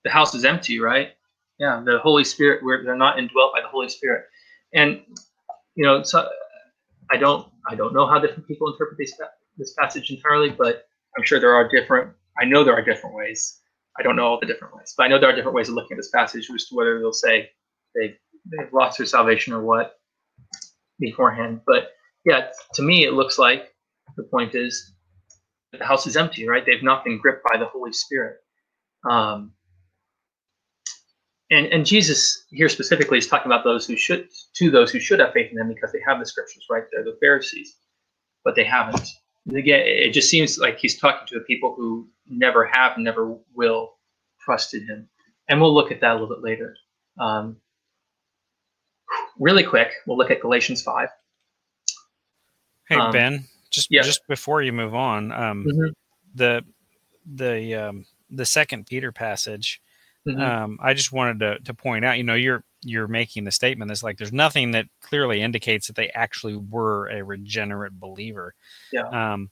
the 0.03 0.09
house 0.09 0.33
is 0.33 0.45
empty, 0.45 0.79
right? 0.79 1.09
Yeah, 1.59 1.81
the 1.85 1.99
Holy 1.99 2.23
Spirit, 2.23 2.63
where 2.63 2.83
they're 2.83 2.95
not 2.95 3.19
indwelt 3.19 3.53
by 3.53 3.61
the 3.61 3.67
Holy 3.67 3.89
Spirit, 3.89 4.25
and 4.73 5.01
you 5.75 5.85
know, 5.85 6.03
so 6.03 6.27
I 7.11 7.17
don't 7.17 7.47
I 7.69 7.75
don't 7.75 7.93
know 7.93 8.07
how 8.07 8.19
different 8.19 8.47
people 8.47 8.71
interpret 8.71 8.97
this 8.97 9.13
this 9.57 9.73
passage 9.73 10.11
entirely, 10.11 10.49
but 10.49 10.85
I'm 11.17 11.23
sure 11.23 11.39
there 11.39 11.53
are 11.53 11.67
different. 11.67 12.11
I 12.39 12.45
know 12.45 12.63
there 12.63 12.75
are 12.75 12.83
different 12.83 13.15
ways. 13.15 13.61
I 13.97 14.03
don't 14.03 14.15
know 14.15 14.25
all 14.25 14.39
the 14.39 14.45
different 14.45 14.75
ways, 14.75 14.93
but 14.97 15.03
I 15.03 15.07
know 15.07 15.19
there 15.19 15.29
are 15.29 15.35
different 15.35 15.55
ways 15.55 15.69
of 15.69 15.75
looking 15.75 15.95
at 15.95 15.97
this 15.97 16.11
passage 16.13 16.49
as 16.53 16.65
to 16.65 16.75
whether 16.75 16.99
they'll 16.99 17.13
say 17.13 17.49
they 17.95 18.15
they've 18.51 18.71
lost 18.73 18.97
their 18.97 19.07
salvation 19.07 19.53
or 19.53 19.61
what 19.61 19.95
beforehand. 20.99 21.61
But 21.65 21.91
yeah, 22.25 22.49
to 22.73 22.81
me, 22.81 23.05
it 23.05 23.13
looks 23.13 23.37
like 23.37 23.73
the 24.17 24.23
point 24.23 24.55
is 24.55 24.94
the 25.79 25.85
house 25.85 26.07
is 26.07 26.17
empty, 26.17 26.47
right? 26.47 26.65
They've 26.65 26.83
not 26.83 27.03
been 27.03 27.17
gripped 27.17 27.43
by 27.43 27.57
the 27.57 27.65
Holy 27.65 27.93
Spirit. 27.93 28.37
Um, 29.09 29.51
and 31.51 31.67
and 31.67 31.85
Jesus 31.85 32.45
here 32.49 32.69
specifically 32.69 33.17
is 33.17 33.27
talking 33.27 33.51
about 33.51 33.63
those 33.63 33.85
who 33.85 33.95
should 33.95 34.29
to 34.55 34.71
those 34.71 34.91
who 34.91 34.99
should 34.99 35.19
have 35.19 35.33
faith 35.33 35.51
in 35.51 35.57
them 35.57 35.67
because 35.67 35.91
they 35.91 36.01
have 36.05 36.19
the 36.19 36.25
scriptures, 36.25 36.65
right? 36.69 36.83
They're 36.91 37.03
the 37.03 37.17
Pharisees, 37.21 37.75
but 38.43 38.55
they 38.55 38.63
haven't. 38.63 39.07
And 39.47 39.57
again, 39.57 39.83
it 39.85 40.11
just 40.11 40.29
seems 40.29 40.57
like 40.57 40.79
he's 40.79 40.99
talking 40.99 41.27
to 41.27 41.35
the 41.35 41.45
people 41.45 41.75
who 41.77 42.07
never 42.27 42.65
have, 42.65 42.97
never 42.97 43.37
will 43.53 43.93
trust 44.39 44.73
in 44.73 44.87
him. 44.87 45.07
And 45.47 45.61
we'll 45.61 45.73
look 45.73 45.91
at 45.91 46.01
that 46.01 46.11
a 46.11 46.13
little 46.13 46.29
bit 46.29 46.43
later. 46.43 46.75
Um, 47.19 47.57
really 49.39 49.63
quick, 49.63 49.91
we'll 50.07 50.17
look 50.17 50.31
at 50.31 50.41
Galatians 50.41 50.81
five. 50.81 51.09
Hey 52.89 52.95
um, 52.95 53.11
Ben, 53.11 53.45
just 53.75 53.87
yeah. 53.91 54.01
just 54.01 54.21
before 54.27 54.61
you 54.61 54.73
move 54.73 54.95
on, 54.95 55.31
um, 55.31 55.65
mm-hmm. 55.65 55.89
the 56.33 56.63
the 57.25 57.75
um, 57.75 58.05
the 58.29 58.45
second 58.45 58.87
Peter 58.87 59.11
passage, 59.11 59.81
mm-hmm. 60.27 60.41
um, 60.41 60.79
I 60.81 60.93
just 60.93 61.11
wanted 61.11 61.39
to 61.39 61.59
to 61.59 61.73
point 61.73 62.05
out. 62.05 62.17
You 62.17 62.23
know, 62.23 62.35
you're 62.35 62.63
you're 62.81 63.07
making 63.07 63.43
the 63.43 63.51
statement 63.51 63.89
that's 63.89 64.03
like 64.03 64.17
there's 64.17 64.33
nothing 64.33 64.71
that 64.71 64.85
clearly 65.01 65.41
indicates 65.41 65.87
that 65.87 65.95
they 65.95 66.09
actually 66.09 66.55
were 66.55 67.07
a 67.09 67.23
regenerate 67.23 67.99
believer. 67.99 68.53
Yeah. 68.91 69.33
Um, 69.33 69.49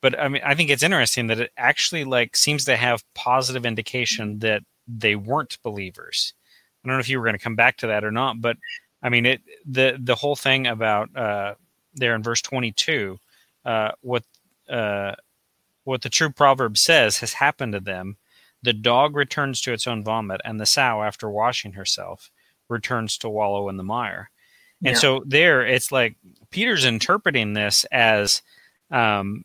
but 0.00 0.18
I 0.18 0.28
mean, 0.28 0.42
I 0.44 0.54
think 0.54 0.70
it's 0.70 0.82
interesting 0.82 1.26
that 1.28 1.40
it 1.40 1.52
actually 1.56 2.04
like 2.04 2.36
seems 2.36 2.64
to 2.64 2.76
have 2.76 3.04
positive 3.14 3.66
indication 3.66 4.38
that 4.40 4.62
they 4.88 5.14
weren't 5.14 5.58
believers. 5.62 6.34
I 6.82 6.88
don't 6.88 6.96
know 6.96 7.00
if 7.00 7.08
you 7.08 7.18
were 7.18 7.24
going 7.24 7.36
to 7.36 7.44
come 7.44 7.56
back 7.56 7.76
to 7.78 7.88
that 7.88 8.04
or 8.04 8.10
not, 8.10 8.40
but 8.40 8.56
I 9.02 9.10
mean, 9.10 9.26
it 9.26 9.42
the 9.66 9.98
the 10.02 10.14
whole 10.14 10.36
thing 10.36 10.66
about 10.66 11.14
uh, 11.16 11.54
there 11.94 12.14
in 12.14 12.22
verse 12.22 12.42
22 12.42 13.18
uh, 13.64 13.92
what 14.00 14.24
uh, 14.68 15.14
what 15.84 16.02
the 16.02 16.08
true 16.08 16.30
proverb 16.30 16.78
says 16.78 17.18
has 17.18 17.34
happened 17.34 17.72
to 17.72 17.80
them. 17.80 18.16
The 18.62 18.72
dog 18.72 19.16
returns 19.16 19.60
to 19.62 19.72
its 19.72 19.86
own 19.86 20.04
vomit, 20.04 20.40
and 20.44 20.60
the 20.60 20.66
sow, 20.66 21.02
after 21.02 21.30
washing 21.30 21.72
herself, 21.72 22.30
returns 22.68 23.16
to 23.18 23.28
wallow 23.28 23.68
in 23.68 23.76
the 23.76 23.82
mire. 23.82 24.30
And 24.84 24.94
yeah. 24.94 25.00
so 25.00 25.22
there, 25.26 25.66
it's 25.66 25.92
like 25.92 26.16
Peter's 26.50 26.84
interpreting 26.84 27.52
this 27.52 27.84
as 27.90 28.42
um, 28.90 29.44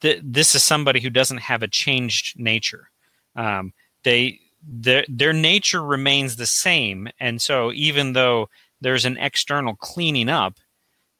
th- 0.00 0.20
this 0.22 0.54
is 0.54 0.62
somebody 0.62 1.00
who 1.00 1.10
doesn't 1.10 1.38
have 1.38 1.62
a 1.62 1.68
changed 1.68 2.38
nature. 2.38 2.90
Um, 3.36 3.72
they 4.04 4.40
their 4.66 5.04
their 5.08 5.32
nature 5.32 5.82
remains 5.82 6.36
the 6.36 6.46
same, 6.46 7.08
and 7.18 7.40
so 7.40 7.72
even 7.72 8.12
though 8.12 8.48
there's 8.80 9.04
an 9.04 9.16
external 9.18 9.74
cleaning 9.76 10.28
up, 10.28 10.58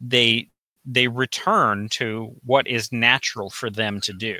they 0.01 0.49
they 0.85 1.09
return 1.09 1.89
to 1.91 2.35
what 2.45 2.67
is 2.67 2.93
natural 2.93 3.51
for 3.51 3.71
them 3.71 4.01
to 4.01 4.13
do. 4.13 4.39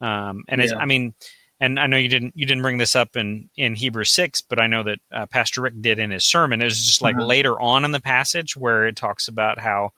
Um, 0.00 0.44
and 0.48 0.62
yeah. 0.62 0.76
I 0.76 0.86
mean, 0.86 1.14
and 1.60 1.78
I 1.80 1.86
know 1.86 1.96
you 1.96 2.08
didn't 2.08 2.36
you 2.36 2.46
didn't 2.46 2.62
bring 2.62 2.78
this 2.78 2.94
up 2.94 3.16
in 3.16 3.50
in 3.56 3.74
Hebrew 3.74 4.04
six, 4.04 4.40
but 4.40 4.60
I 4.60 4.66
know 4.66 4.82
that 4.84 4.98
uh, 5.12 5.26
Pastor 5.26 5.62
Rick 5.62 5.80
did 5.80 5.98
in 5.98 6.10
his 6.10 6.24
sermon. 6.24 6.60
It 6.60 6.66
was 6.66 6.84
just 6.84 7.02
like 7.02 7.16
uh-huh. 7.16 7.26
later 7.26 7.60
on 7.60 7.84
in 7.84 7.92
the 7.92 8.00
passage 8.00 8.56
where 8.56 8.86
it 8.86 8.96
talks 8.96 9.28
about 9.28 9.58
how 9.58 9.90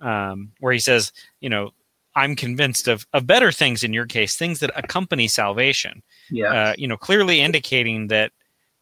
um, 0.00 0.52
where 0.60 0.72
he 0.72 0.78
says, 0.78 1.12
you 1.40 1.48
know, 1.48 1.70
I'm 2.14 2.36
convinced 2.36 2.86
of 2.86 3.06
of 3.12 3.26
better 3.26 3.50
things 3.50 3.82
in 3.82 3.92
your 3.92 4.06
case, 4.06 4.36
things 4.36 4.60
that 4.60 4.70
accompany 4.76 5.26
salvation. 5.26 6.02
Yeah, 6.30 6.52
uh, 6.52 6.74
you 6.78 6.86
know, 6.86 6.96
clearly 6.96 7.40
indicating 7.40 8.06
that 8.08 8.32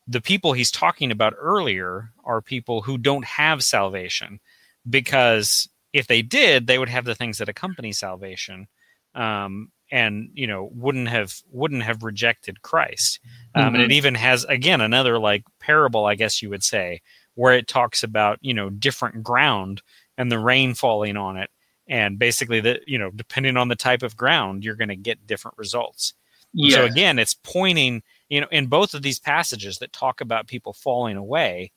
the 0.06 0.20
people 0.20 0.52
he's 0.52 0.70
talking 0.70 1.10
about 1.10 1.34
earlier 1.38 2.12
are 2.24 2.42
people 2.42 2.82
who 2.82 2.98
don't 2.98 3.24
have 3.24 3.64
salvation 3.64 4.40
because 4.88 5.68
if 5.98 6.06
they 6.06 6.22
did, 6.22 6.66
they 6.66 6.78
would 6.78 6.88
have 6.88 7.04
the 7.04 7.14
things 7.14 7.38
that 7.38 7.48
accompany 7.48 7.92
salvation. 7.92 8.68
Um, 9.14 9.70
and 9.90 10.30
you 10.34 10.46
know 10.46 10.70
wouldn't 10.72 11.08
have 11.08 11.34
wouldn't 11.50 11.82
have 11.82 12.02
rejected 12.02 12.62
Christ. 12.62 13.20
Um, 13.54 13.62
mm-hmm. 13.62 13.74
And 13.74 13.82
it 13.82 13.86
mm-hmm. 13.86 13.92
even 13.92 14.14
has 14.16 14.44
again 14.44 14.80
another 14.80 15.18
like 15.18 15.44
parable, 15.60 16.06
I 16.06 16.14
guess 16.14 16.42
you 16.42 16.50
would 16.50 16.62
say, 16.62 17.00
where 17.34 17.54
it 17.54 17.68
talks 17.68 18.02
about 18.02 18.38
you 18.42 18.54
know 18.54 18.70
different 18.70 19.22
ground 19.22 19.82
and 20.16 20.30
the 20.30 20.38
rain 20.38 20.74
falling 20.74 21.16
on 21.16 21.36
it, 21.36 21.50
and 21.86 22.18
basically 22.18 22.60
that 22.60 22.80
you 22.86 22.98
know 22.98 23.10
depending 23.10 23.56
on 23.56 23.68
the 23.68 23.76
type 23.76 24.02
of 24.02 24.16
ground, 24.16 24.64
you're 24.64 24.76
going 24.76 24.88
to 24.88 24.96
get 24.96 25.26
different 25.26 25.58
results. 25.58 26.14
Yeah. 26.52 26.76
So 26.76 26.84
again, 26.84 27.18
it's 27.18 27.34
pointing 27.34 28.02
you 28.28 28.40
know 28.40 28.48
in 28.50 28.66
both 28.66 28.94
of 28.94 29.02
these 29.02 29.18
passages 29.18 29.78
that 29.78 29.92
talk 29.92 30.20
about 30.20 30.48
people 30.48 30.72
falling 30.72 31.16
away, 31.16 31.72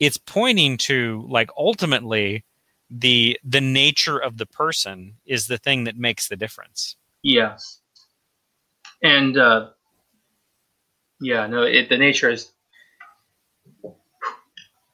it's 0.00 0.18
pointing 0.18 0.78
to 0.78 1.26
like 1.28 1.50
ultimately 1.56 2.44
the 2.94 3.38
the 3.42 3.60
nature 3.60 4.18
of 4.18 4.36
the 4.36 4.46
person 4.46 5.14
is 5.24 5.46
the 5.46 5.58
thing 5.58 5.84
that 5.84 5.96
makes 5.96 6.28
the 6.28 6.36
difference 6.36 6.96
Yes. 7.22 7.80
And 9.02 9.36
uh, 9.36 9.70
yeah, 11.20 11.46
no, 11.46 11.62
it, 11.62 11.88
the 11.88 11.98
nature 11.98 12.30
is. 12.30 12.52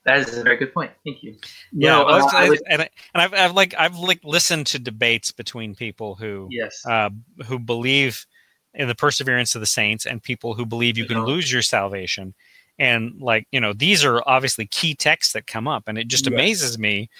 That 0.04 0.20
is 0.20 0.38
a 0.38 0.42
very 0.42 0.56
good 0.56 0.72
point. 0.72 0.90
Thank 1.04 1.22
you. 1.22 1.36
Yeah, 1.70 1.90
no, 1.90 2.06
uh, 2.06 2.30
I, 2.32 2.48
was, 2.48 2.62
and, 2.66 2.80
I, 2.80 2.88
and 3.12 3.22
I've, 3.22 3.34
I've 3.34 3.52
like 3.52 3.74
I've 3.76 3.98
like 3.98 4.20
listened 4.24 4.66
to 4.68 4.78
debates 4.78 5.32
between 5.32 5.74
people 5.74 6.14
who 6.14 6.48
yes 6.50 6.82
uh, 6.86 7.10
who 7.44 7.58
believe 7.58 8.24
in 8.72 8.88
the 8.88 8.94
perseverance 8.94 9.54
of 9.54 9.60
the 9.60 9.66
saints 9.66 10.06
and 10.06 10.22
people 10.22 10.54
who 10.54 10.64
believe 10.64 10.96
you 10.96 11.04
can 11.04 11.24
lose 11.24 11.52
your 11.52 11.60
salvation, 11.60 12.32
and 12.78 13.20
like 13.20 13.46
you 13.52 13.60
know 13.60 13.74
these 13.74 14.02
are 14.02 14.22
obviously 14.26 14.64
key 14.64 14.94
texts 14.94 15.34
that 15.34 15.46
come 15.46 15.68
up, 15.68 15.84
and 15.88 15.98
it 15.98 16.08
just 16.08 16.24
yes. 16.24 16.32
amazes 16.32 16.78
me 16.78 17.10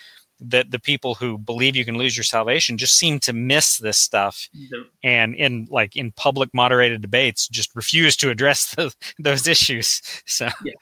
that 0.40 0.70
the 0.70 0.78
people 0.78 1.14
who 1.14 1.38
believe 1.38 1.74
you 1.74 1.84
can 1.84 1.96
lose 1.96 2.16
your 2.16 2.24
salvation 2.24 2.78
just 2.78 2.96
seem 2.96 3.18
to 3.18 3.32
miss 3.32 3.78
this 3.78 3.98
stuff 3.98 4.48
the, 4.70 4.86
and 5.02 5.34
in 5.34 5.66
like 5.70 5.96
in 5.96 6.12
public 6.12 6.48
moderated 6.54 7.02
debates 7.02 7.48
just 7.48 7.74
refuse 7.74 8.16
to 8.16 8.30
address 8.30 8.74
the, 8.76 8.94
those 9.18 9.48
issues 9.48 10.00
so 10.26 10.48
yeah. 10.64 10.72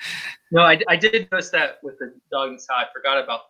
no 0.51 0.63
I, 0.63 0.79
I 0.89 0.97
did 0.97 1.31
post 1.31 1.53
that 1.53 1.79
with 1.83 1.99
the 1.99 2.13
dog 2.31 2.51
and 2.51 2.61
i 2.77 2.85
forgot 2.93 3.23
about 3.23 3.41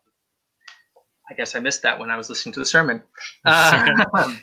i 1.31 1.35
guess 1.35 1.55
i 1.55 1.61
missed 1.61 1.83
that 1.83 1.99
when 1.99 2.11
i 2.11 2.17
was 2.17 2.29
listening 2.29 2.53
to 2.55 2.61
the 2.61 2.67
sermon 2.67 3.03
uh, 3.45 4.35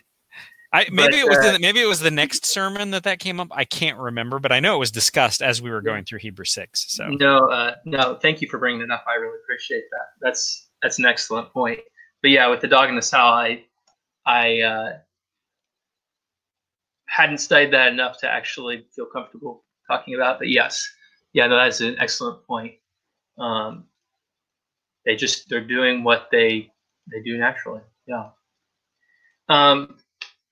I, 0.74 0.88
maybe 0.91 1.11
but, 1.11 1.14
it 1.14 1.30
was 1.30 1.38
uh, 1.38 1.51
the, 1.53 1.59
maybe 1.59 1.82
it 1.82 1.88
was 1.88 1.99
the 1.99 2.09
next 2.09 2.47
sermon 2.47 2.89
that 2.91 3.03
that 3.03 3.20
came 3.20 3.39
up. 3.39 3.49
I 3.51 3.64
can't 3.64 3.97
remember, 3.97 4.39
but 4.39 4.51
I 4.51 4.59
know 4.59 4.76
it 4.76 4.80
was 4.80 4.89
discussed 4.89 5.43
as 5.43 5.61
we 5.61 5.70
were 5.70 5.82
going 5.82 6.03
through 6.03 6.18
Hebrew 6.18 6.45
six. 6.45 6.86
So 6.88 7.09
no, 7.09 7.47
uh, 7.49 7.76
no, 7.86 8.16
thank 8.16 8.41
you 8.41 8.49
for 8.49 8.57
bringing 8.57 8.82
it 8.82 8.89
up. 8.89 9.05
I 9.07 9.14
really 9.22 9.38
appreciate 9.43 9.84
that. 9.91 10.07
That's 10.20 10.70
that's 10.84 10.99
an 10.99 11.05
excellent 11.05 11.51
point. 11.51 11.79
But 12.21 12.31
yeah, 12.31 12.47
with 12.49 12.61
the 12.61 12.67
dog 12.67 12.89
in 12.89 12.95
the 12.95 13.01
cell, 13.01 13.25
I 13.25 13.63
I 14.25 14.61
uh, 14.61 14.97
hadn't 17.07 17.39
studied 17.39 17.73
that 17.73 17.91
enough 17.91 18.19
to 18.19 18.29
actually 18.29 18.86
feel 18.95 19.05
comfortable 19.05 19.63
talking 19.89 20.13
about. 20.13 20.38
But 20.38 20.49
yes, 20.49 20.88
yeah, 21.34 21.47
no, 21.47 21.55
that's 21.55 21.81
an 21.81 21.95
excellent 21.99 22.45
point. 22.45 22.73
Um, 23.39 23.86
they 25.05 25.15
just 25.15 25.49
they're 25.49 25.65
doing 25.65 26.03
what 26.03 26.27
they 26.31 26.71
they 27.11 27.21
do 27.23 27.38
naturally. 27.38 27.81
Yeah. 28.05 28.29
Um, 29.49 29.97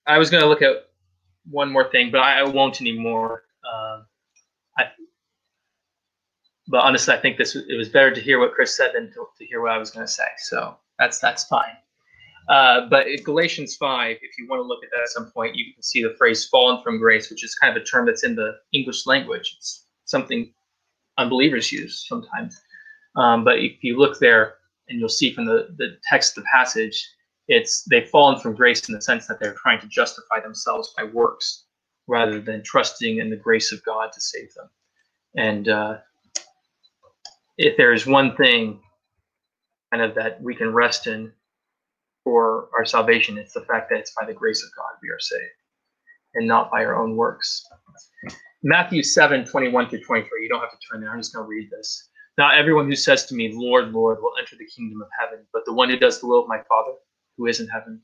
I 0.07 0.17
was 0.17 0.29
going 0.29 0.43
to 0.43 0.49
look 0.49 0.61
at 0.61 0.87
one 1.49 1.71
more 1.71 1.89
thing, 1.89 2.11
but 2.11 2.19
I, 2.19 2.39
I 2.39 2.43
won't 2.43 2.81
anymore. 2.81 3.43
Um, 3.71 4.05
I 4.77 4.89
but 6.71 6.83
honestly, 6.83 7.13
I 7.13 7.19
think 7.19 7.37
this 7.37 7.55
it 7.55 7.77
was 7.77 7.89
better 7.89 8.11
to 8.11 8.21
hear 8.21 8.39
what 8.39 8.53
Chris 8.53 8.75
said 8.75 8.91
than 8.93 9.11
to, 9.11 9.27
to 9.37 9.45
hear 9.45 9.61
what 9.61 9.71
I 9.71 9.77
was 9.77 9.91
going 9.91 10.05
to 10.05 10.11
say. 10.11 10.27
So 10.37 10.77
that's 10.97 11.19
that's 11.19 11.43
fine. 11.43 11.75
Uh, 12.49 12.87
but 12.89 13.05
Galatians 13.23 13.75
5, 13.75 14.17
if 14.21 14.37
you 14.37 14.47
want 14.47 14.59
to 14.59 14.63
look 14.63 14.83
at 14.83 14.89
that 14.91 15.01
at 15.03 15.09
some 15.09 15.31
point, 15.31 15.55
you 15.55 15.73
can 15.73 15.83
see 15.83 16.01
the 16.01 16.15
phrase 16.17 16.45
fallen 16.47 16.81
from 16.81 16.97
grace, 16.97 17.29
which 17.29 17.43
is 17.43 17.55
kind 17.55 17.75
of 17.75 17.81
a 17.81 17.85
term 17.85 18.05
that's 18.05 18.23
in 18.23 18.35
the 18.35 18.57
English 18.73 19.05
language. 19.05 19.55
It's 19.57 19.85
something 20.05 20.51
unbelievers 21.17 21.71
use 21.71 22.05
sometimes. 22.07 22.59
Um, 23.15 23.43
but 23.43 23.59
if 23.59 23.83
you 23.83 23.97
look 23.97 24.19
there 24.19 24.55
and 24.89 24.99
you'll 24.99 25.09
see 25.09 25.33
from 25.33 25.45
the, 25.45 25.75
the 25.77 25.97
text 26.09 26.37
of 26.37 26.43
the 26.43 26.49
passage, 26.53 27.07
it's 27.47 27.83
they've 27.83 28.09
fallen 28.09 28.39
from 28.39 28.55
grace 28.55 28.87
in 28.87 28.95
the 28.95 29.01
sense 29.01 29.27
that 29.27 29.39
they're 29.39 29.55
trying 29.61 29.79
to 29.81 29.87
justify 29.87 30.39
themselves 30.39 30.93
by 30.97 31.03
works 31.03 31.65
rather 32.07 32.39
than 32.39 32.63
trusting 32.63 33.17
in 33.17 33.29
the 33.29 33.35
grace 33.35 33.71
of 33.71 33.83
God 33.83 34.11
to 34.13 34.21
save 34.21 34.53
them. 34.55 34.69
And 35.35 35.69
uh, 35.69 35.97
if 37.61 37.77
there's 37.77 38.07
one 38.07 38.35
thing 38.35 38.79
kind 39.91 40.03
of 40.03 40.15
that 40.15 40.41
we 40.41 40.55
can 40.55 40.73
rest 40.73 41.05
in 41.05 41.31
for 42.23 42.69
our 42.75 42.85
salvation, 42.85 43.37
it's 43.37 43.53
the 43.53 43.61
fact 43.61 43.89
that 43.91 43.99
it's 43.99 44.13
by 44.19 44.25
the 44.25 44.33
grace 44.33 44.63
of 44.63 44.69
God 44.75 44.97
we 45.03 45.09
are 45.09 45.19
saved 45.19 45.43
and 46.33 46.47
not 46.47 46.71
by 46.71 46.83
our 46.83 46.95
own 46.95 47.15
works. 47.15 47.63
Matthew 48.63 49.03
7, 49.03 49.45
21 49.45 49.89
through 49.89 50.01
23. 50.01 50.43
You 50.43 50.49
don't 50.49 50.59
have 50.59 50.71
to 50.71 50.77
turn 50.91 51.01
there. 51.01 51.11
I'm 51.11 51.19
just 51.19 51.35
going 51.35 51.45
to 51.45 51.49
read 51.49 51.69
this. 51.69 52.09
Not 52.37 52.57
everyone 52.57 52.89
who 52.89 52.95
says 52.95 53.27
to 53.27 53.35
me, 53.35 53.51
Lord, 53.53 53.91
Lord, 53.91 54.19
will 54.21 54.33
enter 54.39 54.55
the 54.57 54.65
kingdom 54.65 55.01
of 55.01 55.07
heaven, 55.19 55.45
but 55.53 55.63
the 55.65 55.73
one 55.73 55.89
who 55.89 55.97
does 55.97 56.19
the 56.19 56.27
will 56.27 56.41
of 56.41 56.47
my 56.47 56.61
Father 56.67 56.93
who 57.37 57.45
is 57.45 57.59
in 57.59 57.67
heaven. 57.67 58.01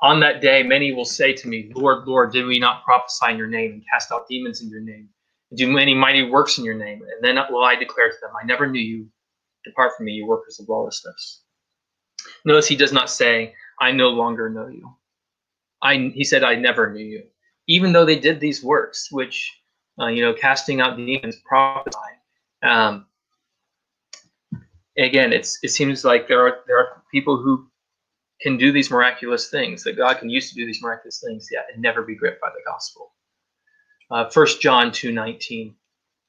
On 0.00 0.20
that 0.20 0.40
day, 0.40 0.62
many 0.62 0.92
will 0.92 1.04
say 1.04 1.34
to 1.34 1.48
me, 1.48 1.70
Lord, 1.74 2.06
Lord, 2.06 2.32
did 2.32 2.46
we 2.46 2.58
not 2.58 2.84
prophesy 2.84 3.32
in 3.32 3.36
your 3.36 3.48
name 3.48 3.72
and 3.72 3.82
cast 3.92 4.12
out 4.12 4.28
demons 4.28 4.62
in 4.62 4.70
your 4.70 4.80
name 4.80 5.10
do 5.54 5.70
many 5.70 5.94
mighty 5.94 6.28
works 6.28 6.58
in 6.58 6.64
your 6.64 6.74
name. 6.74 7.02
And 7.02 7.22
then 7.22 7.42
will 7.50 7.64
I 7.64 7.74
declare 7.74 8.10
to 8.10 8.16
them, 8.20 8.30
I 8.40 8.44
never 8.44 8.66
knew 8.66 8.80
you. 8.80 9.08
Depart 9.64 9.92
from 9.96 10.06
me, 10.06 10.12
you 10.12 10.26
workers 10.26 10.60
of 10.60 10.68
lawlessness. 10.68 11.42
Notice 12.44 12.68
he 12.68 12.76
does 12.76 12.92
not 12.92 13.10
say, 13.10 13.54
I 13.80 13.92
no 13.92 14.08
longer 14.08 14.48
know 14.48 14.68
you. 14.68 14.88
I, 15.82 16.10
he 16.14 16.24
said, 16.24 16.44
I 16.44 16.54
never 16.54 16.92
knew 16.92 17.04
you. 17.04 17.24
Even 17.66 17.92
though 17.92 18.04
they 18.04 18.18
did 18.18 18.40
these 18.40 18.62
works, 18.62 19.10
which, 19.10 19.52
uh, 20.00 20.06
you 20.06 20.22
know, 20.22 20.32
casting 20.32 20.80
out 20.80 20.96
demons, 20.96 21.36
prophesying. 21.46 22.16
Um, 22.62 23.06
again, 24.96 25.32
it's, 25.32 25.58
it 25.62 25.68
seems 25.68 26.04
like 26.04 26.28
there 26.28 26.46
are, 26.46 26.60
there 26.66 26.78
are 26.78 27.02
people 27.12 27.36
who 27.36 27.68
can 28.40 28.56
do 28.56 28.72
these 28.72 28.90
miraculous 28.90 29.50
things, 29.50 29.82
that 29.84 29.96
God 29.96 30.18
can 30.18 30.30
use 30.30 30.48
to 30.50 30.54
do 30.54 30.66
these 30.66 30.82
miraculous 30.82 31.22
things, 31.24 31.48
yet 31.50 31.66
and 31.72 31.82
never 31.82 32.02
be 32.02 32.14
gripped 32.14 32.40
by 32.40 32.48
the 32.50 32.62
gospel. 32.70 33.12
Uh, 34.10 34.30
1 34.32 34.46
John 34.60 34.90
2.19 34.90 35.74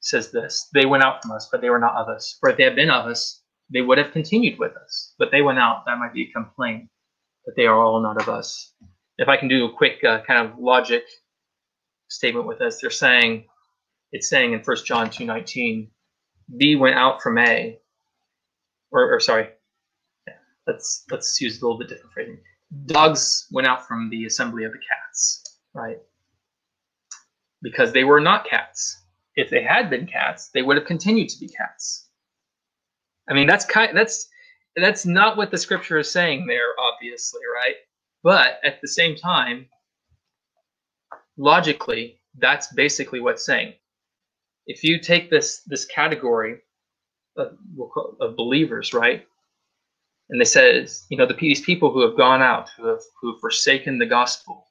says 0.00 0.30
this, 0.30 0.68
They 0.74 0.86
went 0.86 1.02
out 1.02 1.22
from 1.22 1.32
us, 1.32 1.48
but 1.50 1.60
they 1.60 1.70
were 1.70 1.78
not 1.78 1.96
of 1.96 2.08
us. 2.08 2.36
For 2.40 2.50
if 2.50 2.56
they 2.56 2.64
had 2.64 2.76
been 2.76 2.90
of 2.90 3.06
us, 3.06 3.42
they 3.72 3.80
would 3.80 3.98
have 3.98 4.12
continued 4.12 4.58
with 4.58 4.76
us. 4.76 5.14
But 5.18 5.30
they 5.30 5.42
went 5.42 5.58
out, 5.58 5.84
that 5.86 5.98
might 5.98 6.12
be 6.12 6.24
a 6.24 6.32
complaint, 6.32 6.88
but 7.44 7.54
they 7.56 7.66
are 7.66 7.78
all 7.78 8.00
not 8.00 8.20
of 8.20 8.28
us. 8.28 8.72
If 9.18 9.28
I 9.28 9.36
can 9.36 9.48
do 9.48 9.66
a 9.66 9.72
quick 9.72 10.02
uh, 10.04 10.22
kind 10.26 10.46
of 10.46 10.58
logic 10.58 11.04
statement 12.08 12.46
with 12.46 12.58
this, 12.58 12.80
they're 12.80 12.90
saying, 12.90 13.44
it's 14.12 14.28
saying 14.28 14.52
in 14.52 14.60
1 14.60 14.76
John 14.84 15.08
2.19, 15.08 15.88
B 16.56 16.76
went 16.76 16.96
out 16.96 17.22
from 17.22 17.38
A, 17.38 17.78
or, 18.90 19.14
or 19.14 19.20
sorry, 19.20 19.50
let's 20.66 21.04
let's 21.10 21.40
use 21.40 21.60
a 21.60 21.64
little 21.64 21.78
bit 21.78 21.88
different 21.88 22.12
phrasing. 22.12 22.38
Dogs 22.86 23.46
went 23.50 23.66
out 23.66 23.86
from 23.86 24.10
the 24.10 24.24
assembly 24.26 24.64
of 24.64 24.72
the 24.72 24.78
cats, 24.78 25.58
right? 25.74 25.98
Because 27.62 27.92
they 27.92 28.04
were 28.04 28.20
not 28.20 28.48
cats. 28.48 29.04
If 29.36 29.50
they 29.50 29.62
had 29.62 29.90
been 29.90 30.06
cats, 30.06 30.50
they 30.52 30.62
would 30.62 30.76
have 30.76 30.86
continued 30.86 31.28
to 31.30 31.38
be 31.38 31.48
cats. 31.48 32.08
I 33.28 33.34
mean, 33.34 33.46
that's 33.46 33.64
kind 33.64 33.96
that's 33.96 34.28
that's 34.76 35.06
not 35.06 35.36
what 35.36 35.50
the 35.50 35.58
scripture 35.58 35.98
is 35.98 36.10
saying 36.10 36.46
there, 36.46 36.74
obviously, 36.78 37.40
right? 37.54 37.76
But 38.22 38.60
at 38.64 38.80
the 38.80 38.88
same 38.88 39.16
time, 39.16 39.66
logically, 41.36 42.20
that's 42.38 42.72
basically 42.74 43.20
what's 43.20 43.44
saying. 43.44 43.74
If 44.66 44.84
you 44.84 45.00
take 45.00 45.30
this 45.30 45.62
this 45.66 45.84
category 45.84 46.60
of, 47.36 47.56
of 48.20 48.36
believers, 48.36 48.92
right? 48.92 49.26
And 50.28 50.40
they 50.40 50.44
says, 50.44 51.06
you 51.10 51.16
know, 51.16 51.26
the 51.26 51.34
these 51.34 51.60
people 51.60 51.92
who 51.92 52.02
have 52.02 52.16
gone 52.16 52.42
out, 52.42 52.70
who 52.76 52.86
have 52.86 53.00
who 53.20 53.32
have 53.32 53.40
forsaken 53.40 53.98
the 53.98 54.06
gospel, 54.06 54.66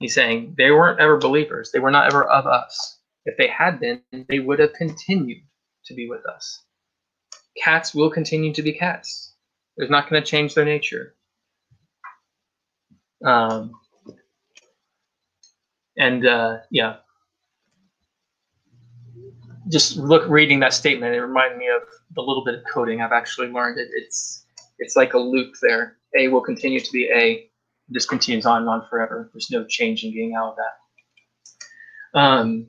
He's 0.00 0.14
saying 0.14 0.54
they 0.56 0.70
weren't 0.70 1.00
ever 1.00 1.16
believers. 1.16 1.70
They 1.72 1.80
were 1.80 1.90
not 1.90 2.06
ever 2.06 2.24
of 2.24 2.46
us. 2.46 2.98
If 3.24 3.36
they 3.36 3.48
had 3.48 3.80
been, 3.80 4.02
they 4.28 4.38
would 4.38 4.58
have 4.60 4.72
continued 4.74 5.42
to 5.86 5.94
be 5.94 6.08
with 6.08 6.24
us. 6.26 6.64
Cats 7.62 7.94
will 7.94 8.10
continue 8.10 8.52
to 8.54 8.62
be 8.62 8.72
cats. 8.72 9.34
There's 9.76 9.90
not 9.90 10.08
going 10.08 10.22
to 10.22 10.28
change 10.28 10.54
their 10.54 10.64
nature. 10.64 11.14
Um, 13.24 13.72
and 15.96 16.26
uh, 16.26 16.58
yeah, 16.70 16.96
just 19.70 19.96
look 19.96 20.28
reading 20.28 20.60
that 20.60 20.72
statement. 20.72 21.14
It 21.14 21.20
reminded 21.20 21.58
me 21.58 21.68
of 21.68 21.82
the 22.14 22.22
little 22.22 22.44
bit 22.44 22.54
of 22.54 22.62
coding 22.72 23.02
I've 23.02 23.12
actually 23.12 23.48
learned. 23.48 23.78
It, 23.78 23.88
it's 23.92 24.46
it's 24.78 24.96
like 24.96 25.14
a 25.14 25.18
loop 25.18 25.54
there. 25.60 25.96
A 26.18 26.28
will 26.28 26.40
continue 26.40 26.80
to 26.80 26.92
be 26.92 27.10
A. 27.14 27.47
This 27.88 28.06
continues 28.06 28.46
on 28.46 28.62
and 28.62 28.68
on 28.68 28.86
forever. 28.88 29.30
There's 29.32 29.50
no 29.50 29.64
change 29.64 30.04
in 30.04 30.12
getting 30.12 30.34
out 30.34 30.50
of 30.50 30.56
that. 30.56 32.18
Um, 32.18 32.66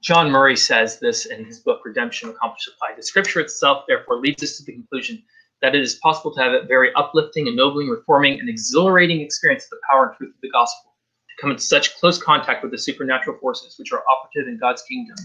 John 0.00 0.30
Murray 0.30 0.56
says 0.56 0.98
this 0.98 1.26
in 1.26 1.44
his 1.44 1.60
book 1.60 1.82
Redemption 1.84 2.30
Accomplished 2.30 2.68
and 2.68 2.74
Applied. 2.76 2.98
The 2.98 3.02
scripture 3.02 3.40
itself, 3.40 3.84
therefore, 3.86 4.18
leads 4.18 4.42
us 4.42 4.56
to 4.56 4.64
the 4.64 4.72
conclusion 4.72 5.22
that 5.60 5.74
it 5.74 5.82
is 5.82 5.96
possible 5.96 6.32
to 6.34 6.40
have 6.40 6.52
a 6.52 6.64
very 6.66 6.90
uplifting, 6.94 7.46
ennobling, 7.46 7.88
reforming, 7.88 8.40
and 8.40 8.48
exhilarating 8.48 9.20
experience 9.20 9.64
of 9.64 9.70
the 9.70 9.80
power 9.90 10.08
and 10.08 10.16
truth 10.16 10.34
of 10.34 10.40
the 10.40 10.50
gospel, 10.50 10.94
to 11.28 11.42
come 11.42 11.50
into 11.50 11.62
such 11.62 11.94
close 12.00 12.22
contact 12.22 12.62
with 12.62 12.72
the 12.72 12.78
supernatural 12.78 13.36
forces 13.40 13.76
which 13.78 13.92
are 13.92 14.02
operative 14.10 14.48
in 14.48 14.58
God's 14.58 14.82
kingdom 14.82 15.16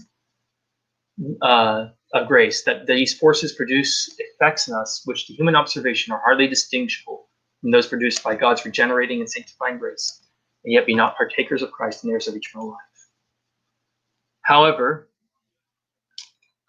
uh, 1.42 1.88
of 2.14 2.28
grace, 2.28 2.64
that 2.64 2.86
these 2.86 3.18
forces 3.18 3.54
produce 3.54 4.14
effects 4.20 4.68
in 4.68 4.74
us 4.74 5.04
which 5.06 5.28
to 5.28 5.34
human 5.34 5.56
observation 5.56 6.12
are 6.12 6.22
hardly 6.26 6.48
distinguishable 6.48 7.25
from 7.62 7.72
those 7.72 7.88
produced 7.88 8.24
by 8.24 8.36
God's 8.36 8.66
regenerating 8.66 9.20
and 9.20 9.30
sanctifying 9.30 9.78
grace, 9.78 10.22
and 10.64 10.74
yet 10.74 10.86
be 10.86 10.96
not 10.96 11.18
partakers 11.18 11.62
of 11.62 11.72
Christ 11.72 12.04
and 12.04 12.12
heirs 12.12 12.28
of 12.28 12.36
eternal 12.36 12.70
life. 12.70 12.80
However, 14.44 15.10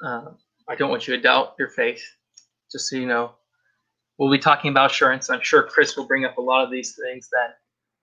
uh, 0.05 0.31
I 0.69 0.75
don't 0.75 0.91
want 0.91 1.07
you 1.07 1.17
to 1.17 1.23
doubt 1.23 1.55
your 1.59 1.69
faith, 1.69 2.03
just 2.71 2.89
so 2.89 2.97
you 2.97 3.07
know. 3.07 3.33
We'll 4.19 4.31
be 4.31 4.39
talking 4.39 4.71
about 4.71 4.91
assurance. 4.91 5.29
I'm 5.29 5.43
sure 5.43 5.63
Chris 5.63 5.97
will 5.97 6.07
bring 6.07 6.25
up 6.25 6.39
a 6.39 6.41
lot 6.41 6.65
of 6.65 6.71
these 6.71 6.97
things 6.97 7.29
then. 7.31 7.51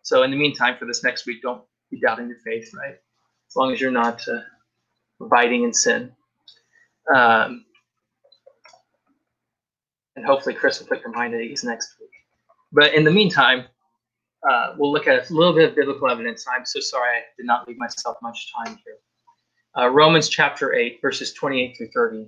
So 0.04 0.24
in 0.24 0.32
the 0.32 0.38
meantime, 0.38 0.78
for 0.78 0.86
this 0.86 1.04
next 1.04 1.26
week, 1.26 1.42
don't 1.42 1.64
be 1.90 2.00
doubting 2.00 2.28
your 2.28 2.38
faith, 2.46 2.72
right? 2.76 2.94
As 2.94 3.56
long 3.56 3.74
as 3.74 3.82
you're 3.82 3.92
not 3.92 4.22
uh, 4.28 4.42
abiding 5.22 5.64
in 5.64 5.74
sin. 5.74 6.12
Um, 7.14 7.66
and 10.16 10.26
hopefully 10.26 10.56
Chris 10.56 10.80
will 10.80 10.88
put 10.88 11.02
your 11.02 11.12
mind 11.12 11.34
at 11.34 11.42
ease 11.42 11.64
next 11.64 11.96
week. 12.00 12.13
But 12.74 12.94
in 12.94 13.04
the 13.04 13.12
meantime, 13.12 13.66
uh, 14.50 14.74
we'll 14.78 14.92
look 14.92 15.08
at 15.08 15.30
a 15.30 15.34
little 15.34 15.54
bit 15.54 15.70
of 15.70 15.76
biblical 15.76 16.10
evidence. 16.10 16.46
I'm 16.54 16.66
so 16.66 16.80
sorry 16.80 17.18
I 17.18 17.22
did 17.38 17.46
not 17.46 17.68
leave 17.68 17.78
myself 17.78 18.18
much 18.22 18.52
time 18.54 18.78
here. 18.84 18.98
Uh, 19.78 19.90
Romans 19.90 20.28
chapter 20.28 20.74
8, 20.74 21.00
verses 21.02 21.34
28 21.34 21.78
through 21.78 21.90
30. 21.94 22.28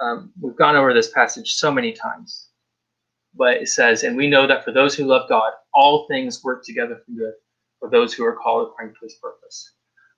Um, 0.00 0.32
we've 0.40 0.56
gone 0.56 0.76
over 0.76 0.92
this 0.92 1.10
passage 1.10 1.54
so 1.54 1.70
many 1.70 1.92
times, 1.92 2.48
but 3.34 3.58
it 3.58 3.68
says, 3.68 4.02
And 4.02 4.16
we 4.16 4.28
know 4.28 4.46
that 4.46 4.64
for 4.64 4.72
those 4.72 4.94
who 4.94 5.04
love 5.04 5.28
God, 5.28 5.52
all 5.72 6.06
things 6.08 6.42
work 6.42 6.64
together 6.64 7.00
for 7.06 7.12
good 7.12 7.34
for 7.78 7.90
those 7.90 8.14
who 8.14 8.24
are 8.24 8.34
called 8.34 8.68
according 8.68 8.94
to 8.94 9.00
his 9.02 9.14
purpose. 9.22 9.72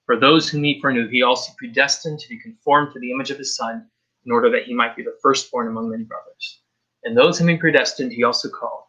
For 0.07 0.19
those 0.19 0.49
whom 0.49 0.65
he 0.65 0.81
foreknew, 0.81 1.09
he 1.09 1.23
also 1.23 1.53
predestined 1.59 2.19
to 2.21 2.29
be 2.29 2.41
conformed 2.41 2.93
to 2.93 3.01
the 3.01 3.11
image 3.11 3.31
of 3.31 3.39
his 3.39 3.57
Son, 3.57 3.87
in 4.25 4.33
order 4.33 4.51
that 4.51 4.65
he 4.65 4.75
might 4.75 4.97
be 4.97 5.03
the 5.03 5.17
firstborn 5.23 5.69
among 5.69 5.91
many 5.91 6.05
brothers. 6.05 6.63
And 7.05 7.17
those 7.17 7.39
whom 7.39 7.49
he 7.49 7.57
predestined, 7.57 8.13
he 8.13 8.25
also 8.25 8.49
called. 8.49 8.85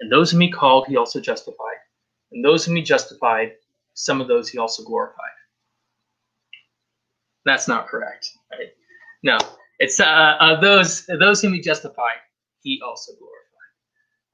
And 0.00 0.12
those 0.12 0.30
whom 0.30 0.40
he 0.40 0.50
called, 0.50 0.86
he 0.86 0.96
also 0.96 1.20
justified. 1.20 1.76
And 2.32 2.44
those 2.44 2.64
whom 2.64 2.76
he 2.76 2.82
justified, 2.82 3.52
some 3.94 4.20
of 4.20 4.28
those 4.28 4.48
he 4.48 4.58
also 4.58 4.84
glorified. 4.84 5.24
That's 7.44 7.66
not 7.66 7.88
correct. 7.88 8.30
Right? 8.52 8.68
No, 9.22 9.38
it's 9.78 9.98
uh, 10.00 10.04
uh, 10.04 10.60
those 10.60 11.06
those 11.06 11.40
whom 11.40 11.54
he 11.54 11.60
justified, 11.60 12.18
he 12.62 12.80
also 12.84 13.12
glorified. 13.18 13.38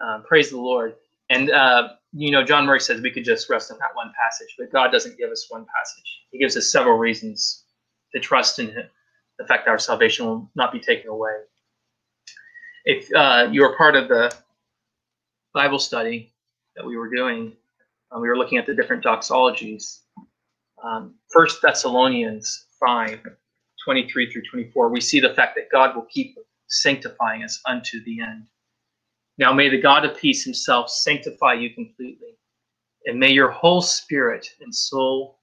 Um, 0.00 0.24
praise 0.26 0.50
the 0.50 0.58
Lord. 0.58 0.96
And 1.30 1.50
uh, 1.50 1.88
you 2.12 2.30
know, 2.30 2.44
John 2.44 2.66
Murray 2.66 2.80
says 2.80 3.00
we 3.00 3.10
could 3.10 3.24
just 3.24 3.48
rest 3.48 3.70
on 3.70 3.78
that 3.78 3.94
one 3.94 4.12
passage, 4.20 4.54
but 4.58 4.70
God 4.72 4.90
doesn't 4.90 5.16
give 5.16 5.30
us 5.30 5.46
one 5.48 5.64
passage. 5.74 6.20
He 6.30 6.38
gives 6.38 6.56
us 6.56 6.70
several 6.70 6.98
reasons 6.98 7.64
to 8.14 8.20
trust 8.20 8.58
in 8.58 8.66
Him, 8.68 8.86
the 9.38 9.46
fact 9.46 9.64
that 9.64 9.70
our 9.70 9.78
salvation 9.78 10.26
will 10.26 10.50
not 10.54 10.72
be 10.72 10.80
taken 10.80 11.08
away. 11.08 11.32
If 12.84 13.08
uh, 13.14 13.48
you 13.50 13.64
are 13.64 13.76
part 13.76 13.96
of 13.96 14.08
the 14.08 14.34
Bible 15.54 15.78
study 15.78 16.34
that 16.76 16.86
we 16.86 16.96
were 16.96 17.08
doing, 17.14 17.54
uh, 18.14 18.20
we 18.20 18.28
were 18.28 18.36
looking 18.38 18.58
at 18.58 18.66
the 18.66 18.74
different 18.74 19.04
doxologies. 19.04 20.00
Um, 20.82 21.14
First 21.32 21.62
Thessalonians 21.62 22.66
5, 22.80 23.20
23 23.84 24.32
through 24.32 24.42
24, 24.50 24.90
we 24.90 25.00
see 25.00 25.20
the 25.20 25.34
fact 25.34 25.56
that 25.56 25.70
God 25.72 25.96
will 25.96 26.06
keep 26.10 26.36
sanctifying 26.68 27.44
us 27.44 27.60
unto 27.66 28.04
the 28.04 28.20
end. 28.20 28.46
Now 29.38 29.52
may 29.52 29.68
the 29.70 29.80
God 29.80 30.04
of 30.04 30.16
peace 30.16 30.44
himself 30.44 30.90
sanctify 30.90 31.54
you 31.54 31.74
completely, 31.74 32.38
and 33.06 33.18
may 33.20 33.30
your 33.32 33.50
whole 33.50 33.82
spirit 33.82 34.48
and 34.60 34.74
soul 34.74 35.40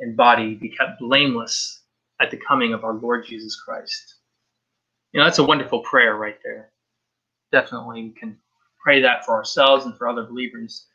and 0.00 0.16
body 0.16 0.54
be 0.54 0.70
kept 0.70 1.00
blameless 1.00 1.82
at 2.20 2.30
the 2.30 2.40
coming 2.48 2.74
of 2.74 2.84
our 2.84 2.94
Lord 2.94 3.26
Jesus 3.26 3.60
Christ. 3.60 4.16
You 5.12 5.20
know, 5.20 5.26
that's 5.26 5.38
a 5.38 5.44
wonderful 5.44 5.80
prayer 5.80 6.16
right 6.16 6.38
there. 6.44 6.72
Definitely 7.52 8.14
can 8.18 8.38
pray 8.82 9.00
that 9.02 9.24
for 9.24 9.34
ourselves 9.34 9.84
and 9.84 9.96
for 9.96 10.08
other 10.08 10.24
believers. 10.24 10.86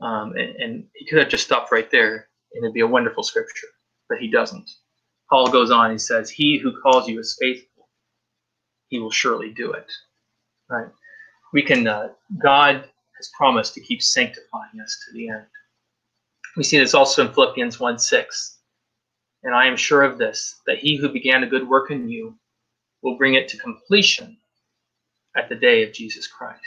Um, 0.00 0.32
and, 0.32 0.56
and 0.56 0.84
he 0.94 1.06
could 1.06 1.18
have 1.18 1.28
just 1.28 1.44
stopped 1.44 1.72
right 1.72 1.90
there, 1.90 2.28
and 2.54 2.64
it'd 2.64 2.74
be 2.74 2.80
a 2.80 2.86
wonderful 2.86 3.22
scripture, 3.22 3.68
but 4.08 4.18
he 4.18 4.28
doesn't. 4.28 4.68
Paul 5.30 5.50
goes 5.50 5.70
on, 5.70 5.90
he 5.90 5.98
says, 5.98 6.28
He 6.28 6.58
who 6.58 6.80
calls 6.80 7.08
you 7.08 7.18
is 7.18 7.36
faithful, 7.40 7.88
he 8.88 8.98
will 8.98 9.10
surely 9.10 9.50
do 9.50 9.72
it. 9.72 9.90
Right? 10.68 10.88
We 11.52 11.62
can, 11.62 11.86
uh, 11.86 12.08
God 12.42 12.84
has 13.16 13.30
promised 13.36 13.74
to 13.74 13.80
keep 13.80 14.02
sanctifying 14.02 14.80
us 14.82 14.98
to 15.06 15.14
the 15.14 15.28
end. 15.28 15.46
We 16.56 16.64
see 16.64 16.78
this 16.78 16.94
also 16.94 17.26
in 17.26 17.32
Philippians 17.32 17.80
1 17.80 17.98
6. 17.98 18.58
And 19.44 19.54
I 19.54 19.66
am 19.66 19.76
sure 19.76 20.02
of 20.02 20.18
this, 20.18 20.60
that 20.66 20.78
he 20.78 20.96
who 20.96 21.08
began 21.08 21.42
a 21.42 21.48
good 21.48 21.68
work 21.68 21.90
in 21.90 22.08
you 22.08 22.36
will 23.02 23.16
bring 23.16 23.34
it 23.34 23.48
to 23.48 23.56
completion 23.56 24.36
at 25.36 25.48
the 25.48 25.54
day 25.54 25.82
of 25.82 25.92
Jesus 25.92 26.26
Christ. 26.26 26.60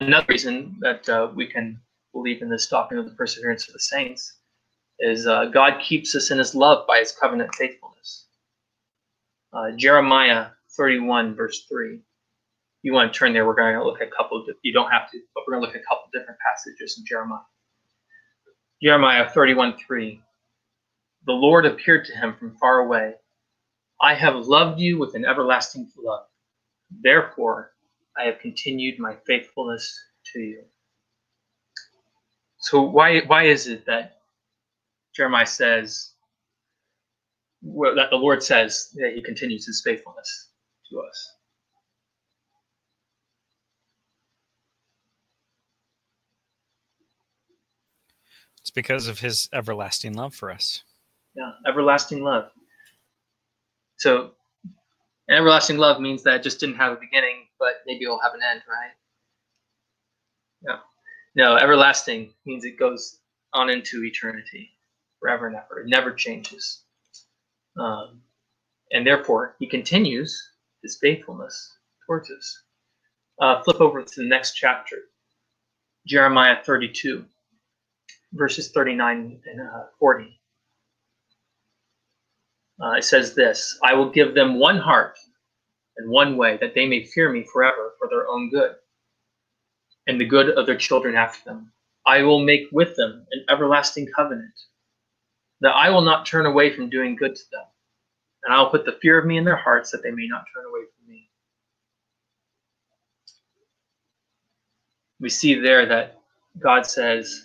Another 0.00 0.26
reason 0.28 0.76
that 0.80 1.08
uh, 1.08 1.30
we 1.34 1.46
can 1.46 1.80
believe 2.12 2.42
in 2.42 2.48
this 2.48 2.66
doctrine 2.66 2.98
of 2.98 3.06
the 3.06 3.14
perseverance 3.14 3.68
of 3.68 3.74
the 3.74 3.80
saints 3.80 4.38
is 5.00 5.26
uh, 5.26 5.46
God 5.46 5.80
keeps 5.80 6.14
us 6.14 6.30
in 6.30 6.38
his 6.38 6.54
love 6.54 6.86
by 6.86 6.98
his 6.98 7.12
covenant 7.12 7.54
faithfulness. 7.54 8.26
Uh, 9.52 9.70
Jeremiah 9.76 10.48
31, 10.76 11.34
verse 11.34 11.64
3. 11.68 12.00
You 12.82 12.92
want 12.92 13.12
to 13.12 13.18
turn 13.18 13.32
there, 13.32 13.46
we're 13.46 13.54
going 13.54 13.74
to 13.74 13.84
look 13.84 14.00
at 14.00 14.08
a 14.08 14.10
couple, 14.10 14.40
of, 14.40 14.48
you 14.62 14.72
don't 14.72 14.90
have 14.90 15.10
to, 15.10 15.18
but 15.34 15.44
we're 15.46 15.54
going 15.54 15.62
to 15.62 15.66
look 15.66 15.76
at 15.76 15.82
a 15.82 15.84
couple 15.84 16.04
different 16.12 16.38
passages 16.40 16.98
in 16.98 17.04
Jeremiah. 17.06 17.38
Jeremiah 18.82 19.28
31, 19.30 19.76
3. 19.84 20.22
The 21.26 21.32
Lord 21.32 21.66
appeared 21.66 22.04
to 22.06 22.16
him 22.16 22.34
from 22.38 22.56
far 22.56 22.80
away. 22.80 23.14
I 24.00 24.14
have 24.14 24.46
loved 24.46 24.80
you 24.80 24.98
with 24.98 25.14
an 25.14 25.24
everlasting 25.24 25.90
love. 25.96 26.26
Therefore, 27.02 27.72
I 28.18 28.24
have 28.24 28.38
continued 28.40 28.98
my 28.98 29.16
faithfulness 29.26 29.98
to 30.32 30.40
you. 30.40 30.62
So 32.58 32.82
why 32.82 33.20
why 33.20 33.44
is 33.44 33.66
it 33.68 33.86
that 33.86 34.18
Jeremiah 35.14 35.46
says 35.46 36.14
well, 37.62 37.94
that 37.96 38.10
the 38.10 38.16
Lord 38.16 38.42
says 38.42 38.90
that 38.94 39.12
He 39.14 39.22
continues 39.22 39.66
His 39.66 39.82
faithfulness 39.84 40.50
to 40.90 41.00
us. 41.00 41.32
It's 48.60 48.70
because 48.70 49.08
of 49.08 49.20
His 49.20 49.48
everlasting 49.52 50.14
love 50.14 50.34
for 50.34 50.50
us. 50.50 50.82
Yeah, 51.34 51.52
everlasting 51.66 52.22
love. 52.22 52.50
So, 53.96 54.32
everlasting 55.28 55.78
love 55.78 56.00
means 56.00 56.22
that 56.22 56.36
it 56.36 56.42
just 56.42 56.60
didn't 56.60 56.76
have 56.76 56.92
a 56.92 56.96
beginning, 57.00 57.47
but 57.58 57.82
maybe 57.86 58.04
it'll 58.04 58.20
have 58.20 58.34
an 58.34 58.40
end, 58.48 58.62
right? 58.68 58.92
Yeah. 60.62 60.78
No, 61.34 61.56
everlasting 61.56 62.32
means 62.46 62.64
it 62.64 62.78
goes 62.78 63.18
on 63.52 63.70
into 63.70 64.04
eternity 64.04 64.70
forever 65.20 65.46
and 65.46 65.56
ever. 65.56 65.80
It 65.80 65.88
never 65.88 66.12
changes. 66.12 66.82
Um, 67.78 68.22
and 68.90 69.06
therefore, 69.06 69.56
he 69.58 69.66
continues 69.66 70.40
his 70.82 70.98
faithfulness 71.00 71.76
towards 72.06 72.30
us. 72.30 72.62
Uh, 73.40 73.62
flip 73.62 73.80
over 73.80 74.02
to 74.02 74.20
the 74.20 74.26
next 74.26 74.54
chapter, 74.54 74.96
Jeremiah 76.06 76.56
32, 76.64 77.24
verses 78.32 78.70
39 78.72 79.40
and 79.46 79.60
uh, 79.60 79.84
40. 79.98 80.40
Uh, 82.82 82.92
it 82.92 83.04
says 83.04 83.34
this 83.34 83.78
I 83.82 83.94
will 83.94 84.10
give 84.10 84.34
them 84.34 84.58
one 84.58 84.78
heart 84.78 85.18
and 85.98 86.08
one 86.08 86.36
way, 86.36 86.56
that 86.56 86.74
they 86.74 86.86
may 86.86 87.04
fear 87.04 87.30
me 87.30 87.44
forever 87.44 87.92
for 87.98 88.08
their 88.08 88.28
own 88.28 88.50
good, 88.50 88.76
and 90.06 90.20
the 90.20 90.24
good 90.24 90.50
of 90.50 90.66
their 90.66 90.76
children 90.76 91.14
after 91.14 91.44
them. 91.44 91.72
I 92.06 92.22
will 92.22 92.42
make 92.42 92.68
with 92.72 92.96
them 92.96 93.26
an 93.32 93.44
everlasting 93.50 94.08
covenant 94.14 94.54
that 95.60 95.74
I 95.74 95.90
will 95.90 96.00
not 96.00 96.24
turn 96.24 96.46
away 96.46 96.74
from 96.74 96.88
doing 96.88 97.16
good 97.16 97.34
to 97.34 97.42
them, 97.52 97.64
and 98.44 98.54
I 98.54 98.60
will 98.60 98.70
put 98.70 98.84
the 98.86 98.98
fear 99.02 99.18
of 99.18 99.26
me 99.26 99.36
in 99.36 99.44
their 99.44 99.56
hearts 99.56 99.90
that 99.90 100.02
they 100.02 100.10
may 100.12 100.26
not 100.26 100.44
turn 100.54 100.64
away 100.64 100.80
from 100.80 101.12
me. 101.12 101.28
We 105.20 105.28
see 105.28 105.54
there 105.54 105.84
that 105.86 106.20
God 106.60 106.86
says, 106.86 107.44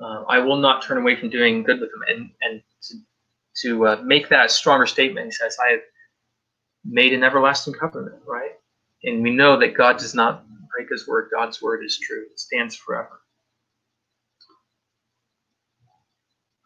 uh, 0.00 0.22
I 0.28 0.38
will 0.38 0.56
not 0.56 0.82
turn 0.82 0.98
away 0.98 1.16
from 1.16 1.30
doing 1.30 1.64
good 1.64 1.80
with 1.80 1.90
them. 1.90 2.02
And, 2.08 2.30
and 2.42 2.62
to, 2.82 2.94
to 3.62 3.86
uh, 3.88 4.02
make 4.04 4.28
that 4.28 4.46
a 4.46 4.48
stronger 4.48 4.86
statement, 4.86 5.26
he 5.26 5.32
says, 5.32 5.56
I 5.66 5.72
have 5.72 5.80
made 6.88 7.12
an 7.12 7.22
everlasting 7.22 7.74
covenant, 7.74 8.16
right? 8.26 8.52
And 9.04 9.22
we 9.22 9.30
know 9.30 9.58
that 9.58 9.76
God 9.76 9.98
does 9.98 10.14
not 10.14 10.44
break 10.74 10.88
his 10.90 11.06
word. 11.06 11.30
God's 11.32 11.60
word 11.62 11.84
is 11.84 11.98
true, 11.98 12.24
it 12.30 12.40
stands 12.40 12.74
forever. 12.74 13.20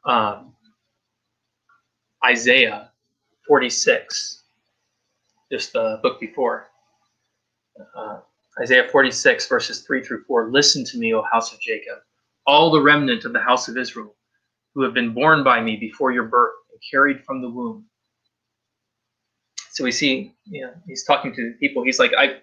Um, 0.04 0.54
Isaiah 2.24 2.90
46, 3.46 4.42
just 5.50 5.72
the 5.72 6.00
book 6.02 6.20
before. 6.20 6.68
Uh, 7.96 8.20
Isaiah 8.60 8.88
46, 8.90 9.48
verses 9.48 9.82
3 9.82 10.04
through 10.04 10.24
4. 10.24 10.50
Listen 10.50 10.84
to 10.84 10.98
me, 10.98 11.14
O 11.14 11.22
house 11.32 11.52
of 11.52 11.60
Jacob, 11.60 11.98
all 12.46 12.70
the 12.70 12.80
remnant 12.80 13.24
of 13.24 13.32
the 13.32 13.40
house 13.40 13.68
of 13.68 13.76
Israel, 13.76 14.14
who 14.74 14.82
have 14.82 14.94
been 14.94 15.14
born 15.14 15.42
by 15.44 15.60
me 15.60 15.76
before 15.76 16.12
your 16.12 16.24
birth 16.24 16.54
and 16.70 16.80
carried 16.90 17.24
from 17.24 17.40
the 17.40 17.48
womb. 17.48 17.86
So 19.72 19.84
we 19.84 19.92
see, 19.92 20.34
you 20.44 20.66
know, 20.66 20.72
he's 20.86 21.04
talking 21.04 21.34
to 21.34 21.54
people. 21.58 21.82
He's 21.82 21.98
like, 21.98 22.12
I, 22.16 22.40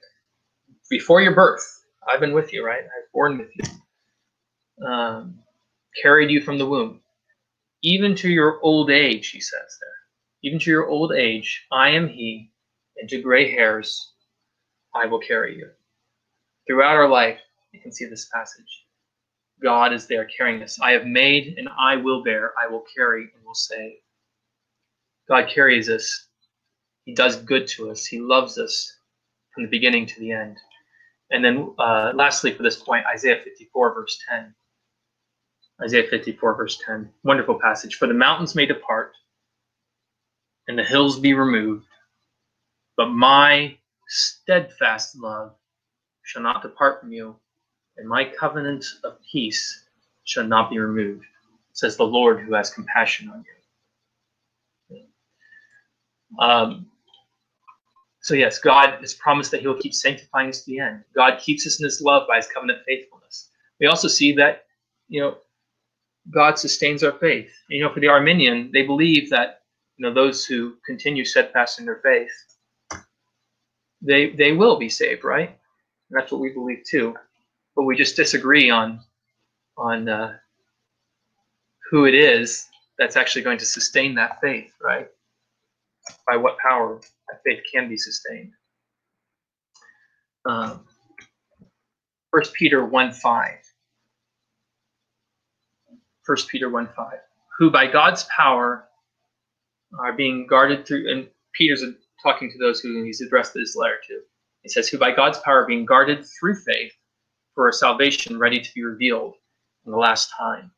before 0.89 1.21
your 1.21 1.35
birth, 1.35 1.63
I've 2.11 2.19
been 2.19 2.33
with 2.33 2.51
you, 2.51 2.65
right? 2.65 2.81
I've 2.81 3.11
born 3.13 3.37
with 3.37 3.49
you, 3.55 4.87
um, 4.87 5.39
carried 6.01 6.31
you 6.31 6.41
from 6.41 6.57
the 6.57 6.65
womb, 6.65 7.01
even 7.83 8.15
to 8.15 8.29
your 8.29 8.59
old 8.63 8.89
age. 8.89 9.29
He 9.29 9.41
says 9.41 9.77
there, 9.79 9.89
even 10.43 10.57
to 10.59 10.71
your 10.71 10.87
old 10.87 11.13
age, 11.13 11.67
I 11.71 11.89
am 11.91 12.07
He, 12.07 12.51
and 12.97 13.07
to 13.09 13.21
gray 13.21 13.51
hairs, 13.51 14.13
I 14.95 15.05
will 15.05 15.19
carry 15.19 15.55
you. 15.55 15.69
Throughout 16.67 16.95
our 16.95 17.07
life, 17.07 17.39
you 17.73 17.79
can 17.79 17.91
see 17.91 18.05
this 18.05 18.27
passage. 18.33 18.85
God 19.61 19.93
is 19.93 20.07
there 20.07 20.25
carrying 20.25 20.63
us. 20.63 20.79
I 20.81 20.93
have 20.93 21.05
made 21.05 21.55
and 21.59 21.69
I 21.79 21.97
will 21.97 22.23
bear, 22.23 22.53
I 22.57 22.67
will 22.67 22.83
carry 22.95 23.21
and 23.21 23.45
will 23.45 23.53
save. 23.53 23.97
God 25.27 25.47
carries 25.47 25.89
us. 25.89 26.28
He 27.09 27.15
does 27.15 27.37
good 27.37 27.65
to 27.69 27.89
us. 27.89 28.05
He 28.05 28.19
loves 28.19 28.59
us 28.59 28.95
from 29.51 29.63
the 29.63 29.69
beginning 29.69 30.05
to 30.05 30.19
the 30.19 30.31
end. 30.31 30.57
And 31.31 31.43
then, 31.43 31.73
uh, 31.79 32.11
lastly, 32.13 32.53
for 32.53 32.61
this 32.61 32.75
point, 32.75 33.03
Isaiah 33.11 33.41
54, 33.43 33.95
verse 33.95 34.19
10. 34.29 34.53
Isaiah 35.83 36.07
54, 36.07 36.55
verse 36.55 36.79
10. 36.85 37.11
Wonderful 37.23 37.59
passage. 37.59 37.95
For 37.95 38.05
the 38.05 38.13
mountains 38.13 38.53
may 38.53 38.67
depart 38.67 39.13
and 40.67 40.77
the 40.77 40.83
hills 40.83 41.19
be 41.19 41.33
removed, 41.33 41.87
but 42.95 43.07
my 43.07 43.75
steadfast 44.07 45.17
love 45.17 45.55
shall 46.21 46.43
not 46.43 46.61
depart 46.61 47.01
from 47.01 47.11
you, 47.11 47.35
and 47.97 48.07
my 48.07 48.23
covenant 48.23 48.85
of 49.03 49.17
peace 49.31 49.83
shall 50.25 50.45
not 50.45 50.69
be 50.69 50.77
removed, 50.77 51.25
says 51.73 51.97
the 51.97 52.03
Lord 52.03 52.39
who 52.41 52.53
has 52.53 52.69
compassion 52.69 53.31
on 53.31 53.43
you. 54.91 55.05
Um, 56.39 56.85
so, 58.29 58.35
yes, 58.35 58.59
God 58.59 58.99
has 59.01 59.15
promised 59.15 59.49
that 59.49 59.61
He 59.61 59.67
will 59.67 59.81
keep 59.81 59.91
sanctifying 59.91 60.49
us 60.49 60.63
to 60.63 60.65
the 60.67 60.77
end. 60.77 61.03
God 61.15 61.39
keeps 61.39 61.65
us 61.65 61.79
in 61.79 61.85
His 61.85 61.99
love 61.99 62.27
by 62.27 62.35
His 62.35 62.45
covenant 62.45 62.77
faithfulness. 62.87 63.49
We 63.79 63.87
also 63.87 64.07
see 64.07 64.33
that, 64.33 64.65
you 65.07 65.19
know, 65.19 65.37
God 66.29 66.59
sustains 66.59 67.03
our 67.03 67.13
faith. 67.13 67.51
You 67.71 67.83
know, 67.83 67.91
for 67.91 68.01
the 68.01 68.07
Arminian, 68.07 68.69
they 68.71 68.83
believe 68.83 69.31
that, 69.31 69.61
you 69.97 70.05
know, 70.05 70.13
those 70.13 70.45
who 70.45 70.75
continue 70.85 71.25
steadfast 71.25 71.79
in 71.79 71.85
their 71.85 72.01
faith, 72.03 72.29
they 74.03 74.29
they 74.29 74.51
will 74.51 74.77
be 74.77 74.89
saved, 74.89 75.23
right? 75.23 75.49
And 75.49 76.19
that's 76.21 76.31
what 76.31 76.39
we 76.39 76.51
believe 76.53 76.83
too. 76.87 77.15
But 77.75 77.85
we 77.85 77.97
just 77.97 78.15
disagree 78.15 78.69
on 78.69 78.99
on 79.75 80.07
uh, 80.07 80.37
who 81.89 82.05
it 82.05 82.13
is 82.13 82.67
that's 82.99 83.17
actually 83.17 83.41
going 83.41 83.57
to 83.57 83.65
sustain 83.65 84.13
that 84.13 84.39
faith, 84.39 84.71
right? 84.79 85.07
By 86.27 86.37
what 86.37 86.59
power 86.59 87.01
that 87.29 87.41
faith 87.45 87.63
can 87.71 87.89
be 87.89 87.97
sustained. 87.97 88.51
Um, 90.45 90.85
1 92.31 92.43
Peter 92.53 92.85
1 92.85 93.11
5. 93.11 93.53
1 96.25 96.37
Peter 96.49 96.69
1 96.69 96.89
5. 96.95 97.13
Who 97.57 97.71
by 97.71 97.87
God's 97.87 98.25
power 98.35 98.85
are 99.97 100.13
being 100.13 100.45
guarded 100.47 100.85
through, 100.85 101.09
and 101.11 101.27
Peter's 101.53 101.83
talking 102.21 102.51
to 102.51 102.57
those 102.57 102.79
who 102.79 103.03
he's 103.03 103.21
addressed 103.21 103.53
this 103.53 103.75
letter 103.75 103.97
to. 104.07 104.21
He 104.61 104.69
says, 104.69 104.87
Who 104.87 104.97
by 104.97 105.11
God's 105.11 105.39
power 105.39 105.63
are 105.63 105.67
being 105.67 105.85
guarded 105.85 106.25
through 106.39 106.55
faith 106.55 106.93
for 107.55 107.69
a 107.69 107.73
salvation 107.73 108.37
ready 108.37 108.61
to 108.61 108.73
be 108.73 108.83
revealed 108.83 109.35
in 109.85 109.91
the 109.91 109.97
last 109.97 110.31
time. 110.37 110.71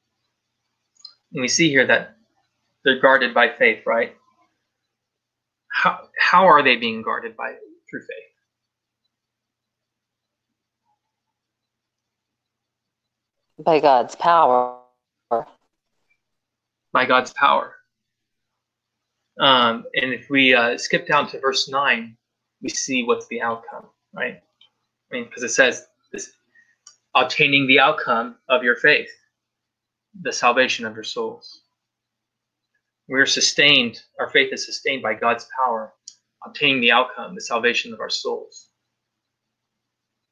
And 1.33 1.41
we 1.41 1.47
see 1.47 1.69
here 1.69 1.85
that 1.87 2.15
they're 2.83 2.99
guarded 2.99 3.33
by 3.33 3.49
faith, 3.49 3.83
right? 3.85 4.15
How, 5.71 6.07
how 6.19 6.45
are 6.45 6.61
they 6.63 6.75
being 6.75 7.01
guarded 7.01 7.35
by 7.35 7.53
through 7.89 8.01
faith? 8.01 8.31
By 13.65 13.79
God's 13.79 14.15
power. 14.15 14.77
By 16.91 17.05
God's 17.05 17.33
power. 17.33 17.75
Um, 19.39 19.85
and 19.95 20.13
if 20.13 20.29
we 20.29 20.53
uh, 20.53 20.77
skip 20.77 21.07
down 21.07 21.27
to 21.29 21.39
verse 21.39 21.69
9, 21.69 22.15
we 22.61 22.69
see 22.69 23.03
what's 23.03 23.27
the 23.27 23.41
outcome, 23.41 23.85
right? 24.13 24.41
I 25.11 25.15
mean, 25.15 25.25
because 25.25 25.43
it 25.43 25.49
says 25.49 25.87
this 26.11 26.33
obtaining 27.15 27.67
the 27.67 27.79
outcome 27.79 28.35
of 28.49 28.63
your 28.63 28.75
faith, 28.75 29.09
the 30.21 30.31
salvation 30.31 30.85
of 30.85 30.95
your 30.95 31.03
souls. 31.03 31.60
We're 33.11 33.25
sustained, 33.25 34.01
our 34.21 34.29
faith 34.29 34.53
is 34.53 34.65
sustained 34.65 35.03
by 35.03 35.15
God's 35.15 35.45
power, 35.59 35.91
obtaining 36.45 36.79
the 36.79 36.93
outcome, 36.93 37.35
the 37.35 37.41
salvation 37.41 37.91
of 37.93 37.99
our 37.99 38.09
souls. 38.09 38.69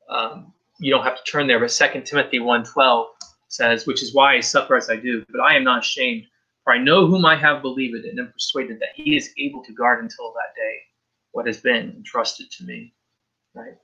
Um, 0.09 0.53
you 0.79 0.89
don't 0.89 1.03
have 1.03 1.21
to 1.21 1.29
turn 1.29 1.45
there, 1.45 1.59
but 1.59 1.71
2 1.71 2.03
Timothy 2.03 2.39
1.12 2.39 3.07
says, 3.49 3.85
which 3.85 4.01
is 4.01 4.15
why 4.15 4.37
I 4.37 4.39
suffer 4.39 4.77
as 4.77 4.89
I 4.89 4.95
do, 4.95 5.25
but 5.29 5.41
I 5.41 5.57
am 5.57 5.65
not 5.65 5.81
ashamed, 5.81 6.23
for 6.63 6.71
I 6.71 6.77
know 6.77 7.05
whom 7.05 7.25
I 7.25 7.35
have 7.35 7.61
believed 7.61 7.95
and 8.05 8.17
am 8.17 8.31
persuaded 8.31 8.79
that 8.79 8.95
he 8.95 9.17
is 9.17 9.33
able 9.37 9.61
to 9.65 9.73
guard 9.73 10.01
until 10.01 10.31
that 10.31 10.55
day 10.55 10.77
what 11.33 11.47
has 11.47 11.59
been 11.59 11.95
entrusted 11.97 12.49
to 12.49 12.63
me. 12.63 12.93
Right? 13.53 13.75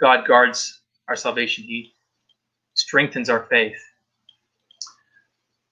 God 0.00 0.26
guards 0.26 0.80
our 1.08 1.16
salvation. 1.16 1.64
He 1.64 1.92
strengthens 2.72 3.28
our 3.28 3.44
faith. 3.50 3.76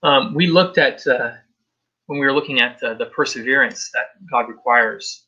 Um, 0.03 0.35
we 0.35 0.49
looked 0.49 0.77
at 0.77 1.07
uh, 1.07 1.33
when 2.09 2.19
we 2.19 2.27
were 2.27 2.33
looking 2.33 2.61
at 2.61 2.83
uh, 2.83 2.95
the 2.95 3.07
perseverance 3.07 3.91
that 3.93 4.07
God 4.31 4.49
requires, 4.49 5.27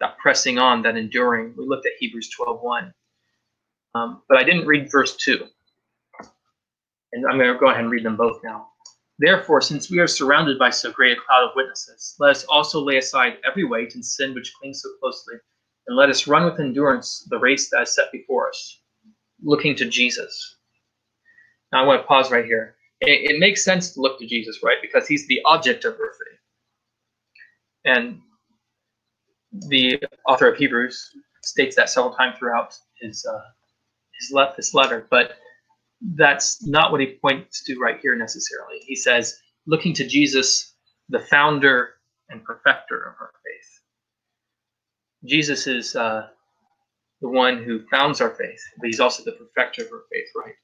that 0.00 0.16
pressing 0.18 0.58
on, 0.58 0.82
that 0.82 0.96
enduring. 0.96 1.52
We 1.58 1.66
looked 1.66 1.84
at 1.86 1.92
Hebrews 1.98 2.30
12:1, 2.38 2.92
um, 3.94 4.22
but 4.28 4.38
I 4.38 4.44
didn't 4.44 4.66
read 4.66 4.90
verse 4.90 5.16
two, 5.16 5.46
and 7.12 7.26
I'm 7.26 7.38
going 7.38 7.52
to 7.52 7.58
go 7.58 7.70
ahead 7.70 7.80
and 7.82 7.90
read 7.90 8.04
them 8.04 8.16
both 8.16 8.40
now. 8.44 8.68
Therefore, 9.18 9.60
since 9.60 9.90
we 9.90 9.98
are 9.98 10.06
surrounded 10.06 10.58
by 10.58 10.70
so 10.70 10.92
great 10.92 11.18
a 11.18 11.20
cloud 11.20 11.44
of 11.44 11.56
witnesses, 11.56 12.14
let 12.20 12.30
us 12.30 12.44
also 12.44 12.80
lay 12.80 12.98
aside 12.98 13.38
every 13.48 13.64
weight 13.64 13.94
and 13.96 14.04
sin 14.04 14.32
which 14.32 14.54
clings 14.60 14.80
so 14.80 14.90
closely, 15.00 15.34
and 15.88 15.96
let 15.96 16.08
us 16.08 16.28
run 16.28 16.44
with 16.44 16.60
endurance 16.60 17.26
the 17.30 17.38
race 17.38 17.68
that 17.70 17.82
is 17.82 17.94
set 17.94 18.12
before 18.12 18.48
us, 18.48 18.80
looking 19.42 19.74
to 19.76 19.86
Jesus. 19.88 20.56
Now, 21.72 21.82
I 21.82 21.86
want 21.86 22.02
to 22.02 22.06
pause 22.06 22.30
right 22.30 22.44
here. 22.44 22.76
It, 23.06 23.32
it 23.32 23.38
makes 23.40 23.64
sense 23.64 23.92
to 23.94 24.00
look 24.00 24.18
to 24.20 24.26
Jesus, 24.26 24.60
right? 24.64 24.78
Because 24.82 25.08
he's 25.08 25.26
the 25.28 25.40
object 25.46 25.84
of 25.84 25.94
our 25.94 25.98
faith. 26.12 26.40
And 27.84 28.20
the 29.68 29.98
author 30.28 30.48
of 30.48 30.56
Hebrews 30.58 31.10
states 31.42 31.76
that 31.76 31.90
several 31.90 32.14
times 32.14 32.36
throughout 32.38 32.76
his 33.00 33.26
uh, 33.26 33.40
his, 34.20 34.32
le- 34.32 34.54
his 34.56 34.74
letter. 34.74 35.06
But 35.10 35.32
that's 36.16 36.66
not 36.66 36.92
what 36.92 37.00
he 37.00 37.18
points 37.22 37.64
to 37.64 37.78
right 37.78 37.98
here 38.02 38.16
necessarily. 38.16 38.78
He 38.86 38.96
says, 38.96 39.38
looking 39.66 39.94
to 39.94 40.06
Jesus, 40.06 40.74
the 41.08 41.20
founder 41.20 41.94
and 42.30 42.44
perfecter 42.44 42.98
of 42.98 43.14
our 43.20 43.32
faith. 43.44 43.80
Jesus 45.30 45.66
is 45.66 45.96
uh, 45.96 46.28
the 47.22 47.28
one 47.28 47.62
who 47.62 47.86
founds 47.90 48.20
our 48.20 48.30
faith, 48.30 48.60
but 48.78 48.86
he's 48.86 49.00
also 49.00 49.24
the 49.24 49.32
perfecter 49.32 49.84
of 49.84 49.92
our 49.92 50.04
faith, 50.12 50.28
right? 50.36 50.54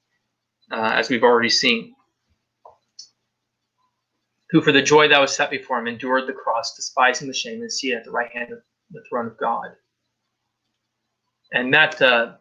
Uh, 0.73 0.95
as 0.95 1.11
we've 1.11 1.25
already 1.25 1.51
seen. 1.51 1.95
Who, 4.53 4.61
for 4.61 4.73
the 4.73 4.83
joy 4.83 5.09
that 5.09 5.21
was 5.21 5.35
set 5.35 5.51
before 5.51 5.79
him, 5.79 5.87
endured 5.87 6.27
the 6.27 6.33
cross, 6.33 6.75
despising 6.75 7.29
the 7.29 7.35
shame, 7.35 7.61
and 7.61 7.73
seated 7.73 7.99
at 7.99 8.05
the 8.05 8.11
right 8.11 8.31
hand 8.33 8.53
of 8.53 8.59
the 8.91 9.03
throne 9.09 9.27
of 9.27 9.39
God. 9.39 9.69
And 11.53 11.73
that 11.73 12.01
uh, 12.03 12.33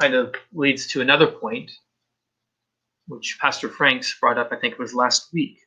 kind 0.00 0.14
of 0.14 0.34
leads 0.52 0.86
to 0.88 1.00
another 1.00 1.26
point 1.26 1.70
which 3.08 3.38
Pastor 3.40 3.68
Franks 3.68 4.16
brought 4.20 4.38
up, 4.38 4.50
I 4.52 4.56
think 4.56 4.74
it 4.74 4.78
was 4.78 4.94
last 4.94 5.32
week. 5.32 5.58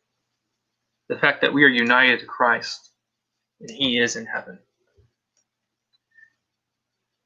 The 1.10 1.18
fact 1.18 1.42
that 1.42 1.54
we 1.54 1.64
are 1.64 1.70
united 1.70 2.20
to 2.20 2.26
Christ 2.26 2.92
and 3.60 3.70
He 3.70 4.00
is 4.00 4.16
in 4.16 4.26
heaven. 4.26 4.60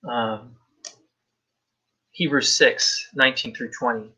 Um, 0.10 0.56
Hebrews 2.12 2.56
6 2.56 3.10
19 3.14 3.54
through 3.56 3.72
20. 3.72 4.10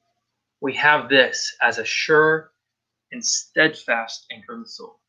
We 0.61 0.73
have 0.75 1.09
this 1.09 1.55
as 1.63 1.79
a 1.79 1.85
sure 1.85 2.51
and 3.11 3.23
steadfast 3.23 4.25
anchor 4.31 4.57
the 4.59 4.67
soul, 4.67 4.99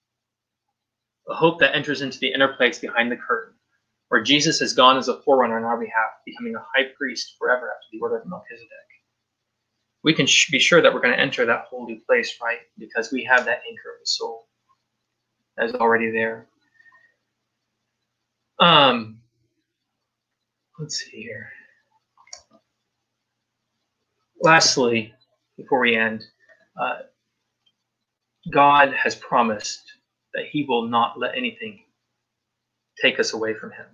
a 1.28 1.34
hope 1.34 1.58
that 1.60 1.74
enters 1.74 2.02
into 2.02 2.18
the 2.18 2.32
inner 2.32 2.54
place 2.56 2.78
behind 2.78 3.10
the 3.10 3.16
curtain, 3.16 3.54
where 4.08 4.22
Jesus 4.22 4.60
has 4.60 4.72
gone 4.72 4.96
as 4.96 5.08
a 5.08 5.20
forerunner 5.22 5.58
on 5.58 5.64
our 5.64 5.78
behalf, 5.78 6.10
becoming 6.24 6.54
a 6.54 6.64
high 6.74 6.88
priest 6.96 7.34
forever 7.38 7.70
after 7.70 7.86
the 7.92 8.00
order 8.00 8.18
of 8.18 8.26
Melchizedek. 8.28 8.68
We 10.04 10.14
can 10.14 10.26
sh- 10.26 10.50
be 10.50 10.58
sure 10.58 10.80
that 10.80 10.92
we're 10.94 11.00
going 11.00 11.14
to 11.14 11.20
enter 11.20 11.44
that 11.46 11.66
holy 11.68 12.02
place, 12.06 12.38
right? 12.42 12.60
Because 12.78 13.12
we 13.12 13.24
have 13.24 13.44
that 13.44 13.62
anchor 13.68 13.94
of 13.94 14.00
the 14.00 14.06
soul 14.06 14.46
that 15.56 15.66
is 15.66 15.74
already 15.74 16.10
there. 16.10 16.48
Um, 18.60 19.18
let's 20.78 20.96
see 20.96 21.22
here. 21.22 21.50
Lastly, 24.40 25.12
before 25.56 25.80
we 25.80 25.96
end, 25.96 26.24
uh, 26.80 27.00
God 28.50 28.92
has 28.94 29.14
promised 29.16 29.82
that 30.34 30.46
He 30.50 30.64
will 30.64 30.88
not 30.88 31.18
let 31.18 31.36
anything 31.36 31.80
take 33.00 33.20
us 33.20 33.32
away 33.32 33.54
from 33.54 33.70
Him. 33.70 33.86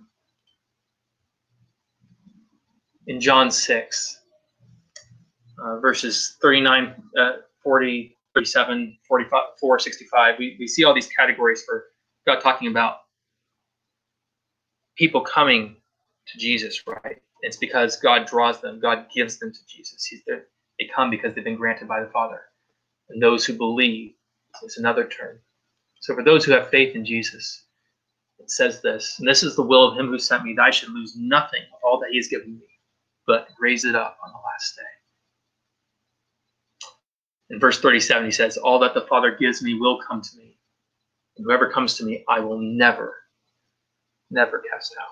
In 3.07 3.19
John 3.19 3.51
6, 3.51 4.21
uh, 5.63 5.79
verses 5.79 6.37
39, 6.41 6.95
uh, 7.17 7.31
40, 7.63 8.17
37, 8.33 8.97
45, 9.07 9.41
4, 9.59 9.79
65, 9.79 10.35
we, 10.39 10.57
we 10.59 10.67
see 10.67 10.83
all 10.83 10.93
these 10.93 11.09
categories 11.17 11.63
for 11.63 11.85
God 12.25 12.41
talking 12.41 12.67
about 12.69 12.97
people 14.97 15.21
coming 15.21 15.75
to 16.27 16.37
Jesus, 16.37 16.81
right? 16.87 17.17
It's 17.41 17.57
because 17.57 17.97
God 17.97 18.25
draws 18.25 18.61
them, 18.61 18.79
God 18.79 19.07
gives 19.13 19.37
them 19.39 19.51
to 19.53 19.59
Jesus. 19.67 20.05
He's. 20.05 20.21
They 20.79 20.89
come 20.93 21.09
because 21.09 21.33
they've 21.33 21.43
been 21.43 21.55
granted 21.55 21.87
by 21.87 22.01
the 22.01 22.09
Father. 22.09 22.41
And 23.09 23.21
those 23.21 23.45
who 23.45 23.53
believe 23.53 24.13
is 24.63 24.77
another 24.77 25.07
term. 25.07 25.39
So 26.01 26.13
for 26.15 26.23
those 26.23 26.45
who 26.45 26.51
have 26.51 26.69
faith 26.69 26.95
in 26.95 27.05
Jesus, 27.05 27.65
it 28.39 28.51
says 28.51 28.81
this, 28.81 29.15
and 29.19 29.27
this 29.27 29.43
is 29.43 29.55
the 29.55 29.63
will 29.63 29.87
of 29.91 29.97
him 29.97 30.07
who 30.07 30.19
sent 30.19 30.43
me, 30.43 30.53
that 30.55 30.63
I 30.63 30.71
should 30.71 30.89
lose 30.89 31.15
nothing 31.17 31.63
of 31.73 31.79
all 31.83 31.99
that 31.99 32.09
he 32.11 32.17
has 32.17 32.27
given 32.27 32.57
me, 32.57 32.67
but 33.25 33.47
raise 33.59 33.85
it 33.85 33.95
up 33.95 34.17
on 34.23 34.31
the 34.31 34.37
last 34.37 34.75
day. 34.75 34.83
In 37.49 37.59
verse 37.59 37.79
37, 37.79 38.25
he 38.25 38.31
says, 38.31 38.57
All 38.57 38.79
that 38.79 38.93
the 38.93 39.05
Father 39.07 39.35
gives 39.35 39.61
me 39.61 39.75
will 39.75 39.99
come 40.01 40.21
to 40.21 40.37
me. 40.37 40.57
And 41.37 41.45
whoever 41.45 41.69
comes 41.69 41.95
to 41.95 42.03
me, 42.05 42.23
I 42.27 42.39
will 42.39 42.59
never, 42.59 43.15
never 44.31 44.63
cast 44.71 44.95
out. 44.99 45.09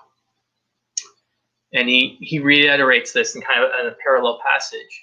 And 1.72 1.88
he, 1.88 2.18
he 2.20 2.38
reiterates 2.38 3.12
this 3.12 3.34
in 3.34 3.42
kind 3.42 3.64
of 3.64 3.70
a 3.86 3.96
parallel 4.02 4.40
passage 4.44 5.02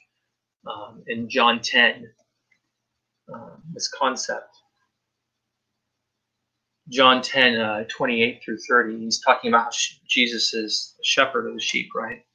um, 0.68 1.04
in 1.08 1.30
John 1.30 1.60
10, 1.62 2.10
um, 3.34 3.62
this 3.74 3.88
concept. 3.88 4.56
John 6.90 7.22
10, 7.22 7.56
uh, 7.56 7.84
28 7.90 8.42
through 8.44 8.58
30, 8.70 9.00
he's 9.00 9.22
talking 9.22 9.50
about 9.50 9.74
Jesus 10.08 10.54
is 10.54 10.96
the 10.98 11.04
shepherd 11.04 11.48
of 11.48 11.54
the 11.54 11.62
sheep, 11.62 11.90
right? 11.96 12.26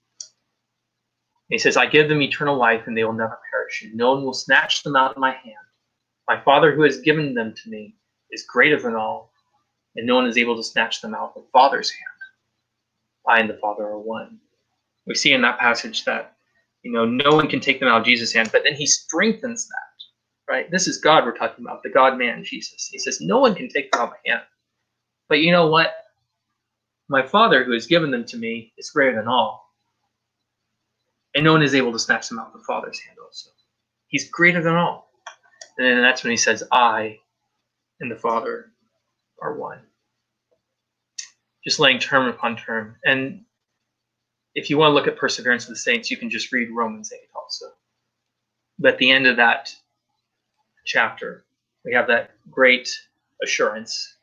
He 1.49 1.59
says, 1.59 1.76
I 1.76 1.86
give 1.86 2.09
them 2.09 2.22
eternal 2.22 2.57
life 2.57 2.82
and 2.86 2.97
they 2.97 3.05
will 3.05 3.12
never 3.12 3.38
perish, 3.51 3.82
and 3.82 3.94
no 3.94 4.14
one 4.14 4.24
will 4.24 4.34
snatch 4.34 4.82
them 4.82 4.97
out 4.97 5.12
of 5.12 5.16
my 5.18 5.30
hand. 5.30 5.55
My 6.28 6.40
Father 6.42 6.74
who 6.74 6.82
has 6.82 7.01
given 7.01 7.34
them 7.34 7.55
to 7.55 7.70
me 7.70 7.97
is 8.32 8.44
greater 8.49 8.80
than 8.80 8.94
all, 8.97 9.32
and 9.94 10.07
no 10.07 10.16
one 10.16 10.26
is 10.26 10.38
able 10.38 10.57
to 10.57 10.62
snatch 10.62 11.01
them 11.01 11.14
out 11.14 11.32
of 11.36 11.42
the 11.42 11.49
Father's 11.53 11.90
hand. 11.90 12.03
I 13.28 13.40
and 13.40 13.51
the 13.51 13.59
Father 13.61 13.84
are 13.84 13.99
one. 13.99 14.38
We 15.07 15.14
see 15.14 15.32
in 15.32 15.42
that 15.42 15.59
passage 15.59 16.05
that, 16.05 16.36
you 16.82 16.92
know, 16.92 17.05
no 17.05 17.30
one 17.30 17.49
can 17.49 17.61
take 17.61 17.78
them 17.78 17.88
out 17.88 18.01
of 18.01 18.07
Jesus' 18.07 18.32
hand, 18.32 18.51
but 18.53 18.62
then 18.64 18.74
he 18.74 18.86
strengthens 18.86 19.68
that, 19.68 19.95
right? 20.49 20.70
This 20.70 20.86
is 20.86 20.99
God 20.99 21.24
we're 21.24 21.36
talking 21.36 21.64
about, 21.64 21.82
the 21.82 21.90
God 21.90 22.18
man, 22.18 22.44
Jesus. 22.44 22.88
He 22.90 22.99
says, 22.99 23.20
no 23.20 23.38
one 23.40 23.55
can 23.55 23.68
take 23.68 23.90
them 23.90 24.01
out 24.01 24.09
of 24.09 24.11
my 24.11 24.32
hand. 24.32 24.42
But 25.28 25.40
you 25.40 25.53
know 25.53 25.68
what? 25.68 25.92
My 27.09 27.26
Father 27.26 27.64
who 27.64 27.72
has 27.72 27.86
given 27.86 28.11
them 28.11 28.24
to 28.26 28.36
me 28.36 28.72
is 28.78 28.90
greater 28.90 29.16
than 29.16 29.28
all 29.28 29.66
and 31.36 31.44
no 31.44 31.53
one 31.53 31.62
is 31.62 31.74
able 31.74 31.92
to 31.92 31.99
snatch 31.99 32.28
them 32.28 32.38
out 32.38 32.47
of 32.47 32.55
the 32.55 32.64
Father's 32.66 32.99
hand 32.99 33.18
also. 33.22 33.51
He's 34.09 34.30
greater 34.30 34.62
than 34.62 34.74
all. 34.74 35.11
And 35.76 35.86
then 35.86 36.01
that's 36.01 36.24
when 36.24 36.30
he 36.30 36.36
says, 36.36 36.64
I 36.72 37.18
and 38.01 38.11
the 38.11 38.16
Father 38.16 38.72
are 39.42 39.59
one. 39.59 39.80
Just 41.62 41.78
laying 41.78 41.99
term 41.99 42.28
upon 42.28 42.57
term. 42.57 42.97
And 43.05 43.42
if 44.55 44.70
you 44.70 44.78
want 44.78 44.90
to 44.90 44.94
look 44.94 45.07
at 45.07 45.18
perseverance 45.18 45.64
of 45.64 45.70
the 45.70 45.76
saints, 45.76 46.11
you 46.11 46.16
can 46.16 46.30
just 46.30 46.51
read 46.53 46.70
Romans 46.70 47.12
8 47.12 47.20
also. 47.34 47.66
But 48.78 48.94
at 48.94 48.99
the 48.99 49.11
end 49.11 49.26
of 49.26 49.36
that 49.36 49.74
chapter, 50.87 51.45
we 51.84 51.93
have 51.93 52.07
that 52.07 52.30
great 52.51 52.89
assurance. 53.43 54.16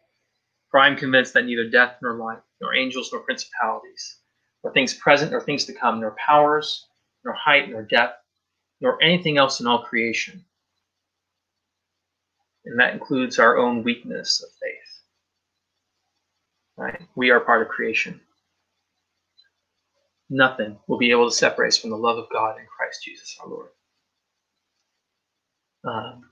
For 0.71 0.79
I 0.79 0.87
am 0.87 0.95
convinced 0.95 1.33
that 1.33 1.45
neither 1.45 1.69
death 1.69 1.97
nor 2.01 2.15
life, 2.15 2.41
nor 2.61 2.75
angels 2.75 3.09
nor 3.11 3.21
principalities, 3.21 4.17
nor 4.63 4.73
things 4.73 4.95
present 4.95 5.31
nor 5.31 5.41
things 5.41 5.65
to 5.65 5.73
come, 5.73 5.99
nor 5.99 6.15
powers, 6.25 6.87
nor 7.23 7.35
height, 7.35 7.69
nor 7.69 7.83
depth, 7.83 8.17
nor 8.81 9.01
anything 9.03 9.37
else 9.37 9.59
in 9.59 9.67
all 9.67 9.83
creation. 9.83 10.43
And 12.65 12.79
that 12.79 12.93
includes 12.93 13.39
our 13.39 13.57
own 13.57 13.83
weakness 13.83 14.41
of 14.41 14.49
faith. 14.61 15.03
Right? 16.77 17.01
We 17.15 17.29
are 17.29 17.39
part 17.39 17.61
of 17.61 17.67
creation. 17.67 18.19
Nothing 20.29 20.79
will 20.87 20.97
be 20.97 21.11
able 21.11 21.29
to 21.29 21.35
separate 21.35 21.67
us 21.67 21.77
from 21.77 21.91
the 21.91 21.97
love 21.97 22.17
of 22.17 22.25
God 22.31 22.57
in 22.57 22.65
Christ 22.65 23.03
Jesus 23.03 23.37
our 23.41 23.49
Lord. 23.49 23.69
Um, 25.85 26.23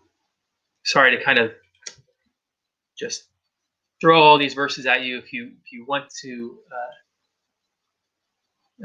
sorry 0.83 1.15
to 1.17 1.23
kind 1.23 1.39
of 1.39 1.51
just 2.97 3.25
throw 4.01 4.21
all 4.21 4.37
these 4.37 4.53
verses 4.53 4.85
at 4.85 5.03
you 5.03 5.17
if 5.17 5.33
you 5.33 5.51
if 5.63 5.71
you 5.71 5.85
want 5.87 6.05
to 6.21 6.59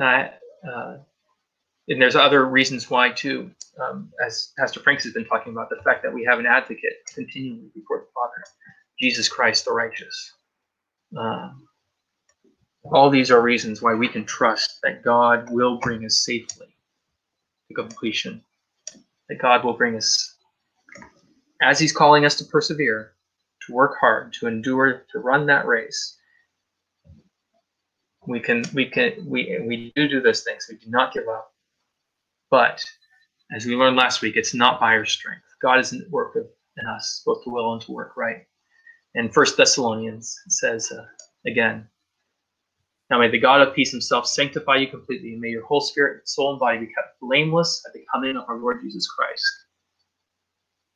uh, 0.00 0.04
uh, 0.04 0.28
uh, 0.68 0.96
and 1.88 2.00
there's 2.02 2.16
other 2.16 2.46
reasons 2.46 2.90
why 2.90 3.10
too, 3.10 3.50
um, 3.80 4.10
as 4.24 4.52
Pastor 4.58 4.80
Franks 4.80 5.04
has 5.04 5.12
been 5.12 5.24
talking 5.24 5.52
about, 5.52 5.70
the 5.70 5.80
fact 5.84 6.02
that 6.02 6.12
we 6.12 6.24
have 6.24 6.38
an 6.38 6.46
advocate 6.46 6.94
continually 7.14 7.70
before 7.74 8.00
the 8.00 8.06
Father, 8.14 8.44
Jesus 9.00 9.28
Christ 9.28 9.64
the 9.66 9.72
righteous. 9.72 10.32
Um, 11.16 11.68
all 12.84 13.10
these 13.10 13.30
are 13.30 13.40
reasons 13.40 13.82
why 13.82 13.94
we 13.94 14.08
can 14.08 14.24
trust 14.24 14.78
that 14.82 15.02
God 15.04 15.50
will 15.50 15.78
bring 15.78 16.04
us 16.04 16.24
safely 16.24 16.68
to 17.68 17.74
completion. 17.74 18.42
That 19.28 19.40
God 19.40 19.64
will 19.64 19.74
bring 19.74 19.96
us, 19.96 20.35
as 21.62 21.78
He's 21.78 21.92
calling 21.92 22.24
us 22.24 22.36
to 22.36 22.44
persevere, 22.44 23.12
to 23.66 23.72
work 23.72 23.96
hard, 24.00 24.32
to 24.34 24.46
endure, 24.46 25.04
to 25.12 25.18
run 25.18 25.46
that 25.46 25.66
race. 25.66 26.16
We 28.26 28.40
can, 28.40 28.64
we 28.74 28.86
can, 28.86 29.12
we 29.26 29.58
we 29.66 29.92
do 29.94 30.08
do 30.08 30.20
those 30.20 30.42
things. 30.42 30.66
We 30.68 30.76
do 30.76 30.90
not 30.90 31.12
give 31.12 31.28
up. 31.28 31.52
But 32.50 32.84
as 33.54 33.66
we 33.66 33.76
learned 33.76 33.96
last 33.96 34.22
week, 34.22 34.36
it's 34.36 34.54
not 34.54 34.80
by 34.80 34.94
our 34.94 35.04
strength. 35.04 35.44
God 35.62 35.78
is 35.78 35.92
at 35.92 36.10
work 36.10 36.36
in 36.36 36.86
us, 36.86 37.22
both 37.24 37.44
to 37.44 37.50
will 37.50 37.72
and 37.72 37.82
to 37.82 37.92
work 37.92 38.16
right. 38.16 38.44
And 39.14 39.32
First 39.32 39.56
Thessalonians 39.56 40.38
says 40.48 40.90
uh, 40.92 41.04
again, 41.46 41.88
now 43.10 43.20
may 43.20 43.30
the 43.30 43.38
God 43.38 43.60
of 43.60 43.74
peace 43.74 43.92
himself 43.92 44.26
sanctify 44.26 44.76
you 44.76 44.88
completely, 44.88 45.32
and 45.32 45.40
may 45.40 45.48
your 45.48 45.64
whole 45.64 45.80
spirit, 45.80 46.28
soul, 46.28 46.50
and 46.50 46.60
body 46.60 46.78
be 46.78 46.86
kept 46.86 47.20
blameless 47.20 47.82
at 47.86 47.92
the 47.92 48.04
coming 48.12 48.36
of 48.36 48.44
our 48.48 48.58
Lord 48.58 48.80
Jesus 48.82 49.06
Christ. 49.08 49.65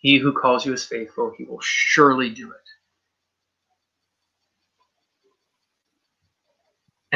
He 0.00 0.18
who 0.18 0.32
calls 0.32 0.66
you 0.66 0.72
is 0.72 0.84
faithful, 0.84 1.32
he 1.36 1.44
will 1.44 1.60
surely 1.60 2.30
do 2.30 2.50
it. 2.50 2.56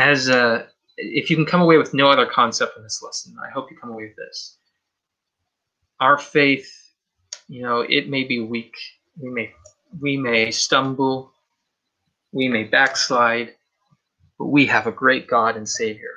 As 0.01 0.29
uh, 0.29 0.67
if 0.99 1.31
you 1.31 1.37
can 1.37 1.47
come 1.47 1.63
away 1.63 1.79
with 1.79 1.95
no 1.95 2.11
other 2.11 2.27
concept 2.27 2.77
in 2.77 2.83
this 2.83 3.03
lesson, 3.03 3.37
I 3.43 3.51
hope 3.51 3.71
you 3.71 3.77
come 3.79 3.91
away 3.91 4.05
with 4.05 4.17
this. 4.17 4.59
Our 6.01 6.19
faith, 6.19 6.71
you 7.49 7.63
know, 7.63 7.81
it 7.81 8.09
may 8.11 8.25
be 8.25 8.41
weak. 8.41 8.75
We 9.19 9.31
may 9.31 9.53
we 10.01 10.17
may 10.17 10.51
stumble, 10.51 11.33
we 12.33 12.49
may 12.49 12.65
backslide, 12.65 13.55
but 14.39 14.47
we 14.47 14.67
have 14.67 14.87
a 14.87 14.93
great 14.93 15.27
God 15.29 15.57
and 15.57 15.69
Savior 15.69 16.11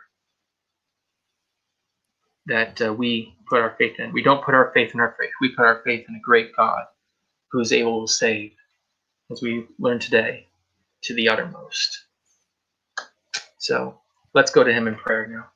that 2.48 2.82
uh, 2.82 2.94
we 2.94 3.36
put 3.50 3.62
our 3.62 3.76
faith 3.80 4.00
in. 4.00 4.14
We 4.14 4.24
don't 4.24 4.44
put 4.46 4.56
our 4.56 4.72
faith 4.74 4.94
in 4.96 5.02
our 5.02 5.16
faith. 5.20 5.32
We 5.42 5.50
put 5.56 5.66
our 5.66 5.82
faith 5.86 6.06
in 6.10 6.16
a 6.16 6.22
great 6.22 6.56
God 6.58 6.86
who 7.52 7.62
is 7.62 7.74
able 7.74 8.08
to 8.08 8.14
save, 8.14 8.54
as 9.32 9.42
we 9.42 9.66
learned 9.80 10.02
today, 10.02 10.48
to 11.04 11.16
the 11.16 11.30
uttermost. 11.30 12.06
So 13.60 14.00
Let's 14.36 14.52
go 14.52 14.64
to 14.64 14.74
him 14.74 14.88
in 14.88 14.96
prayer 14.96 15.28
now. 15.28 15.48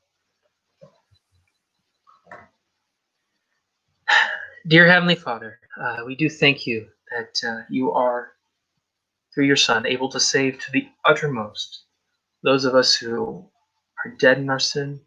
Dear 4.68 4.86
Heavenly 4.88 5.16
Father, 5.16 5.58
uh, 5.80 5.98
we 6.06 6.16
do 6.16 6.30
thank 6.30 6.66
you 6.66 6.88
that 7.12 7.40
uh, 7.48 7.62
you 7.70 7.92
are, 7.92 8.32
through 9.34 9.46
your 9.46 9.56
Son, 9.56 9.86
able 9.86 10.08
to 10.10 10.20
save 10.20 10.58
to 10.60 10.72
the 10.72 10.88
uttermost 11.04 11.84
those 12.44 12.64
of 12.64 12.74
us 12.74 12.94
who 12.96 13.44
are 14.04 14.12
dead 14.18 14.38
in 14.38 14.50
our 14.50 14.60
sin, 14.60 15.00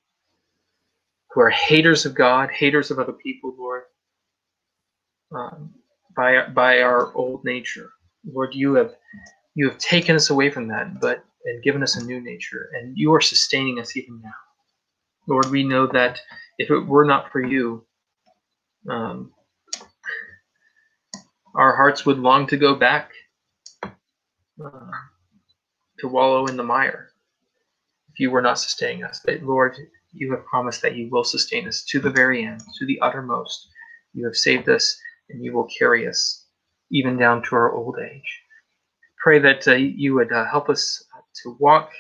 who 1.36 1.42
are 1.42 1.52
haters 1.52 2.08
of 2.08 2.16
God, 2.16 2.50
haters 2.52 2.92
of 2.92 3.00
other 3.00 3.14
people, 3.14 3.54
Lord, 3.60 3.84
um, 5.36 5.76
by 6.16 6.48
by 6.48 6.80
our 6.82 7.14
old 7.14 7.44
nature. 7.46 7.92
Lord, 8.26 8.56
you 8.56 8.76
have 8.76 8.96
you 9.56 9.70
have 9.70 9.78
taken 9.80 10.16
us 10.16 10.30
away 10.30 10.50
from 10.50 10.70
that, 10.70 11.02
but 11.02 11.26
and 11.46 11.62
given 11.64 11.84
us 11.84 11.98
a 11.98 12.06
new 12.06 12.22
nature, 12.22 12.70
and 12.74 12.98
you 12.98 13.14
are 13.14 13.22
sustaining 13.22 13.80
us 13.80 13.98
even 13.98 14.22
now. 14.24 14.32
Lord, 15.28 15.48
we 15.48 15.64
know 15.64 15.88
that 15.88 16.20
if 16.58 16.72
it 16.72 16.80
were 16.80 17.06
not 17.06 17.32
for 17.32 17.42
you, 17.44 17.86
um, 18.90 19.34
our 21.56 21.76
hearts 21.76 22.06
would 22.06 22.20
long 22.20 22.48
to 22.48 22.58
go 22.58 22.76
back 22.76 23.12
uh, 24.64 24.92
to 26.00 26.08
wallow 26.08 26.48
in 26.48 26.58
the 26.58 26.64
mire 26.64 27.10
if 28.14 28.20
you 28.20 28.32
were 28.32 28.42
not 28.42 28.60
sustaining 28.60 29.04
us. 29.04 29.22
But 29.26 29.44
Lord, 29.44 29.78
you 30.16 30.32
have 30.32 30.46
promised 30.46 30.82
that 30.82 30.96
you 30.96 31.10
will 31.12 31.24
sustain 31.24 31.68
us 31.68 31.84
to 31.86 32.00
the 32.00 32.10
very 32.10 32.46
end, 32.46 32.62
to 32.80 32.86
the 32.86 33.00
uttermost. 33.02 33.68
You 34.14 34.26
have 34.26 34.36
saved 34.36 34.70
us, 34.70 34.98
and 35.30 35.44
you 35.44 35.54
will 35.54 35.68
carry 35.78 36.08
us 36.08 36.46
even 36.92 37.18
down 37.18 37.44
to 37.44 37.56
our 37.56 37.74
old 37.74 37.98
age. 38.00 38.42
Pray 39.22 39.40
that 39.40 39.68
uh, 39.68 39.74
you 39.74 40.14
would 40.14 40.32
uh, 40.32 40.46
help 40.46 40.70
us 40.70 41.04
to 41.44 41.58
walk 41.60 41.92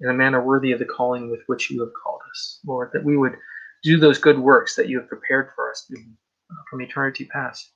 in 0.00 0.08
a 0.08 0.14
manner 0.14 0.42
worthy 0.42 0.72
of 0.72 0.78
the 0.78 0.84
calling 0.84 1.30
with 1.30 1.40
which 1.46 1.70
you 1.70 1.80
have 1.80 1.92
called 2.02 2.20
us, 2.30 2.60
Lord, 2.66 2.90
that 2.92 3.04
we 3.04 3.16
would 3.16 3.36
do 3.82 3.98
those 3.98 4.18
good 4.18 4.38
works 4.38 4.74
that 4.76 4.88
you 4.88 4.98
have 4.98 5.08
prepared 5.08 5.50
for 5.54 5.70
us 5.70 5.90
from 6.70 6.80
eternity 6.80 7.28
past. 7.32 7.70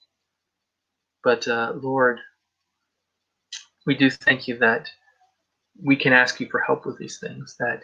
But 1.22 1.46
uh, 1.46 1.74
Lord, 1.80 2.18
we 3.86 3.94
do 3.94 4.10
thank 4.10 4.48
you 4.48 4.58
that 4.58 4.88
we 5.82 5.96
can 5.96 6.12
ask 6.12 6.40
you 6.40 6.48
for 6.48 6.60
help 6.60 6.86
with 6.86 6.98
these 6.98 7.18
things, 7.18 7.56
that 7.58 7.82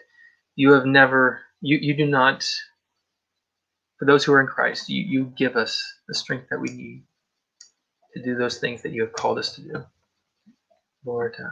you 0.56 0.72
have 0.72 0.86
never, 0.86 1.42
you, 1.64 1.78
you 1.80 1.96
do 1.96 2.06
not, 2.06 2.46
for 3.98 4.04
those 4.04 4.22
who 4.22 4.34
are 4.34 4.40
in 4.40 4.46
Christ, 4.46 4.90
you, 4.90 5.02
you 5.02 5.32
give 5.36 5.56
us 5.56 5.82
the 6.06 6.14
strength 6.14 6.48
that 6.50 6.60
we 6.60 6.68
need 6.68 7.04
to 8.14 8.22
do 8.22 8.36
those 8.36 8.58
things 8.58 8.82
that 8.82 8.92
you 8.92 9.02
have 9.02 9.14
called 9.14 9.38
us 9.38 9.54
to 9.54 9.62
do. 9.62 9.84
Lord, 11.06 11.34
uh, 11.42 11.48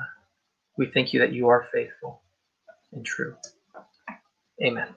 we 0.77 0.87
thank 0.87 1.15
you 1.15 1.21
that 1.21 1.33
you 1.33 1.49
are 1.49 1.67
faithful 1.73 2.21
and 2.93 3.05
true. 3.07 3.35
Amen. 4.63 4.89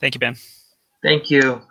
Thank 0.00 0.16
you, 0.16 0.18
Ben. 0.18 0.36
Thank 1.02 1.30
you. 1.30 1.62